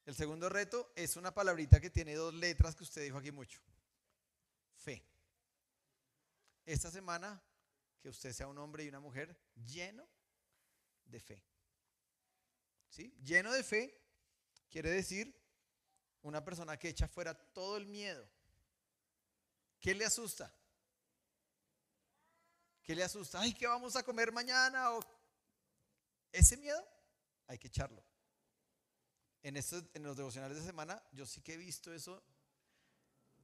el 0.05 0.13
segundo 0.13 0.49
reto 0.49 0.91
es 0.95 1.15
una 1.15 1.33
palabrita 1.33 1.81
que 1.81 1.89
tiene 1.89 2.13
dos 2.13 2.33
letras 2.33 2.75
que 2.75 2.83
usted 2.83 3.01
dijo 3.01 3.17
aquí 3.17 3.31
mucho. 3.31 3.59
Fe. 4.75 5.03
Esta 6.63 6.91
semana, 6.91 7.41
que 8.05 8.09
usted 8.09 8.33
sea 8.33 8.45
un 8.45 8.59
hombre 8.59 8.83
y 8.83 8.87
una 8.87 8.99
mujer 8.99 9.35
lleno 9.65 10.07
de 11.05 11.19
fe. 11.19 11.43
¿Sí? 12.87 13.11
Lleno 13.23 13.51
de 13.51 13.63
fe 13.63 13.99
quiere 14.69 14.91
decir 14.91 15.35
una 16.21 16.45
persona 16.45 16.77
que 16.77 16.89
echa 16.89 17.07
fuera 17.07 17.33
todo 17.33 17.77
el 17.77 17.87
miedo. 17.87 18.29
¿Qué 19.79 19.95
le 19.95 20.05
asusta? 20.05 20.53
¿Qué 22.83 22.93
le 22.93 23.03
asusta? 23.03 23.41
Ay, 23.41 23.55
¿qué 23.55 23.65
vamos 23.65 23.95
a 23.95 24.03
comer 24.03 24.31
mañana? 24.31 24.91
O 24.91 24.99
ese 26.31 26.57
miedo 26.57 26.87
hay 27.47 27.57
que 27.57 27.69
echarlo 27.69 28.05
en, 29.41 29.57
estos, 29.57 29.83
en 29.95 30.03
los 30.03 30.15
devocionales 30.15 30.59
de 30.59 30.63
semana, 30.63 31.01
yo 31.11 31.25
sí 31.25 31.41
que 31.41 31.55
he 31.55 31.57
visto 31.57 31.91
eso 31.91 32.23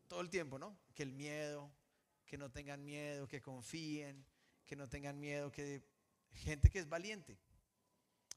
todo 0.08 0.22
el 0.22 0.30
tiempo, 0.30 0.60
¿no? 0.60 0.80
Que 0.94 1.02
el 1.02 1.14
miedo, 1.14 1.74
que 2.28 2.38
no 2.38 2.52
tengan 2.52 2.86
miedo, 2.86 3.28
que 3.28 3.42
confíen, 3.42 4.24
que 4.66 4.76
no 4.76 4.90
tengan 4.90 5.20
miedo, 5.20 5.52
que 5.52 5.84
gente 6.34 6.70
que 6.70 6.80
es 6.80 6.90
valiente. 6.90 7.38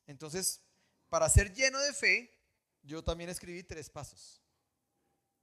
Entonces, 0.06 0.60
para 1.08 1.28
ser 1.28 1.52
lleno 1.52 1.78
de 1.80 1.92
fe, 1.92 2.30
yo 2.82 3.02
también 3.02 3.30
escribí 3.30 3.62
tres 3.62 3.88
pasos. 3.88 4.42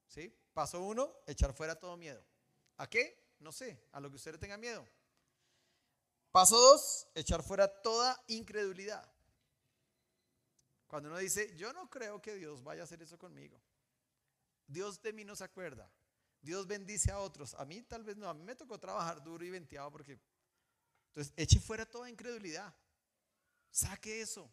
¿Sí? 0.08 0.36
Paso 0.54 0.82
uno, 0.82 1.12
echar 1.26 1.54
fuera 1.54 1.80
todo 1.80 1.96
miedo. 1.96 2.24
¿A 2.78 2.90
qué? 2.90 3.36
No 3.40 3.52
sé, 3.52 3.88
a 3.92 4.00
lo 4.00 4.10
que 4.10 4.18
usted 4.18 4.34
le 4.34 4.38
tenga 4.38 4.58
miedo. 4.58 4.88
Paso 6.32 6.58
dos, 6.58 7.08
echar 7.16 7.44
fuera 7.44 7.68
toda 7.82 8.22
incredulidad. 8.28 9.10
Cuando 10.88 11.10
uno 11.10 11.18
dice, 11.18 11.56
yo 11.56 11.72
no 11.74 11.90
creo 11.90 12.22
que 12.22 12.36
Dios 12.36 12.64
vaya 12.64 12.82
a 12.82 12.84
hacer 12.84 13.02
eso 13.02 13.18
conmigo. 13.18 13.60
Dios 14.68 15.02
de 15.02 15.14
mí 15.14 15.24
no 15.24 15.36
se 15.36 15.44
acuerda. 15.44 15.90
Dios 16.42 16.68
bendice 16.68 17.12
a 17.12 17.20
otros. 17.20 17.54
A 17.56 17.66
mí 17.66 17.82
tal 17.82 18.04
vez 18.04 18.18
no. 18.18 18.28
A 18.28 18.34
mí 18.34 18.44
me 18.44 18.56
tocó 18.56 18.80
trabajar 18.80 19.24
duro 19.24 19.46
y 19.46 19.50
venteado 19.50 19.92
porque... 19.92 20.20
Entonces, 21.12 21.34
eche 21.36 21.59
fuera 21.59 21.86
toda 21.86 22.09
incredulidad. 22.09 22.74
Saque 23.70 24.22
eso. 24.22 24.49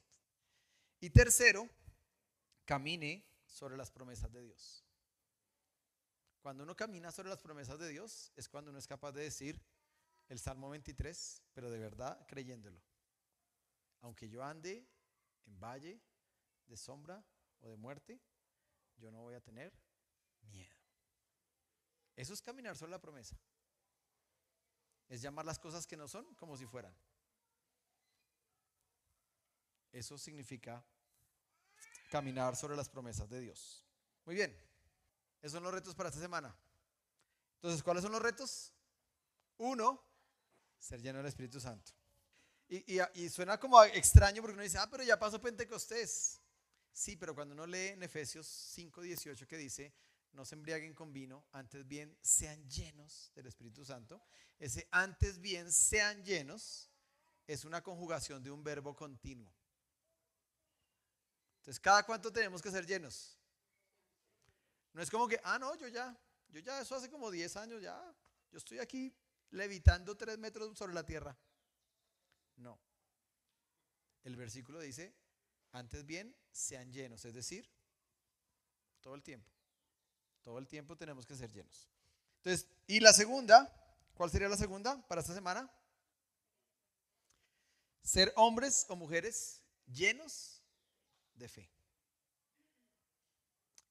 Y 1.00 1.11
tercero, 1.11 1.68
camine 2.64 3.24
sobre 3.46 3.76
las 3.76 3.90
promesas 3.92 4.32
de 4.32 4.42
Dios. 4.42 4.84
Cuando 6.40 6.64
uno 6.64 6.74
camina 6.74 7.12
sobre 7.12 7.28
las 7.28 7.40
promesas 7.40 7.78
de 7.78 7.88
Dios 7.88 8.32
es 8.34 8.48
cuando 8.48 8.70
uno 8.70 8.78
es 8.78 8.86
capaz 8.86 9.12
de 9.12 9.22
decir 9.22 9.61
el 10.28 10.38
Salmo 10.38 10.68
23, 10.70 11.42
pero 11.52 11.70
de 11.70 11.78
verdad 11.78 12.26
creyéndolo. 12.26 12.82
Aunque 14.00 14.28
yo 14.28 14.42
ande 14.42 14.88
en 15.46 15.61
valle 15.61 16.00
de 16.66 16.76
sombra 16.76 17.24
o 17.61 17.68
de 17.68 17.76
muerte, 17.76 18.20
yo 18.96 19.11
no 19.11 19.22
voy 19.22 19.34
a 19.34 19.40
tener 19.40 19.72
miedo. 20.42 20.76
Eso 22.16 22.34
es 22.34 22.42
caminar 22.42 22.76
sobre 22.76 22.90
la 22.90 23.00
promesa. 23.00 23.38
Es 25.09 25.22
llamar 25.22 25.44
las 25.44 25.59
cosas 25.59 25.86
que 25.86 25.96
no 25.96 26.06
son 26.06 26.34
como 26.34 26.56
si 26.56 26.66
fueran. 26.66 26.94
Eso 29.92 30.18
significa 30.18 30.84
caminar 32.11 32.56
sobre 32.56 32.76
las 32.76 32.88
promesas 32.88 33.28
de 33.28 33.40
Dios. 33.40 33.84
Muy 34.24 34.34
bien. 34.34 34.56
Esos 35.40 35.52
son 35.52 35.62
los 35.62 35.72
retos 35.72 35.94
para 35.94 36.09
esta 36.09 36.20
semana. 36.20 36.54
Entonces, 37.56 37.82
¿cuáles 37.82 38.02
son 38.02 38.12
los 38.12 38.22
retos? 38.22 38.72
Uno, 39.56 40.04
ser 40.78 41.00
lleno 41.00 41.18
del 41.18 41.26
Espíritu 41.26 41.61
Santo. 41.61 41.92
Y, 42.68 43.00
y, 43.14 43.28
suena 43.30 43.59
como 43.59 43.82
extraño 43.82 44.42
porque 44.42 44.52
uno 44.54 44.62
dice, 44.62 44.76
ah, 44.78 44.88
pero 44.90 45.02
ya 45.02 45.18
pasó 45.18 45.40
Pentecostés. 45.40 46.40
Sí, 46.92 47.16
pero 47.16 47.34
cuando 47.34 47.54
uno 47.54 47.66
lee 47.66 47.88
en 47.88 48.02
Efesios 48.02 48.46
5:18 48.76 49.46
que 49.46 49.56
dice, 49.56 49.94
no 50.33 50.45
se 50.45 50.55
embriaguen 50.55 50.95
con 50.95 51.12
vino, 51.12 51.47
antes 51.53 51.87
bien 51.87 52.16
sean 52.22 52.68
llenos 52.68 53.33
del 53.35 53.47
Espíritu 53.47 53.85
Santo, 53.85 54.22
ese 54.59 54.89
antes 54.91 55.41
bien 55.41 55.72
sean 55.72 56.24
llenos 56.24 56.91
es 57.47 57.64
una 57.64 57.83
conjugación 57.83 58.43
de 58.43 58.51
un 58.51 58.62
verbo 58.62 58.95
continuo. 58.95 59.53
Entonces, 61.59 61.81
¿cada 61.81 62.03
cuánto 62.05 62.33
tenemos 62.33 62.62
que 62.62 62.70
ser 62.70 62.87
llenos? 62.87 63.39
No 64.93 65.03
es 65.03 65.11
como 65.11 65.26
que, 65.26 65.41
ah, 65.45 65.59
no, 65.59 65.74
yo 65.76 65.89
ya, 65.89 66.16
yo 66.49 66.61
ya, 66.61 66.81
eso 66.81 66.95
hace 66.95 67.11
como 67.11 67.31
10 67.31 67.57
años 67.57 67.83
ya, 67.83 68.14
yo 68.51 68.59
estoy 68.59 68.79
aquí 68.79 69.14
levitando 69.51 70.16
3 70.16 70.39
metros 70.39 70.76
sobre 70.76 70.95
la 70.95 71.05
tierra. 71.05 71.37
No. 72.57 72.79
El 74.24 74.37
versículo 74.37 74.81
dice, 74.81 75.14
antes 75.72 76.05
bien, 76.05 76.37
sean 76.51 76.93
llenos, 76.93 77.24
es 77.24 77.35
decir, 77.35 77.70
todo 79.01 79.14
el 79.14 79.22
tiempo. 79.22 79.57
Todo 80.49 80.61
el 80.61 80.66
tiempo 80.66 80.96
tenemos 80.96 81.26
que 81.26 81.36
ser 81.36 81.53
llenos. 81.53 81.90
Entonces, 82.38 82.66
y 82.86 83.01
la 83.01 83.12
segunda, 83.12 83.70
¿cuál 84.14 84.30
sería 84.30 84.49
la 84.49 84.57
segunda 84.57 85.07
para 85.07 85.20
esta 85.20 85.34
semana? 85.34 85.70
Ser 88.03 88.32
hombres 88.34 88.86
o 88.88 88.96
mujeres 88.96 89.62
llenos 89.92 90.62
de 91.34 91.51
fe. 91.51 91.70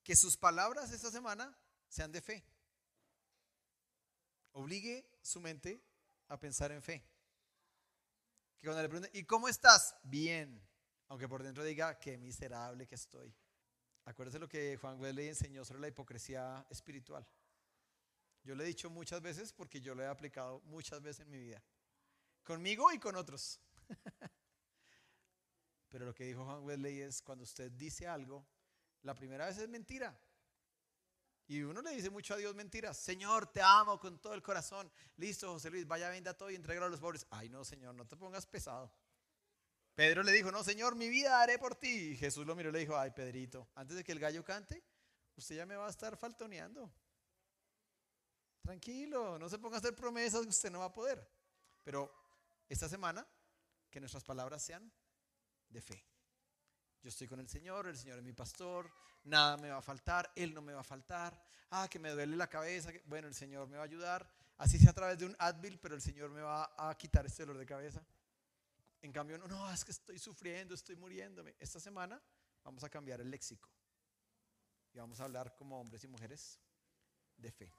Que 0.01 0.16
sus 0.16 0.36
palabras 0.36 0.91
esta 0.91 1.12
semana 1.12 1.55
sean 1.89 2.12
de 2.12 2.22
fe. 2.24 2.43
Obligue 4.53 5.08
su 5.22 5.39
mente 5.39 5.80
a 6.28 6.39
pensar 6.39 6.72
en 6.72 6.82
fe. 6.82 7.08
que 8.58 8.66
cuando 8.66 8.82
le 8.82 8.89
pregunten, 8.89 9.12
¿y 9.14 9.26
cómo 9.26 9.47
estás? 9.47 9.95
Bien. 10.01 10.60
Aunque 11.08 11.28
por 11.28 11.43
dentro 11.43 11.64
diga, 11.64 11.99
qué 11.99 12.18
miserable 12.18 12.88
que 12.88 12.95
estoy. 12.95 13.32
Acuérdese 14.08 14.39
lo 14.39 14.47
que 14.47 14.78
Juan 14.78 15.01
Wesley 15.01 15.28
enseñó 15.28 15.66
sobre 15.66 15.82
la 15.82 15.89
hipocresía 15.89 16.66
espiritual. 16.70 17.28
Yo 18.41 18.55
le 18.55 18.64
he 18.64 18.68
dicho 18.68 18.89
muchas 18.89 19.22
veces 19.22 19.51
porque 19.51 19.82
yo 19.82 19.93
lo 19.95 20.01
he 20.01 20.08
aplicado 20.08 20.62
muchas 20.62 21.01
veces 21.01 21.26
en 21.26 21.30
mi 21.30 21.39
vida. 21.39 21.62
Conmigo 22.41 22.89
y 22.93 22.99
con 22.99 23.18
otros. 23.18 23.60
Pero 25.89 26.05
lo 26.05 26.16
que 26.16 26.24
dijo 26.24 26.45
Juan 26.45 26.64
Wesley 26.64 27.01
es 27.01 27.22
cuando 27.22 27.43
usted 27.43 27.70
dice 27.70 28.08
algo, 28.08 28.47
la 29.01 29.14
primera 29.14 29.45
vez 29.45 29.58
es 29.58 29.68
mentira. 29.68 30.18
Y 31.45 31.64
uno 31.64 31.82
le 31.82 31.91
dice 31.91 32.10
mucho 32.10 32.34
a 32.34 32.38
Dios 32.38 32.55
mentiras. 32.55 32.95
Señor, 32.95 33.47
te 33.51 33.62
amo 33.62 33.99
con 33.99 34.22
todo 34.22 34.34
el 34.36 34.41
corazón. 34.41 34.89
Listo, 35.18 35.51
José 35.51 35.70
Luis, 35.70 35.86
vaya, 35.86 36.08
venda 36.08 36.34
todo 36.34 36.49
y 36.49 36.55
entrega 36.55 36.86
a 36.86 36.89
los 36.89 37.01
pobres. 37.01 37.28
Ay, 37.30 37.49
no, 37.49 37.66
Señor, 37.66 37.93
no 37.93 38.08
te 38.08 38.16
pongas 38.16 38.47
pesado. 38.47 38.89
Pedro 39.98 40.22
le 40.22 40.32
dijo, 40.32 40.52
no, 40.52 40.64
Señor, 40.64 40.93
mi 40.93 41.10
vida 41.10 41.41
haré 41.41 41.58
por 41.58 41.74
ti. 41.74 42.12
Y 42.12 42.18
Jesús 42.18 42.45
lo 42.45 42.56
miró 42.56 42.70
y 42.70 42.72
le 42.72 42.80
dijo, 42.82 42.95
ay, 42.95 43.10
Pedrito, 43.10 43.68
antes 43.74 43.98
de 43.98 44.04
que 44.04 44.12
el 44.12 44.20
gallo 44.20 44.45
cante, 44.45 44.84
usted 45.36 45.56
ya 45.56 45.66
me 45.66 45.76
va 45.76 45.88
a 45.88 45.89
estar 45.89 46.16
faltoneando. 46.16 46.93
Tranquilo, 48.62 49.39
no 49.39 49.50
se 49.50 49.58
ponga 49.58 49.78
a 49.78 49.80
hacer 49.80 49.95
promesas 49.95 50.45
usted 50.45 50.70
no 50.70 50.82
va 50.82 50.86
a 50.86 50.93
poder. 50.93 51.28
Pero 51.84 52.14
esta 52.70 52.88
semana, 52.88 53.26
que 53.89 54.00
nuestras 54.00 54.24
palabras 54.24 54.62
sean 54.62 54.93
de 55.68 55.82
fe. 55.82 56.06
Yo 57.02 57.10
estoy 57.10 57.28
con 57.28 57.39
el 57.39 57.50
Señor, 57.50 57.88
el 57.88 57.98
Señor 57.98 58.20
es 58.20 58.24
mi 58.24 58.34
pastor, 58.34 58.93
nada 59.24 59.58
me 59.58 59.72
va 59.72 59.78
a 59.78 59.82
faltar, 59.82 60.32
Él 60.36 60.54
no 60.54 60.62
me 60.62 60.74
va 60.74 60.82
a 60.82 60.84
faltar. 60.84 61.43
Ah, 61.72 61.88
que 61.89 61.98
me 61.98 62.12
duele 62.12 62.36
la 62.36 62.48
cabeza, 62.48 62.91
bueno, 63.06 63.28
el 63.28 63.34
Señor 63.34 63.68
me 63.68 63.78
va 63.78 63.82
a 63.82 63.86
ayudar. 63.86 64.30
Así 64.58 64.78
sea 64.78 64.91
a 64.91 64.93
través 64.93 65.18
de 65.18 65.26
un 65.26 65.36
Advil, 65.39 65.80
pero 65.80 65.95
el 65.95 66.04
Señor 66.04 66.30
me 66.30 66.41
va 66.41 66.72
a 66.78 66.95
quitar 66.95 67.26
este 67.26 67.48
dolor 67.48 67.58
de 67.58 67.66
cabeza. 67.66 68.06
En 69.08 69.14
cambio, 69.14 69.38
no, 69.38 69.47
no, 69.47 69.72
es 69.72 69.86
que 69.86 69.91
estoy 69.91 70.20
sufriendo, 70.20 70.76
estoy 70.76 70.97
muriéndome. 70.97 71.55
Esta 71.60 71.80
semana 71.80 72.22
vamos 72.62 72.84
a 72.84 72.89
cambiar 72.89 73.22
el 73.22 73.32
léxico 73.32 73.70
y 74.91 74.97
vamos 74.97 75.22
a 75.22 75.24
hablar 75.24 75.55
como 75.55 75.80
hombres 75.80 76.03
y 76.03 76.10
mujeres 76.10 76.60
de 77.38 77.49
fe. 77.49 77.72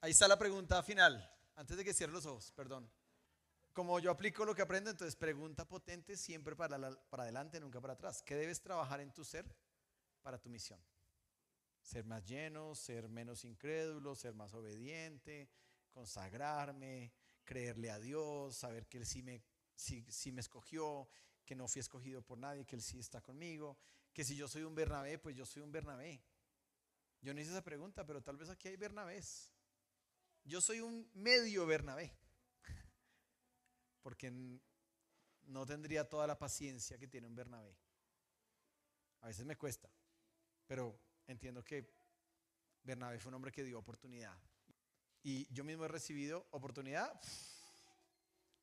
Ahí 0.00 0.12
está 0.12 0.28
la 0.28 0.38
pregunta 0.38 0.80
final, 0.84 1.28
antes 1.56 1.76
de 1.76 1.84
que 1.84 1.92
cierre 1.92 2.12
los 2.12 2.26
ojos, 2.26 2.52
perdón 2.52 2.88
como 3.72 3.98
yo 3.98 4.12
aplico 4.12 4.44
lo 4.44 4.54
que 4.54 4.62
aprendo, 4.62 4.90
entonces 4.90 5.16
pregunta 5.16 5.66
potente 5.66 6.16
siempre 6.16 6.54
para, 6.54 6.78
para 7.08 7.24
adelante, 7.24 7.58
nunca 7.58 7.80
para 7.80 7.94
atrás. 7.94 8.22
¿Qué 8.22 8.36
debes 8.36 8.60
trabajar 8.60 9.00
en 9.00 9.12
tu 9.12 9.24
ser 9.24 9.46
para 10.22 10.38
tu 10.38 10.48
misión? 10.48 10.78
Ser 11.80 12.04
más 12.04 12.24
lleno, 12.24 12.76
ser 12.76 13.08
menos 13.08 13.44
incrédulo, 13.44 14.14
ser 14.14 14.34
más 14.34 14.54
obediente, 14.54 15.48
consagrarme, 15.90 17.12
creerle 17.44 17.90
a 17.90 17.98
Dios, 17.98 18.56
saber 18.56 18.86
que 18.86 18.98
Él 18.98 19.06
sí 19.06 19.22
me, 19.22 19.42
sí, 19.74 20.32
me 20.32 20.40
escogió, 20.40 21.08
que 21.44 21.54
no 21.54 21.68
fui 21.68 21.80
escogido 21.80 22.22
por 22.22 22.38
nadie, 22.38 22.64
que 22.64 22.76
Él 22.76 22.82
sí 22.82 22.98
está 22.98 23.20
conmigo, 23.20 23.78
que 24.12 24.24
si 24.24 24.36
yo 24.36 24.48
soy 24.48 24.62
un 24.62 24.74
Bernabé, 24.74 25.18
pues 25.18 25.36
yo 25.36 25.44
soy 25.46 25.62
un 25.62 25.72
Bernabé. 25.72 26.22
Yo 27.20 27.32
no 27.32 27.40
hice 27.40 27.50
esa 27.50 27.62
pregunta, 27.62 28.04
pero 28.04 28.22
tal 28.22 28.36
vez 28.36 28.48
aquí 28.48 28.68
hay 28.68 28.76
Bernabés. 28.76 29.52
Yo 30.44 30.60
soy 30.60 30.80
un 30.80 31.08
medio 31.14 31.66
Bernabé 31.66 32.12
porque 34.02 34.30
no 35.42 35.66
tendría 35.66 36.08
toda 36.08 36.26
la 36.26 36.38
paciencia 36.38 36.98
que 36.98 37.08
tiene 37.08 37.26
un 37.26 37.34
Bernabé. 37.34 37.76
A 39.20 39.28
veces 39.28 39.46
me 39.46 39.56
cuesta, 39.56 39.88
pero 40.66 40.98
entiendo 41.28 41.64
que 41.64 41.94
Bernabé 42.82 43.20
fue 43.20 43.30
un 43.30 43.34
hombre 43.34 43.52
que 43.52 43.62
dio 43.62 43.78
oportunidad. 43.78 44.36
Y 45.22 45.46
yo 45.54 45.62
mismo 45.62 45.84
he 45.84 45.88
recibido 45.88 46.48
oportunidad. 46.50 47.20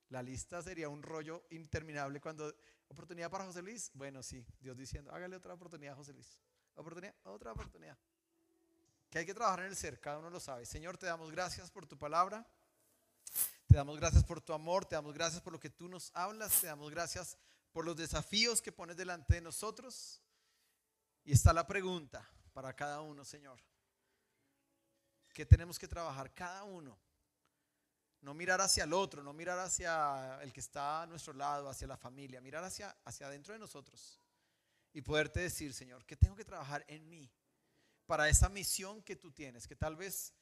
La 0.09 0.23
lista 0.23 0.61
sería 0.61 0.89
un 0.89 1.03
rollo 1.03 1.45
interminable 1.51 2.19
cuando 2.19 2.53
oportunidad 2.87 3.29
para 3.29 3.45
José 3.45 3.61
Luis. 3.61 3.91
Bueno, 3.93 4.23
sí, 4.23 4.45
Dios 4.59 4.75
diciendo, 4.75 5.11
hágale 5.11 5.35
otra 5.35 5.53
oportunidad 5.53 5.93
a 5.93 5.97
José 5.97 6.13
Luis. 6.13 6.39
Oportunidad, 6.75 7.15
otra 7.23 7.51
oportunidad. 7.51 7.97
Que 9.09 9.19
hay 9.19 9.25
que 9.25 9.33
trabajar 9.33 9.61
en 9.61 9.67
el 9.67 9.75
ser, 9.75 9.99
cada 9.99 10.19
uno 10.19 10.29
lo 10.29 10.39
sabe. 10.39 10.65
Señor, 10.65 10.97
te 10.97 11.05
damos 11.05 11.31
gracias 11.31 11.71
por 11.71 11.85
tu 11.85 11.97
palabra. 11.97 12.47
Te 13.67 13.75
damos 13.75 13.97
gracias 13.99 14.23
por 14.23 14.41
tu 14.41 14.53
amor, 14.53 14.85
te 14.85 14.95
damos 14.95 15.13
gracias 15.13 15.43
por 15.43 15.53
lo 15.53 15.59
que 15.59 15.69
tú 15.69 15.87
nos 15.87 16.11
hablas, 16.15 16.59
te 16.59 16.65
damos 16.65 16.89
gracias 16.89 17.37
por 17.71 17.85
los 17.85 17.95
desafíos 17.95 18.63
que 18.63 18.71
pones 18.71 18.97
delante 18.97 19.35
de 19.35 19.41
nosotros. 19.41 20.21
Y 21.23 21.33
está 21.33 21.53
la 21.53 21.67
pregunta 21.67 22.27
para 22.53 22.75
cada 22.75 23.01
uno, 23.01 23.23
Señor. 23.23 23.59
¿Qué 25.33 25.45
tenemos 25.45 25.77
que 25.77 25.87
trabajar 25.87 26.33
cada 26.33 26.63
uno? 26.63 26.97
No 28.21 28.33
mirar 28.33 28.59
hacia 28.61 28.83
el 28.83 28.93
otro, 28.93 29.23
no 29.23 29.33
mirar 29.33 29.59
hacia 29.59 30.41
el 30.41 30.51
que 30.51 30.59
está 30.59 31.03
a 31.03 31.07
nuestro 31.07 31.33
lado, 31.33 31.69
hacia 31.69 31.87
la 31.87 31.97
familia, 31.97 32.41
mirar 32.41 32.63
hacia, 32.63 32.95
hacia 33.05 33.27
adentro 33.27 33.53
de 33.53 33.59
nosotros. 33.59 34.19
Y 34.91 35.01
poderte 35.01 35.39
decir, 35.39 35.73
Señor, 35.73 36.05
¿qué 36.05 36.15
tengo 36.15 36.35
que 36.35 36.43
trabajar 36.43 36.83
en 36.87 37.07
mí 37.07 37.31
para 38.05 38.27
esa 38.27 38.49
misión 38.49 39.01
que 39.03 39.15
tú 39.15 39.31
tienes? 39.31 39.67
Que 39.67 39.75
tal 39.75 39.95
vez 39.95 40.33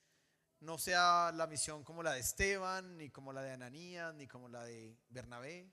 no 0.59 0.78
sea 0.78 1.32
la 1.34 1.45
misión 1.45 1.84
como 1.84 2.01
la 2.01 2.13
de 2.13 2.21
Esteban, 2.21 2.97
ni 2.97 3.09
como 3.09 3.32
la 3.32 3.41
de 3.43 3.51
Ananías, 3.51 4.13
ni 4.15 4.28
como 4.28 4.49
la 4.49 4.63
de 4.63 4.97
Bernabé, 5.09 5.71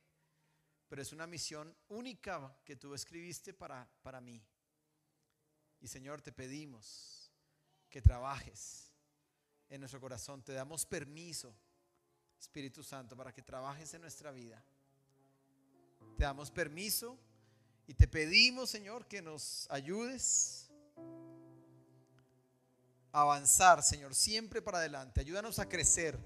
pero 0.89 1.01
es 1.01 1.13
una 1.13 1.27
misión 1.27 1.75
única 1.89 2.57
que 2.65 2.77
tú 2.77 2.95
escribiste 2.95 3.55
para, 3.55 3.89
para 4.03 4.21
mí. 4.21 4.45
Y 5.81 5.89
Señor, 5.89 6.21
te 6.21 6.33
pedimos 6.33 7.31
que 7.89 8.03
trabajes 8.03 8.93
en 9.69 9.81
nuestro 9.81 10.01
corazón, 10.01 10.43
te 10.43 10.53
damos 10.53 10.85
permiso, 10.85 11.57
Espíritu 12.45 12.83
Santo, 12.83 13.17
para 13.17 13.33
que 13.33 13.43
trabajes 13.43 13.95
en 13.95 14.03
nuestra 14.03 14.31
vida. 14.31 14.63
Te 16.19 16.25
damos 16.25 16.51
permiso 16.51 17.19
y 17.87 17.95
te 17.95 18.07
pedimos, 18.07 18.69
Señor, 18.69 19.07
que 19.07 19.23
nos 19.23 19.67
ayudes 19.71 20.71
avanzar, 23.13 23.83
Señor, 23.83 24.15
siempre 24.15 24.61
para 24.61 24.79
adelante. 24.79 25.23
Ayúdanos 25.23 25.59
a 25.59 25.69
crecer. 25.69 26.19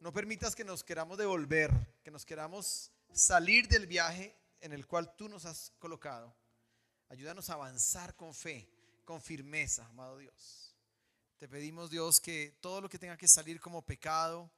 No 0.00 0.12
permitas 0.12 0.56
que 0.56 0.64
nos 0.64 0.82
queramos 0.82 1.16
devolver, 1.16 1.70
que 2.02 2.10
nos 2.10 2.26
queramos 2.26 2.90
salir 3.12 3.68
del 3.68 3.86
viaje 3.86 4.36
en 4.60 4.72
el 4.72 4.84
cual 4.84 5.14
tú 5.14 5.28
nos 5.28 5.44
has 5.44 5.72
colocado. 5.78 6.34
Ayúdanos 7.08 7.50
a 7.50 7.54
avanzar 7.54 8.16
con 8.16 8.34
fe, 8.34 8.68
con 9.04 9.22
firmeza, 9.22 9.86
amado 9.86 10.18
Dios. 10.18 10.74
Te 11.38 11.48
pedimos, 11.48 11.88
Dios, 11.88 12.20
que 12.20 12.58
todo 12.60 12.80
lo 12.80 12.88
que 12.88 12.98
tenga 12.98 13.16
que 13.16 13.28
salir 13.28 13.60
como 13.60 13.80
pecado, 13.80 14.50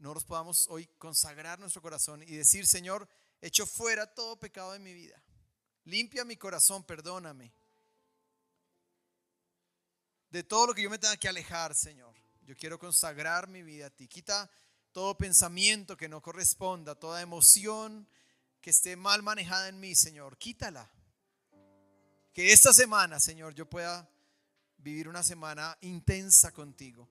nos 0.00 0.24
podamos 0.24 0.66
hoy 0.68 0.86
consagrar 0.98 1.58
nuestro 1.58 1.82
corazón 1.82 2.22
y 2.22 2.36
decir, 2.36 2.66
Señor, 2.66 3.08
echo 3.40 3.66
fuera 3.66 4.06
todo 4.06 4.38
pecado 4.38 4.72
de 4.72 4.78
mi 4.78 4.92
vida. 4.92 5.22
Limpia 5.84 6.24
mi 6.24 6.36
corazón, 6.36 6.84
perdóname 6.84 7.52
de 10.30 10.44
todo 10.44 10.68
lo 10.68 10.74
que 10.74 10.82
yo 10.82 10.90
me 10.90 10.98
tenga 10.98 11.16
que 11.16 11.28
alejar, 11.28 11.74
Señor. 11.74 12.14
Yo 12.42 12.56
quiero 12.56 12.78
consagrar 12.78 13.48
mi 13.48 13.62
vida 13.62 13.86
a 13.86 13.90
ti. 13.90 14.08
Quita 14.08 14.48
todo 14.92 15.16
pensamiento 15.16 15.96
que 15.96 16.08
no 16.08 16.22
corresponda, 16.22 16.94
toda 16.94 17.20
emoción 17.20 18.08
que 18.60 18.70
esté 18.70 18.96
mal 18.96 19.22
manejada 19.22 19.68
en 19.68 19.80
mí, 19.80 19.94
Señor. 19.94 20.36
Quítala. 20.38 20.88
Que 22.32 22.52
esta 22.52 22.72
semana, 22.72 23.18
Señor, 23.18 23.54
yo 23.54 23.68
pueda 23.68 24.08
vivir 24.78 25.08
una 25.08 25.22
semana 25.22 25.76
intensa 25.80 26.52
contigo. 26.52 27.08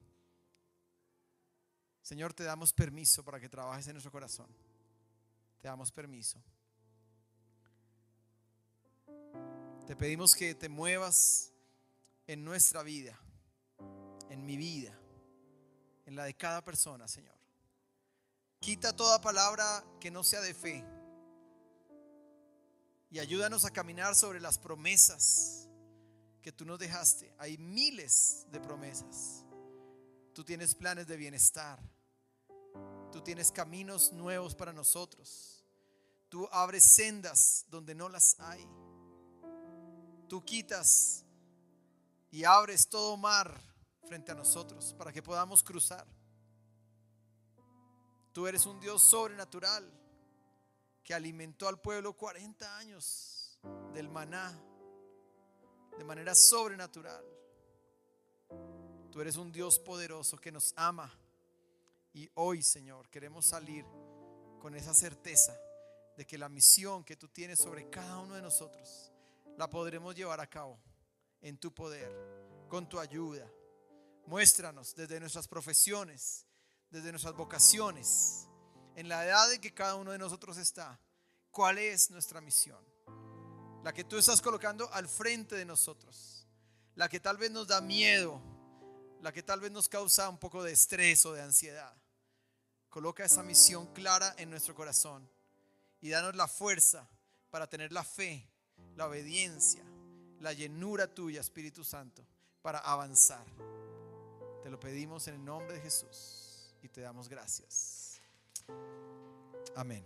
Señor, 2.10 2.34
te 2.34 2.44
damos 2.44 2.74
permiso 2.74 3.24
para 3.24 3.40
que 3.40 3.48
trabajes 3.48 3.86
en 3.86 3.94
nuestro 3.94 4.12
corazón. 4.12 4.48
Te 5.62 5.68
damos 5.68 5.92
permiso. 5.92 6.42
Te 9.86 9.96
pedimos 9.96 10.36
que 10.36 10.56
te 10.56 10.70
muevas 10.70 11.54
en 12.26 12.44
nuestra 12.44 12.82
vida, 12.82 13.16
en 14.32 14.44
mi 14.44 14.58
vida, 14.58 14.92
en 16.08 16.16
la 16.16 16.24
de 16.24 16.34
cada 16.34 16.64
persona, 16.64 17.08
Señor. 17.08 17.38
Quita 18.60 18.96
toda 18.96 19.22
palabra 19.22 19.86
que 20.00 20.10
no 20.10 20.24
sea 20.24 20.42
de 20.42 20.56
fe 20.56 20.84
y 23.12 23.20
ayúdanos 23.20 23.66
a 23.66 23.70
caminar 23.70 24.16
sobre 24.16 24.40
las 24.40 24.58
promesas 24.58 25.70
que 26.42 26.52
tú 26.52 26.66
nos 26.66 26.80
dejaste. 26.80 27.32
Hay 27.38 27.60
miles 27.60 28.48
de 28.52 28.60
promesas. 28.60 29.46
Tú 30.34 30.44
tienes 30.44 30.74
planes 30.74 31.06
de 31.06 31.16
bienestar. 31.16 31.80
Tú 33.12 33.22
tienes 33.22 33.52
caminos 33.52 34.12
nuevos 34.12 34.56
para 34.56 34.72
nosotros. 34.72 35.64
Tú 36.30 36.48
abres 36.52 36.84
sendas 36.84 37.66
donde 37.70 37.96
no 37.96 38.08
las 38.08 38.40
hay. 38.40 38.68
Tú 40.28 40.46
quitas 40.46 41.26
y 42.30 42.44
abres 42.44 42.88
todo 42.88 43.18
mar 43.18 43.60
frente 44.08 44.32
a 44.32 44.36
nosotros 44.36 44.94
para 44.98 45.12
que 45.12 45.24
podamos 45.24 45.64
cruzar. 45.64 46.06
Tú 48.32 48.46
eres 48.46 48.66
un 48.66 48.80
Dios 48.80 49.02
sobrenatural 49.02 49.92
que 51.04 51.16
alimentó 51.16 51.68
al 51.68 51.82
pueblo 51.82 52.14
40 52.14 52.78
años 52.78 53.60
del 53.94 54.08
maná 54.08 54.56
de 55.98 56.04
manera 56.04 56.36
sobrenatural. 56.36 57.26
Tú 59.12 59.20
eres 59.20 59.36
un 59.36 59.52
Dios 59.52 59.80
poderoso 59.80 60.38
que 60.38 60.52
nos 60.52 60.74
ama 60.78 61.12
y 62.14 62.30
hoy, 62.36 62.62
Señor, 62.62 63.10
queremos 63.10 63.46
salir 63.46 63.86
con 64.60 64.76
esa 64.76 64.94
certeza 64.94 65.58
de 66.18 66.26
que 66.26 66.38
la 66.38 66.50
misión 66.50 67.04
que 67.04 67.16
tú 67.16 67.30
tienes 67.30 67.60
sobre 67.60 67.90
cada 67.90 68.20
uno 68.20 68.36
de 68.36 68.42
nosotros 68.42 69.12
la 69.58 69.70
podremos 69.70 70.16
llevar 70.16 70.40
a 70.40 70.48
cabo 70.48 70.80
en 71.42 71.58
tu 71.58 71.74
poder, 71.74 72.12
con 72.68 72.88
tu 72.90 73.00
ayuda. 73.00 73.50
Muéstranos 74.26 74.96
desde 74.96 75.20
nuestras 75.20 75.48
profesiones, 75.48 76.46
desde 76.90 77.12
nuestras 77.12 77.36
vocaciones, 77.36 78.48
en 78.96 79.08
la 79.08 79.26
edad 79.26 79.52
en 79.54 79.62
que 79.62 79.74
cada 79.74 79.96
uno 79.96 80.12
de 80.12 80.18
nosotros 80.18 80.58
está, 80.58 81.00
cuál 81.52 81.78
es 81.78 82.12
nuestra 82.12 82.42
misión. 82.42 82.84
La 83.84 83.94
que 83.94 84.04
tú 84.04 84.18
estás 84.18 84.42
colocando 84.42 84.92
al 84.92 85.08
frente 85.08 85.56
de 85.56 85.66
nosotros. 85.66 86.48
La 86.96 87.08
que 87.08 87.22
tal 87.22 87.38
vez 87.38 87.50
nos 87.50 87.68
da 87.68 87.80
miedo, 87.80 88.42
la 89.22 89.32
que 89.32 89.44
tal 89.44 89.60
vez 89.60 89.72
nos 89.72 89.90
causa 89.90 90.30
un 90.30 90.38
poco 90.38 90.64
de 90.64 90.72
estrés 90.72 91.26
o 91.26 91.34
de 91.34 91.42
ansiedad. 91.42 91.94
Coloca 92.90 93.24
esa 93.24 93.44
misión 93.44 93.88
clara 93.94 94.34
en 94.38 94.50
nuestro 94.50 94.74
corazón 94.74 95.30
y 96.02 96.10
danos 96.10 96.36
la 96.36 96.48
fuerza 96.48 97.08
para 97.50 97.68
tener 97.68 97.92
la 97.92 98.04
fe, 98.04 98.48
la 98.96 99.08
obediencia, 99.08 99.84
la 100.40 100.54
llenura 100.54 101.14
tuya, 101.14 101.42
Espíritu 101.42 101.84
Santo, 101.84 102.26
para 102.62 102.80
avanzar. 102.80 103.46
Te 104.64 104.70
lo 104.70 104.80
pedimos 104.80 105.28
en 105.28 105.36
el 105.36 105.46
nombre 105.46 105.76
de 105.76 105.82
Jesús 105.82 106.74
y 106.82 106.90
te 106.90 107.02
damos 107.02 107.30
gracias. 107.30 108.22
Amén. 109.76 110.04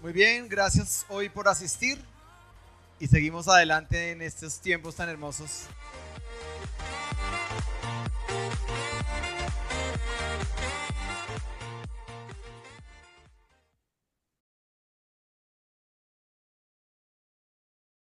Muy 0.00 0.12
bien, 0.12 0.48
gracias 0.48 1.06
hoy 1.08 1.28
por 1.28 1.48
asistir 1.48 1.98
y 2.98 3.06
seguimos 3.06 3.48
adelante 3.48 4.10
en 4.10 4.22
estos 4.22 4.60
tiempos 4.60 4.96
tan 4.96 5.08
hermosos. 5.08 5.66